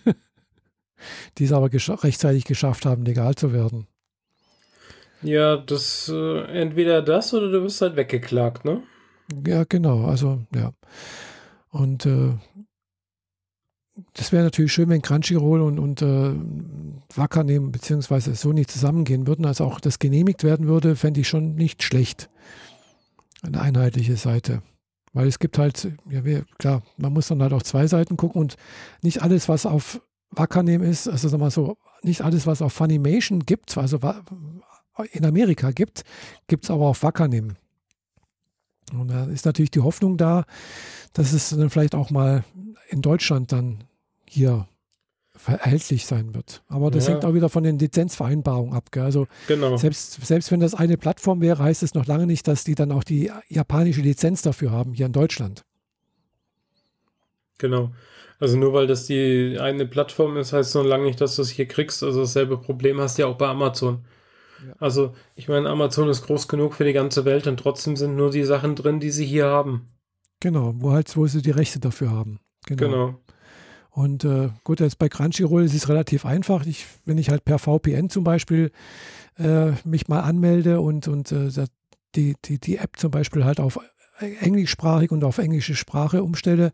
[1.37, 3.87] die es aber gesch rechtzeitig geschafft haben, legal zu werden.
[5.21, 8.83] Ja, das äh, entweder das oder du wirst halt weggeklagt, ne?
[9.45, 10.05] Ja, genau.
[10.05, 10.71] Also, ja.
[11.69, 12.33] Und äh,
[14.13, 16.33] das wäre natürlich schön, wenn Crunchyroll und, und äh,
[17.15, 21.55] Wacker nehmen, beziehungsweise Sony zusammengehen würden, also auch das genehmigt werden würde, fände ich schon
[21.55, 22.29] nicht schlecht.
[23.41, 24.61] Eine einheitliche Seite.
[25.13, 26.21] Weil es gibt halt, ja,
[26.57, 28.55] klar, man muss dann halt auch zwei Seiten gucken und
[29.01, 30.01] nicht alles, was auf
[30.31, 33.99] Wackernehm ist, also sag mal so, nicht alles, was auf Funimation gibt, also
[35.11, 36.03] in Amerika gibt,
[36.47, 37.55] gibt es aber auf Wackernehm.
[38.93, 40.43] Und da ist natürlich die Hoffnung da,
[41.13, 42.43] dass es dann vielleicht auch mal
[42.89, 43.83] in Deutschland dann
[44.27, 44.67] hier
[45.45, 46.63] erhältlich sein wird.
[46.67, 47.13] Aber das ja.
[47.13, 48.91] hängt auch wieder von den Lizenzvereinbarungen ab.
[48.91, 49.03] Gell?
[49.03, 49.77] Also genau.
[49.77, 52.91] selbst, selbst wenn das eine Plattform wäre, heißt es noch lange nicht, dass die dann
[52.91, 55.63] auch die japanische Lizenz dafür haben, hier in Deutschland.
[57.57, 57.91] Genau.
[58.39, 61.41] Also nur weil das die eine Plattform ist, heißt es noch lange nicht, dass du
[61.41, 62.03] es hier kriegst.
[62.03, 64.05] Also dasselbe Problem hast du ja auch bei Amazon.
[64.65, 64.73] Ja.
[64.79, 68.31] Also ich meine, Amazon ist groß genug für die ganze Welt und trotzdem sind nur
[68.31, 69.89] die Sachen drin, die sie hier haben.
[70.41, 72.39] Genau, wo halt, wo sie die Rechte dafür haben.
[72.65, 72.81] Genau.
[72.81, 73.19] genau.
[73.91, 76.65] Und äh, gut, jetzt bei Crunchyroll ist es relativ einfach.
[76.65, 78.71] Ich, wenn ich halt per VPN zum Beispiel
[79.37, 81.49] äh, mich mal anmelde und, und äh,
[82.15, 83.79] die, die, die App zum Beispiel halt auf
[84.19, 86.71] englischsprachig und auf englische Sprache umstelle,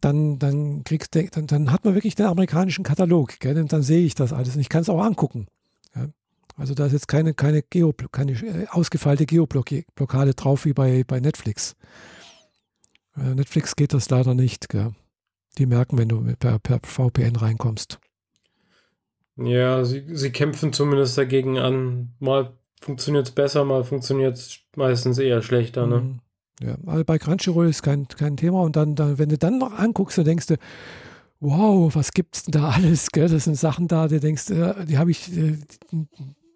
[0.00, 3.38] dann, dann, kriegst, dann, dann hat man wirklich den amerikanischen Katalog.
[3.38, 3.58] Gell?
[3.58, 5.46] Und dann sehe ich das alles und ich kann es auch angucken.
[5.94, 6.08] Ja?
[6.56, 11.20] Also da ist jetzt keine, keine, Geo, keine äh, ausgefeilte Geoblockade drauf wie bei, bei
[11.20, 11.76] Netflix.
[13.16, 14.68] Äh, Netflix geht das leider nicht.
[14.68, 14.92] Gell?
[15.58, 17.98] Die merken, wenn du per, per VPN reinkommst.
[19.36, 22.14] Ja, sie, sie kämpfen zumindest dagegen an.
[22.18, 25.86] Mal funktioniert es besser, mal funktioniert es meistens eher schlechter.
[25.86, 26.00] Ne?
[26.00, 26.18] Mhm.
[26.60, 28.62] Ja, aber bei Crunchyroll ist kein, kein Thema.
[28.62, 30.56] Und dann, dann, wenn du dann noch anguckst, dann denkst du,
[31.40, 33.10] wow, was gibt's denn da alles?
[33.10, 33.28] Gell?
[33.28, 35.58] Das sind Sachen da, die denkst, die habe ich, die,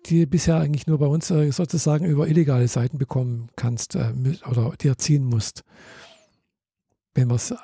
[0.06, 4.12] die bisher eigentlich nur bei uns äh, sozusagen über illegale Seiten bekommen kannst äh,
[4.48, 5.64] oder dir ziehen musst
[7.16, 7.54] wenn man es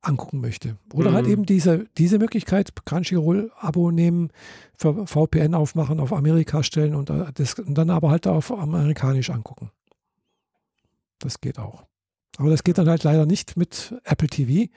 [0.00, 0.76] angucken möchte.
[0.92, 1.16] Oder halt mhm.
[1.16, 4.30] halt eben diese, diese Möglichkeit, Crunchyroll-Abo nehmen,
[4.76, 9.70] VPN aufmachen, auf Amerika stellen und, äh, das, und dann aber halt auf amerikanisch angucken.
[11.18, 11.84] Das geht auch.
[12.38, 14.70] Aber das geht dann halt leider nicht mit Apple TV,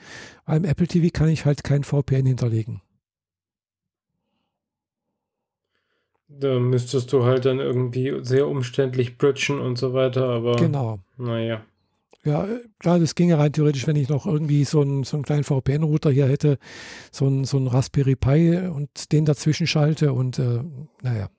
[0.45, 2.81] weil im Apple TV kann ich halt kein VPN hinterlegen.
[6.27, 10.55] Da müsstest du halt dann irgendwie sehr umständlich bridgen und so weiter, aber.
[10.55, 10.99] Genau.
[11.17, 11.61] Naja.
[12.23, 15.43] Ja, klar, das ginge rein theoretisch, wenn ich noch irgendwie so einen, so einen kleinen
[15.43, 16.59] VPN-Router hier hätte,
[17.11, 20.63] so einen, so einen Raspberry Pi und den dazwischen schalte und äh,
[21.01, 21.29] naja.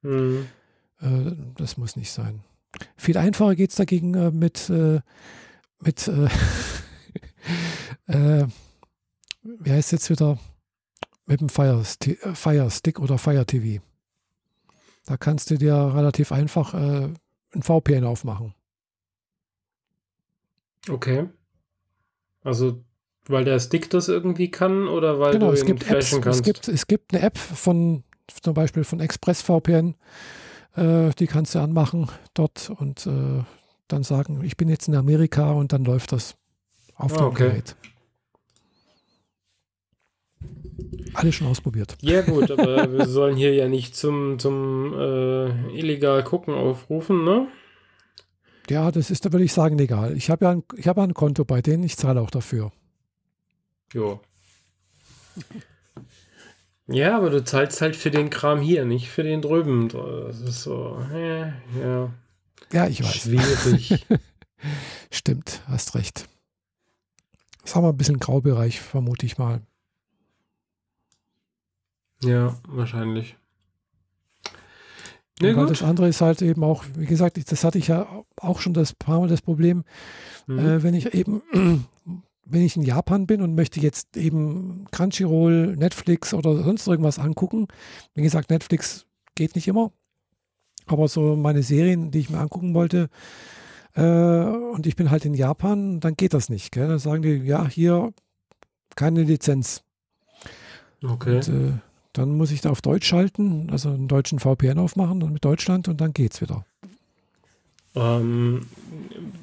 [0.00, 0.46] Mhm.
[1.00, 2.42] Äh, das muss nicht sein.
[2.96, 5.00] Viel einfacher geht es dagegen äh, mit, äh,
[5.78, 6.28] mit äh,
[8.42, 8.46] äh,
[9.42, 10.38] wie heißt es jetzt wieder?
[11.26, 13.82] Mit dem Fire, Fire Stick oder Fire TV.
[15.04, 17.16] Da kannst du dir relativ einfach ein
[17.62, 18.54] VPN aufmachen.
[20.88, 21.28] Okay.
[22.42, 22.82] Also,
[23.26, 26.40] weil der Stick das irgendwie kann oder weil genau, du ihn gibt Apps, kannst?
[26.40, 28.04] Es gibt, es gibt eine App von
[28.42, 29.94] zum Beispiel von ExpressVPN,
[30.76, 33.42] äh, die kannst du anmachen dort und äh,
[33.88, 36.36] dann sagen, ich bin jetzt in Amerika und dann läuft das
[36.94, 37.48] auf dem okay.
[37.48, 37.76] Gerät.
[41.14, 41.96] Alles schon ausprobiert.
[42.02, 47.48] Ja, gut, aber wir sollen hier ja nicht zum, zum äh, illegal gucken aufrufen, ne?
[48.70, 50.16] Ja, das ist, da würde ich sagen, egal.
[50.16, 52.72] Ich habe ja, ein, hab ja ein Konto bei denen, ich zahle auch dafür.
[53.92, 54.20] Jo.
[56.92, 59.88] Ja, aber du zahlst halt für den Kram hier, nicht für den drüben.
[59.88, 62.12] Das ist so, äh, ja.
[62.72, 63.14] Ja, ich weiß.
[63.14, 64.04] Schwierig.
[65.12, 66.28] Stimmt, hast recht.
[67.62, 69.62] Das haben wir ein bisschen Graubereich, vermute ich mal.
[72.24, 73.36] Ja, wahrscheinlich.
[75.42, 78.06] Ja, weil das andere ist halt eben auch, wie gesagt, das hatte ich ja
[78.36, 79.84] auch schon das paar Mal das Problem,
[80.46, 80.58] mhm.
[80.58, 81.42] äh, wenn ich eben,
[82.44, 87.68] wenn ich in Japan bin und möchte jetzt eben Crunchyroll, Netflix oder sonst irgendwas angucken.
[88.14, 89.92] Wie gesagt, Netflix geht nicht immer.
[90.86, 93.08] Aber so meine Serien, die ich mir angucken wollte,
[93.94, 96.72] äh, und ich bin halt in Japan, dann geht das nicht.
[96.72, 96.88] Gell?
[96.88, 98.12] Dann sagen die, ja, hier
[98.96, 99.82] keine Lizenz.
[101.02, 101.36] Okay.
[101.36, 101.72] Und, äh,
[102.12, 105.88] dann muss ich da auf Deutsch schalten, also einen deutschen VPN aufmachen und mit Deutschland
[105.88, 106.64] und dann geht's wieder.
[107.94, 108.66] Ähm,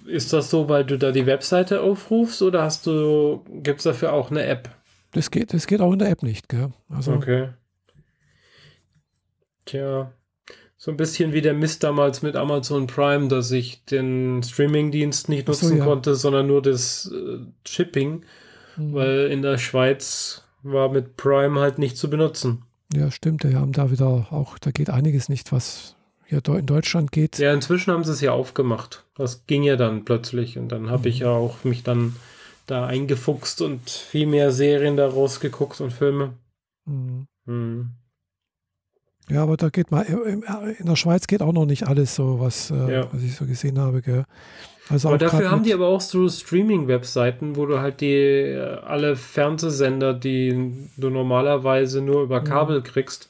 [0.06, 4.14] ist das so, weil du da die Webseite aufrufst oder hast du, gibt es dafür
[4.14, 4.70] auch eine App?
[5.12, 6.72] Das geht, das geht auch in der App nicht, gell?
[6.90, 7.50] Also, okay.
[9.66, 10.12] Tja,
[10.78, 15.48] so ein bisschen wie der Mist damals mit Amazon Prime, dass ich den Streaming-Dienst nicht
[15.48, 15.84] nutzen so, ja.
[15.84, 18.24] konnte, sondern nur das äh, Shipping,
[18.78, 18.94] mhm.
[18.94, 22.64] weil in der Schweiz war mit Prime halt nicht zu benutzen.
[22.94, 23.44] Ja, stimmt.
[23.44, 27.38] Wir haben da wieder auch, da geht einiges nicht, was hier in Deutschland geht.
[27.38, 29.06] Ja, inzwischen haben sie es ja aufgemacht.
[29.16, 31.08] Das ging ja dann plötzlich und dann habe mhm.
[31.08, 32.16] ich ja auch mich dann
[32.66, 36.34] da eingefuchst und viel mehr Serien daraus geguckt und Filme.
[36.86, 37.28] Mhm.
[37.46, 37.92] Mhm.
[39.30, 42.72] Ja, aber da geht mal, in der Schweiz geht auch noch nicht alles so, was,
[42.72, 43.14] äh, ja.
[43.14, 44.02] was ich so gesehen habe.
[44.02, 44.24] Gell?
[44.90, 49.16] Also aber dafür haben die aber auch so Streaming-Webseiten, wo du halt die äh, alle
[49.16, 52.46] Fernsehsender, die du normalerweise nur über mhm.
[52.46, 53.30] Kabel kriegst,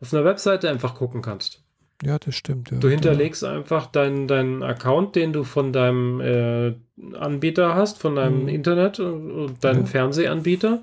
[0.00, 1.62] auf einer Webseite einfach gucken kannst.
[2.02, 2.70] Ja, das stimmt.
[2.70, 2.78] Ja.
[2.78, 3.52] Du hinterlegst ja.
[3.52, 6.74] einfach deinen dein Account, den du von deinem äh,
[7.16, 8.48] Anbieter hast, von deinem mhm.
[8.48, 9.86] Internet deinem ja.
[9.86, 10.82] Fernsehanbieter.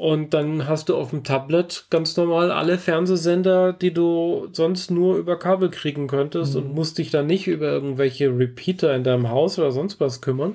[0.00, 5.18] Und dann hast du auf dem Tablet ganz normal alle Fernsehsender, die du sonst nur
[5.18, 6.62] über Kabel kriegen könntest mhm.
[6.62, 10.54] und musst dich dann nicht über irgendwelche Repeater in deinem Haus oder sonst was kümmern,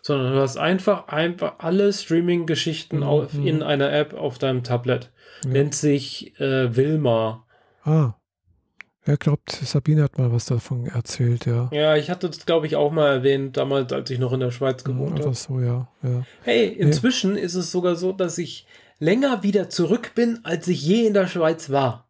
[0.00, 3.44] sondern du hast einfach, einfach alle Streaming-Geschichten mhm.
[3.44, 5.10] in einer App auf deinem Tablet.
[5.44, 5.50] Ja.
[5.50, 7.44] Nennt sich äh, Wilma.
[7.82, 8.14] Ah.
[9.06, 11.68] Ja, glaubt, Sabine hat mal was davon erzählt, ja.
[11.72, 14.52] Ja, ich hatte das, glaube ich, auch mal erwähnt, damals, als ich noch in der
[14.52, 15.34] Schweiz gewohnt habe.
[15.34, 16.24] so, ja, ja.
[16.42, 17.40] Hey, inzwischen nee.
[17.40, 18.66] ist es sogar so, dass ich
[19.04, 22.08] länger wieder zurück bin, als ich je in der Schweiz war.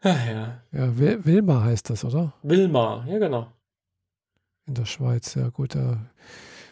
[0.00, 0.62] Ach ja.
[0.72, 2.34] Ja, Wilma heißt das, oder?
[2.42, 3.50] Wilma, ja, genau.
[4.66, 5.74] In der Schweiz, ja, gut.
[5.74, 6.06] Da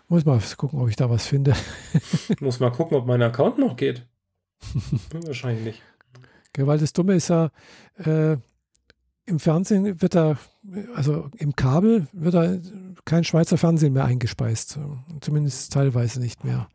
[0.09, 1.55] muss mal gucken, ob ich da was finde.
[2.41, 4.07] muss mal gucken, ob mein Account noch geht.
[5.25, 5.83] Wahrscheinlich nicht.
[6.59, 7.51] Weil das Dumme ist ja,
[7.97, 8.37] äh,
[9.25, 10.37] im Fernsehen wird da,
[10.95, 12.57] also im Kabel wird da
[13.05, 14.79] kein Schweizer Fernsehen mehr eingespeist.
[15.21, 16.69] Zumindest teilweise nicht mehr.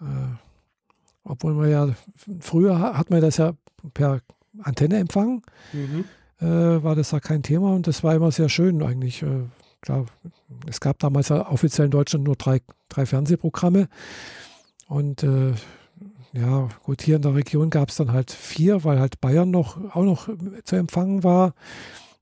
[0.00, 0.04] Äh,
[1.24, 1.88] obwohl man ja,
[2.40, 3.54] früher hat man das ja
[3.94, 4.20] per
[4.62, 5.42] Antenne empfangen.
[5.72, 6.04] Mhm.
[6.40, 9.22] Äh, war das ja kein Thema und das war immer sehr schön eigentlich.
[9.22, 9.44] Äh,
[9.80, 10.06] klar,
[10.68, 13.88] es gab damals ja offiziell in Deutschland nur drei, drei Fernsehprogramme.
[14.86, 15.54] Und äh,
[16.34, 19.94] ja, gut, hier in der Region gab es dann halt vier, weil halt Bayern noch
[19.94, 20.28] auch noch
[20.64, 21.54] zu empfangen war.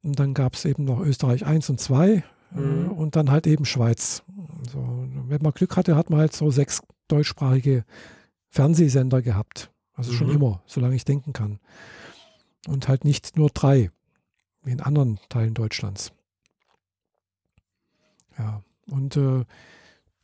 [0.03, 2.23] Und dann gab es eben noch Österreich 1 und 2 äh,
[2.59, 2.93] mhm.
[2.93, 4.23] und dann halt eben Schweiz.
[4.71, 7.85] So, wenn man Glück hatte, hat man halt so sechs deutschsprachige
[8.49, 9.71] Fernsehsender gehabt.
[9.95, 10.17] Also mhm.
[10.17, 11.59] schon immer, solange ich denken kann.
[12.69, 13.91] Und halt nicht nur drei,
[14.63, 16.13] wie in anderen Teilen Deutschlands.
[18.39, 19.45] Ja, und äh,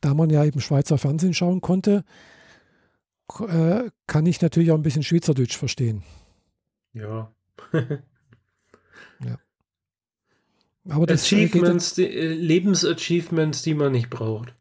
[0.01, 2.03] da man ja eben Schweizer Fernsehen schauen konnte,
[3.47, 6.03] äh, kann ich natürlich auch ein bisschen Schweizerdeutsch verstehen.
[6.93, 7.31] Ja.
[7.73, 9.37] ja.
[10.89, 14.53] Aber das Achievements, geht, die, Lebensachievements, die man nicht braucht.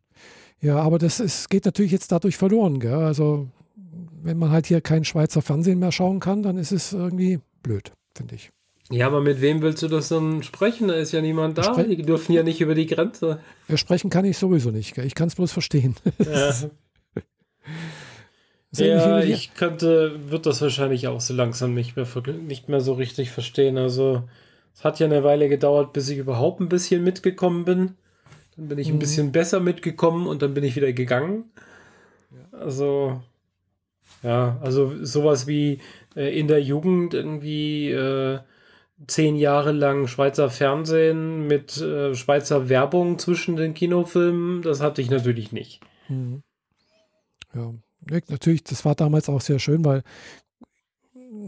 [0.60, 2.80] Ja, aber das ist, geht natürlich jetzt dadurch verloren.
[2.80, 2.94] Gell?
[2.94, 3.48] Also,
[4.22, 7.92] wenn man halt hier kein Schweizer Fernsehen mehr schauen kann, dann ist es irgendwie blöd,
[8.14, 8.50] finde ich.
[8.90, 10.88] Ja, aber mit wem willst du das dann sprechen?
[10.88, 11.62] Da ist ja niemand da.
[11.62, 13.38] Spre die dürfen ja nicht über die Grenze.
[13.68, 14.94] Ja, sprechen kann ich sowieso nicht.
[14.94, 15.04] Gell?
[15.04, 15.94] Ich kann es bloß verstehen.
[16.18, 16.54] Ja.
[18.72, 22.06] ja, ich könnte, wird das wahrscheinlich auch so langsam nicht mehr,
[22.40, 23.78] nicht mehr so richtig verstehen.
[23.78, 24.24] Also,
[24.74, 27.94] es hat ja eine Weile gedauert, bis ich überhaupt ein bisschen mitgekommen bin.
[28.56, 28.96] Dann bin ich mhm.
[28.96, 31.44] ein bisschen besser mitgekommen und dann bin ich wieder gegangen.
[32.52, 33.22] Also,
[34.22, 35.80] ja, also sowas wie
[36.16, 38.40] äh, in der Jugend irgendwie äh,
[39.06, 45.10] zehn Jahre lang Schweizer Fernsehen mit äh, Schweizer Werbung zwischen den Kinofilmen, das hatte ich
[45.10, 45.80] natürlich nicht.
[46.08, 46.42] Mhm.
[47.54, 47.72] Ja,
[48.10, 50.02] natürlich, das war damals auch sehr schön, weil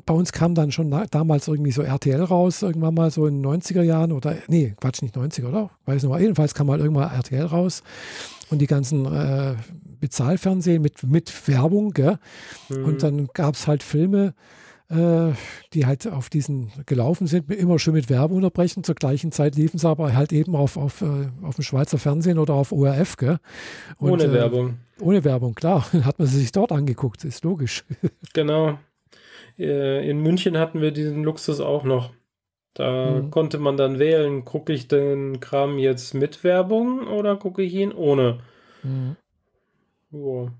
[0.04, 3.60] bei uns kam dann schon damals irgendwie so RTL raus, irgendwann mal so in den
[3.60, 5.70] 90er Jahren oder, nee, Quatsch, nicht 90er, oder?
[5.86, 7.82] Weiß nicht mal, jedenfalls kam mal irgendwann RTL raus
[8.50, 9.56] und die ganzen äh,
[10.00, 12.18] Bezahlfernsehen mit, mit Werbung, gell?
[12.68, 12.84] Mhm.
[12.84, 14.34] Und dann gab es halt Filme,
[14.92, 18.82] die halt auf diesen gelaufen sind, immer schön mit Werbung unterbrechen.
[18.82, 22.38] Zur gleichen Zeit liefen sie aber halt eben auf, auf, äh, auf dem Schweizer Fernsehen
[22.38, 23.16] oder auf ORF.
[23.16, 23.38] Gell?
[23.98, 24.78] Und, ohne äh, Werbung.
[25.00, 25.92] ohne Werbung, klar.
[26.04, 27.84] Hat man sie sich dort angeguckt, ist logisch.
[28.32, 28.78] genau.
[29.58, 32.12] Äh, in München hatten wir diesen Luxus auch noch.
[32.74, 33.30] Da mhm.
[33.30, 37.92] konnte man dann wählen, gucke ich den Kram jetzt mit Werbung oder gucke ich ihn
[37.92, 38.40] ohne.
[38.82, 39.16] Mhm.
[40.12, 40.52] Ja.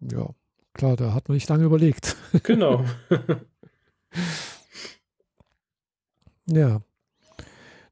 [0.00, 0.30] ja,
[0.74, 2.16] klar, da hat man nicht lange überlegt.
[2.42, 2.84] Genau.
[6.46, 6.80] Ja.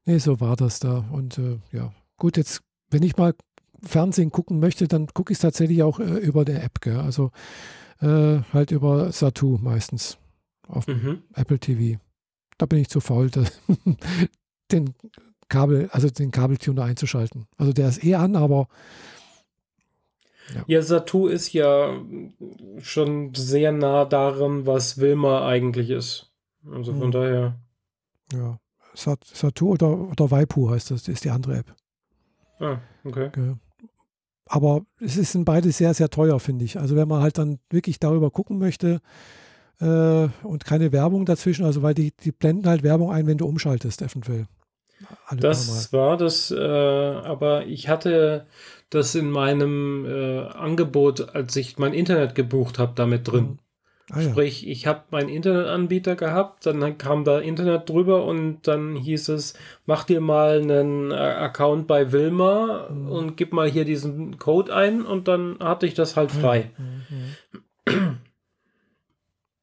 [0.05, 1.05] Nee, so war das da.
[1.11, 3.33] Und äh, ja, gut, jetzt, wenn ich mal
[3.83, 6.97] Fernsehen gucken möchte, dann gucke ich es tatsächlich auch äh, über der App, gell?
[6.97, 7.31] Also
[8.01, 10.17] äh, halt über Satu meistens
[10.67, 11.23] auf mhm.
[11.33, 11.99] Apple TV.
[12.57, 13.29] Da bin ich zu faul,
[14.71, 14.93] den
[15.49, 17.45] Kabel, also den Kabeltuner einzuschalten.
[17.57, 18.67] Also der ist eh an, aber
[20.53, 20.63] ja.
[20.67, 21.99] ja, Satu ist ja
[22.79, 26.31] schon sehr nah daran, was Wilma eigentlich ist.
[26.71, 27.11] Also von mhm.
[27.11, 27.59] daher.
[28.33, 28.59] Ja.
[28.95, 31.75] Satu oder, oder Waipu heißt das, ist die andere App.
[32.59, 33.27] Ah, okay.
[33.27, 33.55] okay.
[34.47, 36.79] Aber es sind beide sehr, sehr teuer, finde ich.
[36.79, 39.01] Also wenn man halt dann wirklich darüber gucken möchte
[39.81, 43.47] äh, und keine Werbung dazwischen, also weil die, die blenden halt Werbung ein, wenn du
[43.47, 44.47] umschaltest, eventuell.
[45.25, 48.47] Alle das war das, äh, aber ich hatte
[48.89, 53.43] das in meinem äh, Angebot, als ich mein Internet gebucht habe, damit drin.
[53.43, 53.59] Mhm.
[54.11, 54.71] Ah, Sprich, ja.
[54.71, 59.55] ich habe meinen Internetanbieter gehabt, dann kam da Internet drüber und dann hieß es,
[59.87, 63.09] mach dir mal einen äh, Account bei Wilma mhm.
[63.09, 66.69] und gib mal hier diesen Code ein und dann hatte ich das halt frei.
[66.77, 68.17] Mhm.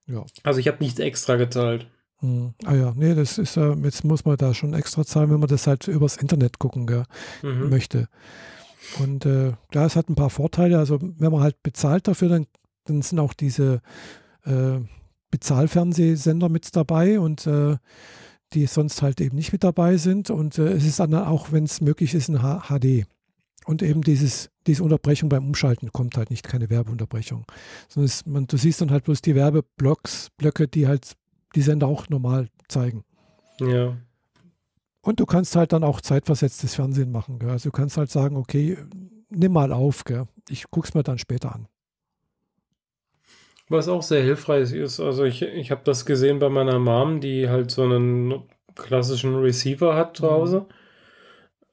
[0.06, 0.24] Ja.
[0.42, 1.86] Also ich habe nichts extra gezahlt.
[2.20, 2.54] Mhm.
[2.64, 5.48] Ah ja, nee, das ist ja, jetzt muss man da schon extra zahlen, wenn man
[5.48, 6.84] das halt übers Internet gucken
[7.42, 7.70] mhm.
[7.70, 8.08] möchte.
[8.98, 10.78] Und äh, klar, es hat ein paar Vorteile.
[10.78, 12.46] Also wenn man halt bezahlt dafür, dann,
[12.84, 13.80] dann sind auch diese
[14.44, 14.80] äh,
[15.30, 17.76] Bezahlfernsehsender mit dabei und äh,
[18.52, 20.30] die sonst halt eben nicht mit dabei sind.
[20.30, 23.06] Und äh, es ist dann auch, wenn es möglich ist, ein HD.
[23.64, 27.44] Und eben dieses, diese Unterbrechung beim Umschalten kommt halt nicht, keine Werbeunterbrechung.
[27.88, 31.12] Sondern es, man, du siehst dann halt bloß die Werbeblocks, Blöcke, die halt
[31.54, 33.04] die Sender auch normal zeigen.
[33.60, 33.96] Ja.
[35.02, 37.38] Und du kannst halt dann auch zeitversetztes Fernsehen machen.
[37.38, 37.50] Gell?
[37.50, 38.78] Also du kannst halt sagen, okay,
[39.28, 40.26] nimm mal auf, gell?
[40.48, 41.66] ich guck's mir dann später an.
[43.68, 47.48] Was auch sehr hilfreich ist, also ich, ich habe das gesehen bei meiner Mom, die
[47.48, 48.42] halt so einen
[48.74, 50.30] klassischen Receiver hat zu mhm.
[50.30, 50.58] Hause.
[50.60, 50.66] Mhm.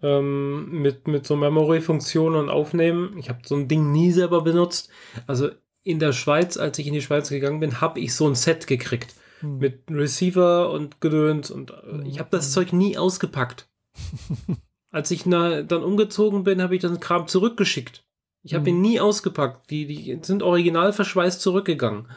[0.01, 3.17] Ähm, mit, mit so Memory-Funktionen und Aufnehmen.
[3.17, 4.89] Ich habe so ein Ding nie selber benutzt.
[5.27, 5.49] Also
[5.83, 8.65] in der Schweiz, als ich in die Schweiz gegangen bin, habe ich so ein Set
[8.65, 9.13] gekriegt.
[9.41, 9.57] Mhm.
[9.57, 11.51] Mit Receiver und Gedöns.
[11.51, 12.51] Und äh, ich habe das hm.
[12.51, 13.67] Zeug nie ausgepackt.
[14.91, 18.03] als ich na, dann umgezogen bin, habe ich den Kram zurückgeschickt.
[18.43, 18.67] Ich habe mhm.
[18.67, 19.69] ihn nie ausgepackt.
[19.69, 22.07] Die, die sind original verschweißt zurückgegangen.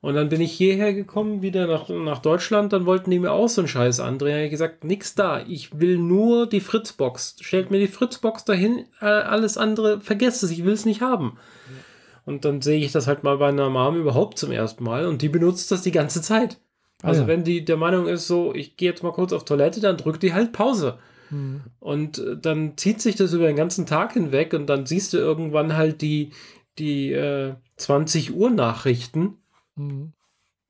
[0.00, 3.48] Und dann bin ich hierher gekommen, wieder nach, nach Deutschland, dann wollten die mir auch
[3.48, 4.36] so einen Scheiß andrehen.
[4.36, 7.36] Ich habe gesagt, nix da, ich will nur die Fritzbox.
[7.40, 11.36] Stellt mir die Fritzbox dahin, äh, alles andere, vergesst es, ich will es nicht haben.
[11.36, 11.89] Ja.
[12.30, 15.20] Und dann sehe ich das halt mal bei einer Mom überhaupt zum ersten Mal und
[15.20, 16.60] die benutzt das die ganze Zeit.
[17.02, 17.28] Ah, also ah, ja.
[17.28, 20.22] wenn die der Meinung ist, so, ich gehe jetzt mal kurz auf Toilette, dann drückt
[20.22, 20.98] die halt Pause.
[21.30, 21.62] Mhm.
[21.80, 25.18] Und äh, dann zieht sich das über den ganzen Tag hinweg und dann siehst du
[25.18, 26.30] irgendwann halt die,
[26.78, 29.38] die äh, 20 Uhr Nachrichten
[29.74, 30.12] mhm.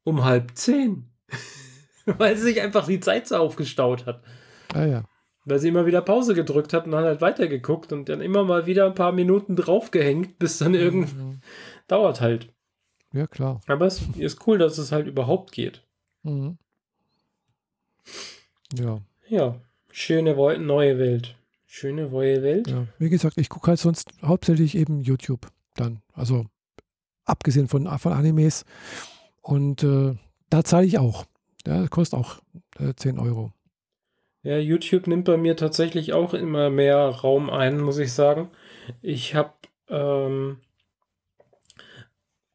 [0.04, 1.10] um halb zehn.
[2.06, 4.22] Weil sich einfach die Zeit so aufgestaut hat.
[4.72, 5.04] Ah ja.
[5.44, 8.66] Weil sie immer wieder Pause gedrückt hat und dann halt weitergeguckt und dann immer mal
[8.66, 11.40] wieder ein paar Minuten draufgehängt, bis dann irgend mhm.
[11.88, 12.52] dauert halt.
[13.12, 13.60] Ja, klar.
[13.66, 15.82] Aber es ist cool, dass es halt überhaupt geht.
[16.22, 16.58] Mhm.
[18.74, 19.00] Ja.
[19.28, 19.60] Ja.
[19.90, 21.36] Schöne neue Welt.
[21.66, 22.68] Schöne neue Welt.
[22.68, 26.00] Ja, wie gesagt, ich gucke halt sonst hauptsächlich eben YouTube dann.
[26.12, 26.46] Also
[27.24, 28.64] abgesehen von, von Animes.
[29.40, 30.16] Und äh,
[30.48, 31.24] da zahle ich auch.
[31.66, 32.40] Ja, das kostet auch
[32.78, 33.52] äh, 10 Euro.
[34.42, 38.50] Ja, YouTube nimmt bei mir tatsächlich auch immer mehr Raum ein, muss ich sagen.
[39.02, 39.52] Ich habe
[39.88, 40.58] ähm,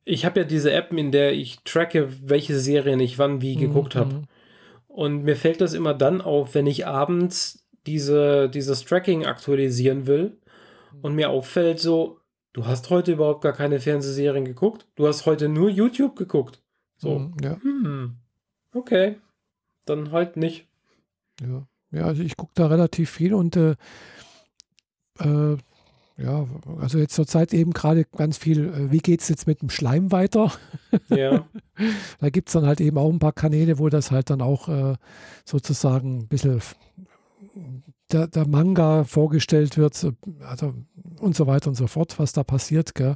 [0.05, 3.95] ich habe ja diese App, in der ich tracke, welche Serien ich wann wie geguckt
[3.95, 3.99] mhm.
[3.99, 4.21] habe.
[4.87, 10.37] Und mir fällt das immer dann auf, wenn ich abends diese, dieses Tracking aktualisieren will
[11.01, 12.19] und mir auffällt so,
[12.53, 16.61] du hast heute überhaupt gar keine Fernsehserien geguckt, du hast heute nur YouTube geguckt.
[16.97, 17.59] So, mhm, ja.
[17.61, 18.15] Hm,
[18.73, 19.17] okay,
[19.85, 20.67] dann halt nicht.
[21.41, 23.75] Ja, ja also ich gucke da relativ viel und äh,
[25.19, 25.57] äh,
[26.17, 26.47] ja,
[26.79, 29.69] also jetzt zur Zeit eben gerade ganz viel, äh, wie geht es jetzt mit dem
[29.69, 30.51] Schleim weiter?
[31.09, 31.45] Ja.
[32.19, 34.69] da gibt es dann halt eben auch ein paar Kanäle, wo das halt dann auch
[34.69, 34.95] äh,
[35.43, 36.61] sozusagen ein bisschen
[38.11, 40.07] der, der, Manga vorgestellt wird,
[40.47, 40.73] also
[41.19, 43.15] und so weiter und so fort, was da passiert, gell?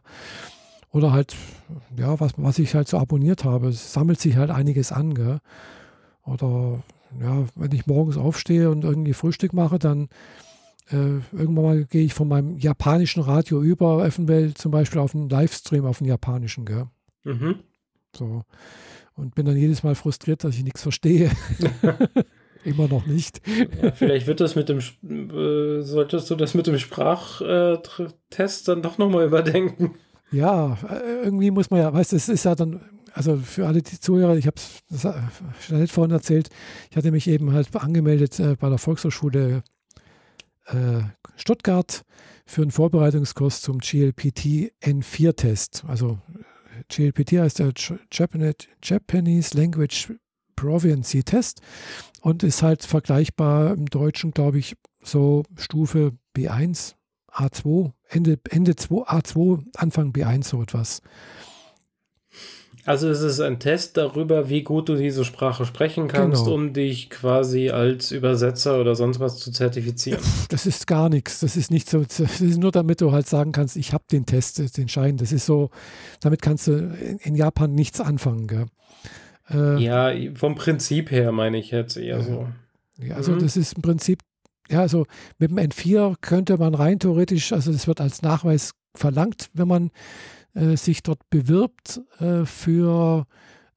[0.92, 1.36] Oder halt,
[1.96, 3.70] ja, was, was ich halt so abonniert habe.
[3.70, 5.40] Es sammelt sich halt einiges an, gell?
[6.26, 6.82] Oder
[7.20, 10.10] ja, wenn ich morgens aufstehe und irgendwie Frühstück mache, dann
[10.92, 15.30] Äh, irgendwann mal gehe ich von meinem japanischen Radio über, eventuell zum Beispiel auf einen
[15.30, 16.88] Livestream auf den japanischen, gell?
[17.26, 17.60] Mhm.
[18.18, 18.42] So.
[19.14, 21.30] Und bin dann jedes Mal frustriert, dass ich nichts verstehe.
[22.66, 23.40] Immer noch nicht.
[23.84, 28.98] Ja, vielleicht wird das mit dem, äh, solltest du das mit dem Sprachtest dann doch
[28.98, 29.94] nochmal überdenken.
[30.32, 32.82] Ja, äh, irgendwie muss man ja, weißt du, es ist ja dann,
[33.14, 35.08] also für alle die Zuhörer, ich habe es
[35.62, 36.50] schnell vorhin erzählt,
[36.90, 39.64] ich hatte mich eben halt angemeldet äh, bei der Volkshochschule
[40.68, 41.02] äh,
[41.36, 42.04] Stuttgart
[42.46, 45.84] für einen Vorbereitungskurs zum GLPT N4-Test.
[45.88, 46.20] Also
[46.88, 47.74] GLPT heißt der
[48.82, 50.14] Japanese Language
[50.56, 51.62] Proficiency Test
[52.22, 56.96] und ist halt vergleichbar im Deutschen, glaube ich, so Stufe B1,
[57.32, 61.02] A2, Ende, Ende 2, A2, Anfang B1 so etwas.
[62.86, 66.56] Also es ist ein Test darüber, wie gut du diese Sprache sprechen kannst, genau.
[66.56, 70.22] um dich quasi als Übersetzer oder sonst was zu zertifizieren.
[70.50, 71.42] Das ist gar nichts.
[71.42, 72.04] Das ist nicht so.
[72.04, 75.18] Das ist nur damit du halt sagen kannst, ich habe den Test, den Schein.
[75.18, 75.70] Das ist so,
[76.22, 78.48] damit kannst du in, Japan nichts anfangen.
[78.48, 78.66] Gell?
[79.52, 82.24] Äh, ja, vom Prinzip her meine ich jetzt eher ja.
[82.24, 82.48] so.
[82.98, 83.40] Ja, also mhm.
[83.40, 84.22] das ist im Prinzip,
[84.70, 85.06] ja, also
[85.38, 89.92] mit dem N4 könnte man rein theoretisch, also das wird als Nachweis verlangt, wenn man
[90.54, 93.26] sich dort bewirbt äh, für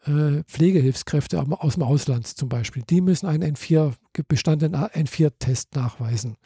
[0.07, 2.83] äh, Pflegehilfskräfte aus dem Ausland zum Beispiel.
[2.89, 3.93] Die müssen einen N4
[4.29, 6.37] bestandenen N4-Test nachweisen.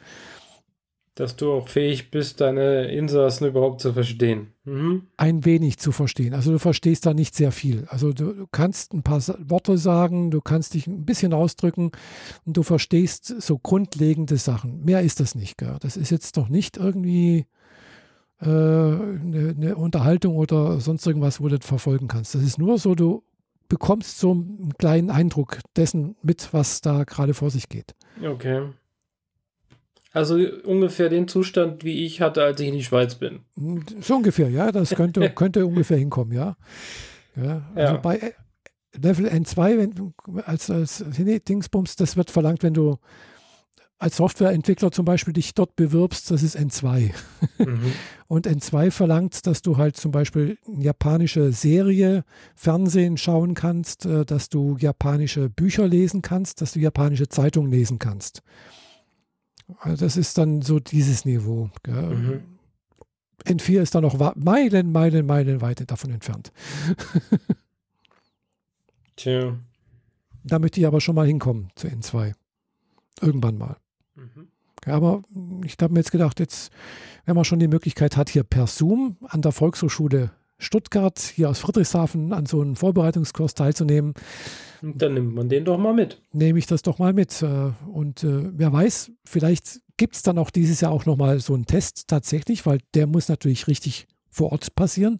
[1.15, 4.53] Dass du auch fähig bist, deine Insassen überhaupt zu verstehen.
[4.65, 5.07] Mhm.
[5.17, 6.35] Ein wenig zu verstehen.
[6.35, 7.87] Also du verstehst da nicht sehr viel.
[7.89, 11.91] Also du, du, kannst ein paar Worte sagen, du kannst dich ein bisschen ausdrücken
[12.45, 14.85] und du verstehst so grundlegende Sachen.
[14.85, 15.57] Mehr ist das nicht.
[15.57, 15.77] Gell?
[15.79, 17.45] Das ist jetzt noch nicht irgendwie äh,
[18.39, 22.35] eine, eine, Unterhaltung oder sonst irgendwas, wo du das verfolgen kannst.
[22.35, 23.23] Das ist nur so, du
[23.67, 27.95] bekommst so einen kleinen Eindruck dessen mit, was da gerade vor sich geht.
[28.23, 28.69] Okay.
[30.13, 33.41] Also ungefähr den Zustand, wie ich hatte, als ich in die Schweiz bin.
[34.01, 34.71] So ungefähr, ja.
[34.71, 36.55] Das könnte, könnte ungefähr hinkommen, ja.
[37.35, 37.99] ja also ja.
[37.99, 38.33] bei
[38.93, 40.13] Level N2, wenn,
[40.45, 41.03] als, als
[41.47, 42.97] Dingsbums, das wird verlangt, wenn du
[43.99, 47.11] als Softwareentwickler zum Beispiel dich dort bewirbst, das ist N2.
[47.57, 47.93] Mhm.
[48.27, 52.23] Und N2 verlangt, dass du halt zum Beispiel eine japanische Serie,
[52.55, 57.99] Fernsehen schauen kannst, äh, dass du japanische Bücher lesen kannst, dass du japanische Zeitungen lesen
[57.99, 58.43] kannst.
[59.79, 61.69] Also das ist dann so dieses Niveau.
[61.87, 62.43] Mhm.
[63.45, 66.51] N4 ist dann noch Meilen, Meilen, Meilen weit davon entfernt.
[69.15, 69.57] Tja.
[70.43, 72.33] Da möchte ich aber schon mal hinkommen zu N2.
[73.21, 73.77] Irgendwann mal.
[74.17, 74.47] Mhm.
[74.85, 75.23] Ja, aber
[75.65, 76.71] ich habe mir jetzt gedacht, jetzt,
[77.25, 81.59] wenn man schon die Möglichkeit hat, hier per Zoom an der Volkshochschule Stuttgart, hier aus
[81.59, 84.13] Friedrichshafen, an so einem Vorbereitungskurs teilzunehmen.
[84.81, 86.21] Dann nimmt man den doch mal mit.
[86.33, 87.41] Nehme ich das doch mal mit.
[87.41, 91.53] Äh, und äh, wer weiß, vielleicht gibt es dann auch dieses Jahr auch nochmal so
[91.53, 95.19] einen Test tatsächlich, weil der muss natürlich richtig vor Ort passieren.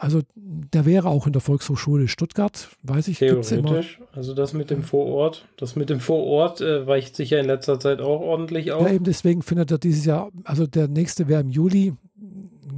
[0.00, 3.18] Also der wäre auch in der Volkshochschule Stuttgart, weiß ich.
[3.18, 4.00] Theoretisch.
[4.12, 7.78] Also das mit dem Vorort, das mit dem Vorort äh, weicht sich ja in letzter
[7.78, 8.86] Zeit auch ordentlich auf.
[8.86, 11.92] Ja, eben deswegen findet er dieses Jahr, also der nächste wäre im Juli,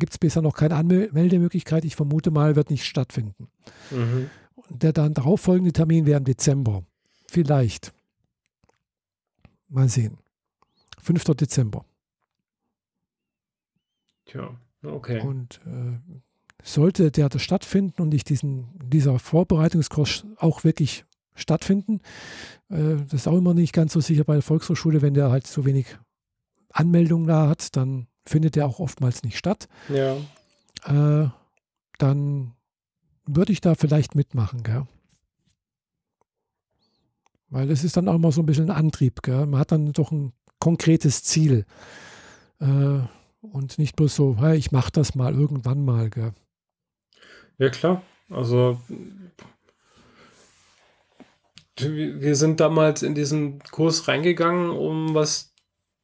[0.00, 1.84] gibt es bisher noch keine Anmeldemöglichkeit.
[1.84, 3.46] Ich vermute mal, wird nicht stattfinden.
[3.92, 4.28] Mhm.
[4.68, 6.82] Der dann darauffolgende Termin wäre im Dezember.
[7.28, 7.92] Vielleicht.
[9.68, 10.18] Mal sehen.
[11.00, 11.22] 5.
[11.36, 11.84] Dezember.
[14.24, 15.20] Tja, okay.
[15.20, 15.98] Und äh,
[16.62, 22.00] sollte der stattfinden und ich diesen, dieser Vorbereitungskurs auch wirklich stattfinden,
[22.68, 25.46] äh, das ist auch immer nicht ganz so sicher bei der Volkshochschule, wenn der halt
[25.46, 25.86] so wenig
[26.72, 29.68] Anmeldungen da hat, dann findet der auch oftmals nicht statt.
[29.88, 30.16] Ja.
[30.84, 31.28] Äh,
[31.98, 32.54] dann
[33.26, 34.86] würde ich da vielleicht mitmachen, gell?
[37.48, 39.46] Weil es ist dann auch immer so ein bisschen ein Antrieb, gell?
[39.46, 41.66] Man hat dann doch ein konkretes Ziel.
[42.60, 43.00] Äh,
[43.40, 46.32] und nicht bloß so, hey, ich mache das mal irgendwann mal, gell?
[47.62, 48.02] Ja, klar.
[48.28, 48.76] Also
[51.78, 55.54] wir sind damals in diesen Kurs reingegangen, um was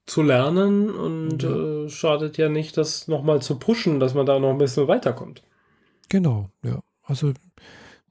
[0.06, 1.50] zu lernen und ja.
[1.50, 5.42] äh, schadet ja nicht, das nochmal zu pushen, dass man da noch ein bisschen weiterkommt.
[6.08, 6.80] Genau, ja.
[7.02, 7.32] Also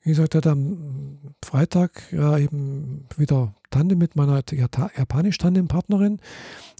[0.01, 6.19] wie gesagt, hat am Freitag ja eben wieder Tandem mit meiner Japanisch-Tandem-Partnerin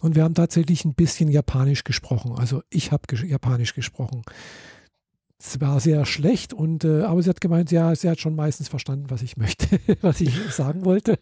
[0.01, 2.33] und wir haben tatsächlich ein bisschen Japanisch gesprochen.
[2.37, 4.23] Also ich habe Japanisch gesprochen
[5.39, 8.69] es war sehr schlecht und äh, aber sie hat gemeint, ja, sie hat schon meistens
[8.69, 11.19] verstanden, was ich möchte, was ich sagen wollte.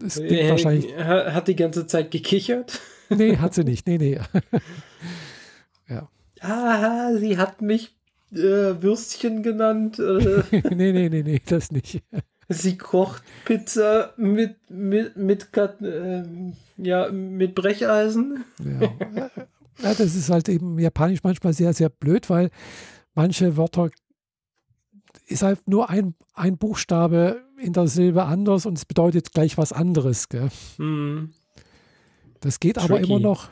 [0.00, 0.94] Das äh, wahrscheinlich.
[0.96, 2.80] Hat die ganze Zeit gekichert?
[3.10, 3.86] Nee, hat sie nicht.
[3.86, 4.18] Nee, nee.
[5.88, 6.08] ja.
[6.40, 7.94] Ah, sie hat mich
[8.32, 8.38] äh,
[8.80, 9.98] Würstchen genannt.
[9.98, 10.42] Äh.
[10.74, 12.02] nee, nee, nee, nee, das nicht.
[12.48, 16.22] Sie kocht Pizza mit, mit, mit, äh,
[16.78, 18.44] ja, mit Brecheisen.
[18.58, 19.30] Ja.
[19.82, 22.50] Ja, das ist halt eben japanisch manchmal sehr, sehr blöd, weil
[23.14, 23.90] manche Wörter
[25.26, 29.72] ist halt nur ein, ein Buchstabe in der Silbe anders und es bedeutet gleich was
[29.72, 30.28] anderes.
[30.78, 31.30] Mhm.
[32.40, 32.92] Das geht Tricky.
[32.92, 33.48] aber immer noch.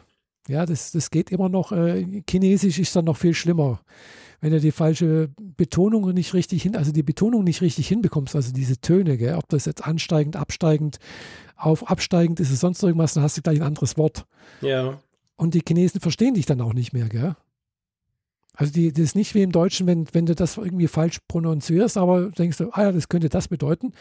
[0.48, 1.72] Ja, das, das geht immer noch.
[1.72, 3.80] Äh, Chinesisch ist dann noch viel schlimmer
[4.42, 8.52] wenn du die falsche Betonung nicht richtig hin, also die Betonung nicht richtig hinbekommst, also
[8.52, 10.98] diese Töne, gell, ob das jetzt ansteigend, absteigend,
[11.56, 14.26] auf absteigend ist es sonst irgendwas, dann hast du gleich ein anderes Wort.
[14.60, 14.98] Ja.
[15.36, 17.36] Und die Chinesen verstehen dich dann auch nicht mehr, gell?
[18.54, 21.96] Also die, das ist nicht wie im Deutschen, wenn, wenn du das irgendwie falsch pronunzierst,
[21.96, 23.92] aber denkst du, ah ja, das könnte das bedeuten.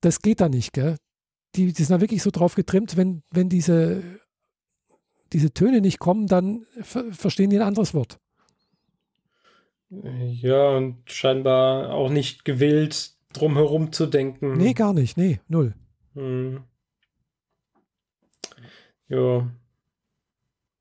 [0.00, 0.96] Das geht da nicht, gell?
[1.54, 4.02] Die, die sind da wirklich so drauf getrimmt, wenn, wenn diese,
[5.32, 8.18] diese Töne nicht kommen, dann ver verstehen die ein anderes Wort.
[9.88, 14.56] Ja, und scheinbar auch nicht gewillt, drum herum zu denken.
[14.56, 15.16] Nee, gar nicht.
[15.16, 15.74] Nee, null.
[16.14, 16.64] Hm.
[19.08, 19.48] Ja.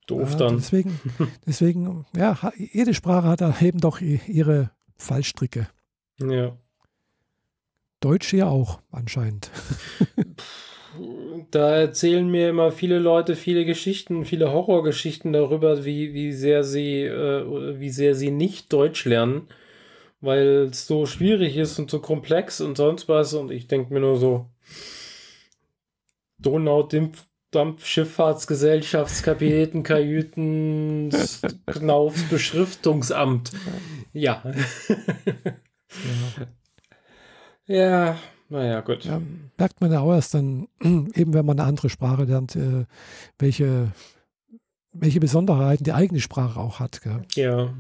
[0.06, 0.58] Doof ja, dann.
[0.58, 1.00] Deswegen,
[1.48, 5.68] deswegen, ja, jede Sprache hat eben doch ihre Fallstricke.
[6.20, 6.58] Ja.
[8.00, 9.50] Deutsch ja auch, anscheinend.
[11.52, 17.02] da erzählen mir immer viele Leute viele Geschichten, viele Horrorgeschichten darüber, wie, wie sehr sie,
[17.02, 19.48] äh, wie sehr sie nicht Deutsch lernen,
[20.22, 23.34] weil es so schwierig ist und so komplex und sonst was.
[23.34, 24.50] Und ich denke mir nur so,
[27.56, 31.10] Donau-Dampfschifffahrtsgesellschaftskapitän, Kajüten,
[31.66, 33.52] Knaufs Beschriftungsamt.
[34.14, 34.44] Ja.
[37.66, 37.66] ja.
[37.66, 38.18] ja.
[38.48, 39.06] Naja, gut.
[39.06, 39.20] Ja,
[39.58, 42.86] merkt man ja auch erst dann, eben wenn man eine andere Sprache lernt, äh,
[43.40, 43.92] welche,
[44.92, 47.02] welche Besonderheiten die eigene Sprache auch hat.
[47.02, 47.24] Gell?
[47.34, 47.74] Ja.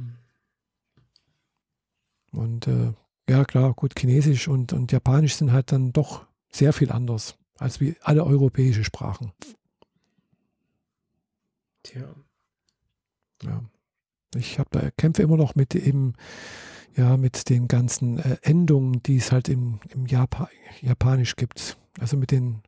[2.31, 2.93] Und äh,
[3.29, 7.79] ja, klar, gut, Chinesisch und, und Japanisch sind halt dann doch sehr viel anders als
[7.79, 9.31] wie alle europäische Sprachen.
[11.85, 12.15] Tja.
[13.43, 13.63] Ja.
[14.35, 16.13] Ich habe da kämpfe immer noch mit eben
[16.95, 20.49] ja, mit den ganzen äh, Endungen, die es halt im, im Japa
[20.81, 21.77] Japanisch gibt.
[21.99, 22.61] Also mit den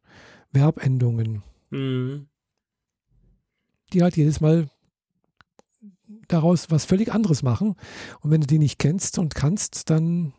[0.54, 1.44] Verbendungen.
[1.70, 2.28] Mhm.
[3.94, 4.70] Die halt jedes Mal
[6.28, 7.76] daraus was völlig anderes machen.
[8.22, 10.34] Und wenn du die nicht kennst und kannst, dann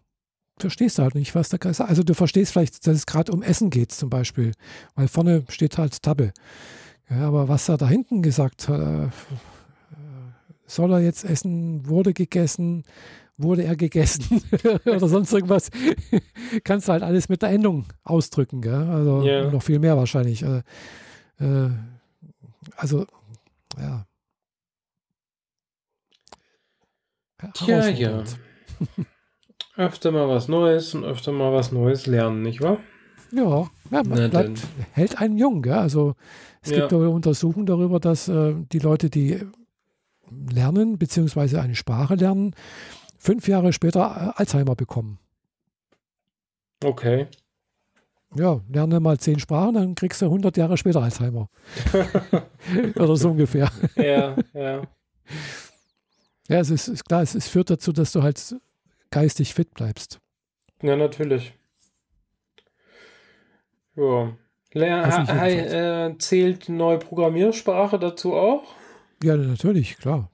[0.58, 1.80] verstehst du halt nicht, was da ist.
[1.80, 4.52] Also du verstehst vielleicht, dass es gerade um Essen geht zum Beispiel,
[4.94, 6.32] weil vorne steht halt Tabbe.
[7.10, 9.08] Ja, aber was er da hinten gesagt hat, äh,
[10.66, 12.84] soll er jetzt essen, wurde gegessen,
[13.38, 14.42] wurde er gegessen
[14.84, 15.70] oder sonst irgendwas,
[16.64, 18.60] kannst du halt alles mit der Endung ausdrücken.
[18.60, 18.74] Gell?
[18.74, 19.50] Also yeah.
[19.50, 20.42] noch viel mehr wahrscheinlich.
[20.42, 20.62] Äh,
[21.40, 21.70] äh,
[22.76, 23.06] also,
[23.78, 24.04] ja.
[27.54, 28.24] Tja, ja.
[29.76, 32.78] öfter mal was Neues und öfter mal was Neues lernen, nicht wahr?
[33.30, 35.62] Ja, ja man bleibt, hält einen jung.
[35.62, 35.74] Gell?
[35.74, 36.14] Also
[36.70, 36.86] es ja.
[36.86, 39.40] gibt Untersuchungen darüber, dass äh, die Leute, die
[40.30, 42.54] lernen, beziehungsweise eine Sprache lernen,
[43.16, 44.00] fünf Jahre später
[44.36, 45.18] äh, Alzheimer bekommen.
[46.84, 47.26] Okay.
[48.36, 51.48] Ja, lerne mal zehn Sprachen, dann kriegst du 100 Jahre später Alzheimer.
[52.96, 53.70] Oder so ungefähr.
[53.96, 54.82] Ja, ja.
[56.48, 58.56] Ja, es ist, ist klar, es, es, führt dazu, dass du halt
[59.10, 60.18] geistig fit bleibst.
[60.82, 61.54] Ja, natürlich.
[63.96, 64.36] Ja.
[64.78, 68.62] Ler äh, zählt neue Programmiersprache dazu auch?
[69.22, 70.30] Ja, natürlich, klar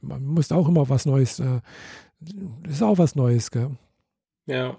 [0.00, 1.60] man muss auch immer was Neues, äh,
[2.68, 3.70] ist auch was Neues, gell?
[4.46, 4.76] Ja.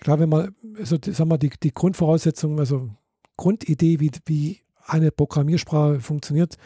[0.00, 2.90] Klar, wenn man, also sag mal, die, die Grundvoraussetzung, also
[3.36, 6.56] Grundidee, wie, wie eine Programmiersprache funktioniert,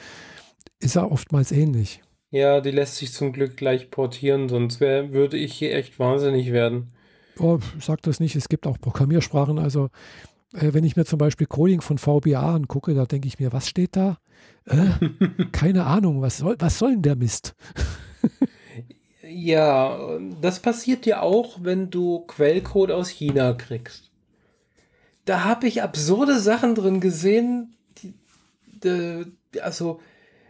[0.81, 2.03] ist ja oftmals ähnlich.
[2.31, 6.53] Ja, die lässt sich zum Glück gleich portieren, sonst wär, würde ich hier echt wahnsinnig
[6.53, 6.93] werden.
[7.39, 9.89] Oh, sag das nicht, es gibt auch Programmiersprachen, also
[10.55, 13.69] äh, wenn ich mir zum Beispiel Coding von VBA angucke, da denke ich mir, was
[13.69, 14.19] steht da?
[14.67, 14.87] Äh,
[15.53, 17.55] keine Ahnung, was soll, was soll denn der Mist?
[19.23, 24.11] ja, das passiert ja auch, wenn du Quellcode aus China kriegst.
[25.25, 28.15] Da habe ich absurde Sachen drin gesehen, die,
[28.83, 30.01] die, also,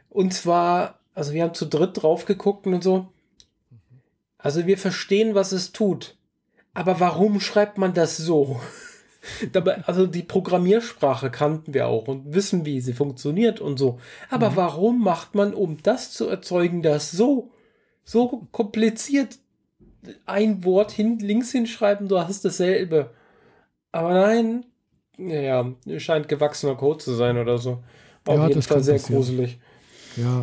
[0.09, 3.09] und zwar, also wir haben zu dritt drauf geguckt und so.
[4.39, 6.17] Also wir verstehen, was es tut.
[6.75, 8.61] Aber warum schreibt man das so?
[9.53, 13.99] Dabei, also die Programmiersprache kannten wir auch und wissen, wie sie funktioniert und so.
[14.31, 14.57] Aber mhm.
[14.57, 17.51] warum macht man, um das zu erzeugen, das so,
[18.05, 19.39] so kompliziert
[20.27, 23.11] ein Wort hin, links hinschreiben, du hast dasselbe.
[23.93, 24.65] Aber nein,
[25.19, 27.83] ja, scheint gewachsener Code zu sein oder so.
[28.25, 29.59] Auf ja, jeden Fall sehr gruselig.
[30.17, 30.43] Ja.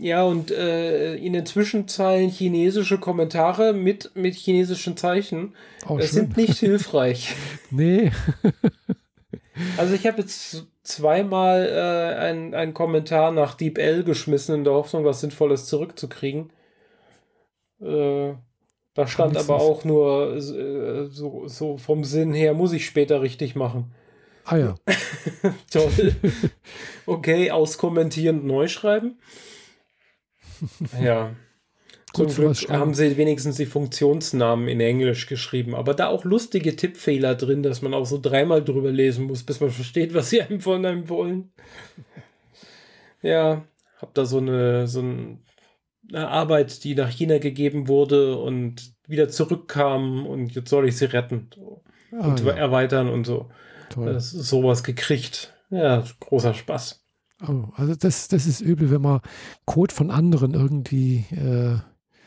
[0.00, 5.54] Ja, und äh, in den Zwischenzeilen chinesische Kommentare mit, mit chinesischen Zeichen
[5.88, 7.34] oh, sind nicht hilfreich.
[7.70, 8.12] nee.
[9.76, 15.04] also ich habe jetzt zweimal äh, einen, einen Kommentar nach DeepL geschmissen, in der Hoffnung,
[15.04, 16.52] was Sinnvolles zurückzukriegen.
[17.80, 18.34] Äh,
[18.94, 23.56] da stand aber auch nur äh, so, so vom Sinn her, muss ich später richtig
[23.56, 23.92] machen.
[24.44, 24.74] Ah ja.
[25.70, 26.14] Toll.
[27.04, 29.18] Okay, auskommentieren, neu schreiben.
[31.00, 31.34] Ja.
[32.14, 37.34] Zum Glück haben sie wenigstens die Funktionsnamen in Englisch geschrieben, aber da auch lustige Tippfehler
[37.34, 40.60] drin, dass man auch so dreimal drüber lesen muss, bis man versteht, was sie einem
[40.60, 41.52] von einem wollen.
[43.22, 43.64] Ja,
[43.98, 50.26] hab da so eine, so eine Arbeit, die nach China gegeben wurde und wieder zurückkam
[50.26, 51.50] und jetzt soll ich sie retten
[52.12, 52.52] ah, und ja.
[52.52, 53.50] erweitern und so.
[53.90, 54.12] Toll.
[54.12, 55.54] Das sowas gekriegt.
[55.70, 57.04] Ja, großer Spaß.
[57.46, 59.20] Oh, also das, das ist übel, wenn man
[59.64, 61.78] Code von anderen irgendwie äh,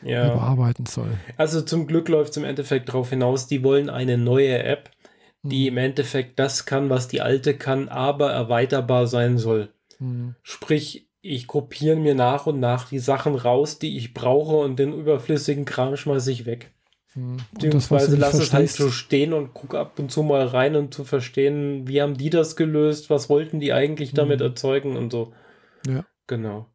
[0.09, 0.33] ja.
[0.33, 1.17] überarbeiten soll.
[1.37, 4.89] Also zum Glück läuft es im Endeffekt darauf hinaus, die wollen eine neue App,
[5.43, 5.73] die hm.
[5.73, 9.69] im Endeffekt das kann, was die alte kann, aber erweiterbar sein soll.
[9.97, 10.35] Hm.
[10.43, 14.93] Sprich, ich kopiere mir nach und nach die Sachen raus, die ich brauche und den
[14.93, 16.71] überflüssigen Kram schmeiße ich weg.
[17.13, 17.37] Hm.
[17.53, 21.03] Beziehungsweise lass es halt so stehen und guck ab und zu mal rein, um zu
[21.03, 24.45] verstehen, wie haben die das gelöst, was wollten die eigentlich damit mhm.
[24.45, 25.33] erzeugen und so.
[25.85, 26.05] Ja.
[26.27, 26.67] Genau.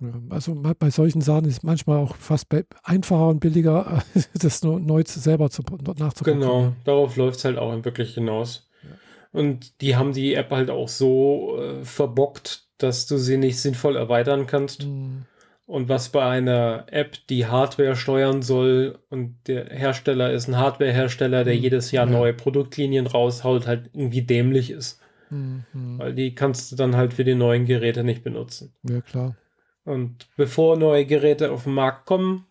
[0.00, 2.46] Ja, also bei solchen Sachen ist es manchmal auch fast
[2.84, 4.02] einfacher und billiger,
[4.34, 5.62] das nur neu selber zu,
[5.98, 6.40] nachzugucken.
[6.40, 8.70] Genau, darauf läuft es halt auch wirklich hinaus.
[8.82, 8.90] Ja.
[9.32, 13.96] Und die haben die App halt auch so äh, verbockt, dass du sie nicht sinnvoll
[13.96, 14.86] erweitern kannst.
[14.86, 15.26] Mhm.
[15.70, 21.44] Und was bei einer App, die Hardware steuern soll und der Hersteller ist ein Hardwarehersteller,
[21.44, 21.60] der mhm.
[21.60, 22.12] jedes Jahr ja.
[22.12, 25.00] neue Produktlinien raushaut, halt irgendwie dämlich ist.
[25.30, 25.62] Mhm.
[25.72, 28.74] Weil die kannst du dann halt für die neuen Geräte nicht benutzen.
[28.82, 29.36] Ja, klar.
[29.84, 32.46] Und bevor neue Geräte auf den Markt kommen,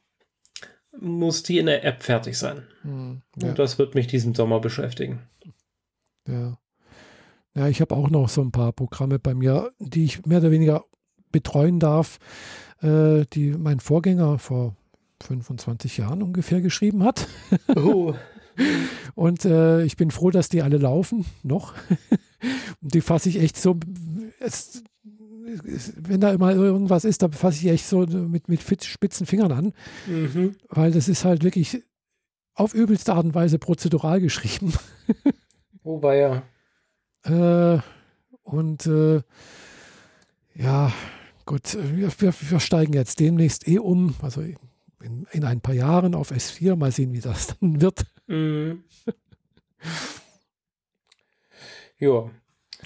[0.97, 2.67] muss die in der App fertig sein.
[2.83, 3.21] Mhm.
[3.35, 3.49] Ja.
[3.49, 5.27] Und das wird mich diesen Sommer beschäftigen.
[6.25, 6.57] Ja.
[7.53, 10.51] Ja, ich habe auch noch so ein paar Programme bei mir, die ich mehr oder
[10.51, 10.85] weniger
[11.33, 12.17] betreuen darf
[12.81, 14.75] äh, die mein Vorgänger vor
[15.23, 17.27] 25 Jahren ungefähr geschrieben hat.
[17.75, 18.13] Oh.
[19.15, 21.73] Und äh, ich bin froh, dass die alle laufen, noch.
[22.81, 23.77] Und die fasse ich echt so,
[24.39, 24.83] es,
[25.97, 29.73] wenn da immer irgendwas ist, da fasse ich echt so mit, mit spitzen Fingern an.
[30.07, 30.55] Mhm.
[30.69, 31.83] Weil das ist halt wirklich
[32.53, 34.73] auf übelste Art und Weise prozedural geschrieben.
[35.83, 36.43] Wobei ja.
[37.23, 37.81] Äh,
[38.43, 39.21] und äh,
[40.55, 40.91] ja,
[41.49, 46.13] Gut, wir, wir, wir, steigen jetzt demnächst eh um, also in, in, ein paar Jahren
[46.13, 46.75] auf S4.
[46.75, 48.03] Mal sehen, wie das dann wird.
[48.27, 48.83] Mhm.
[51.97, 52.29] ja.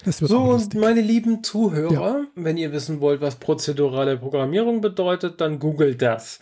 [0.06, 2.24] so, und meine lieben Zuhörer, ja.
[2.36, 6.40] wenn ihr wissen wollt, was prozedurale Programmierung bedeutet, dann googelt das.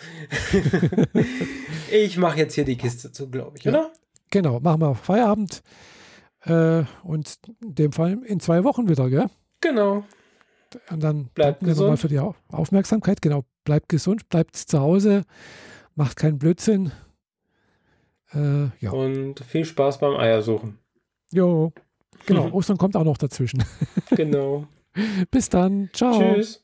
[1.91, 3.73] ich mache jetzt hier die Kiste zu, glaube ich, ja.
[3.73, 3.93] oder?
[4.31, 5.65] Genau, machen wir Feierabend.
[6.45, 9.27] Äh, und in dem Fall in zwei Wochen wieder, gell?
[9.61, 10.05] Genau.
[10.91, 13.23] Und dann bleibt mir nochmal für die Aufmerksamkeit.
[13.23, 15.23] Genau, bleibt gesund, bleibt zu Hause,
[15.95, 16.93] macht keinen Blödsinn.
[18.35, 18.91] Äh, ja.
[18.91, 20.79] Und viel Spaß beim Eiersuchen.
[21.31, 21.73] Jo,
[22.27, 22.51] genau.
[22.53, 23.65] Ostern kommt auch noch dazwischen.
[24.11, 24.67] genau.
[25.31, 25.91] Bis dann.
[25.93, 26.19] Ciao.
[26.19, 26.62] Tschüss.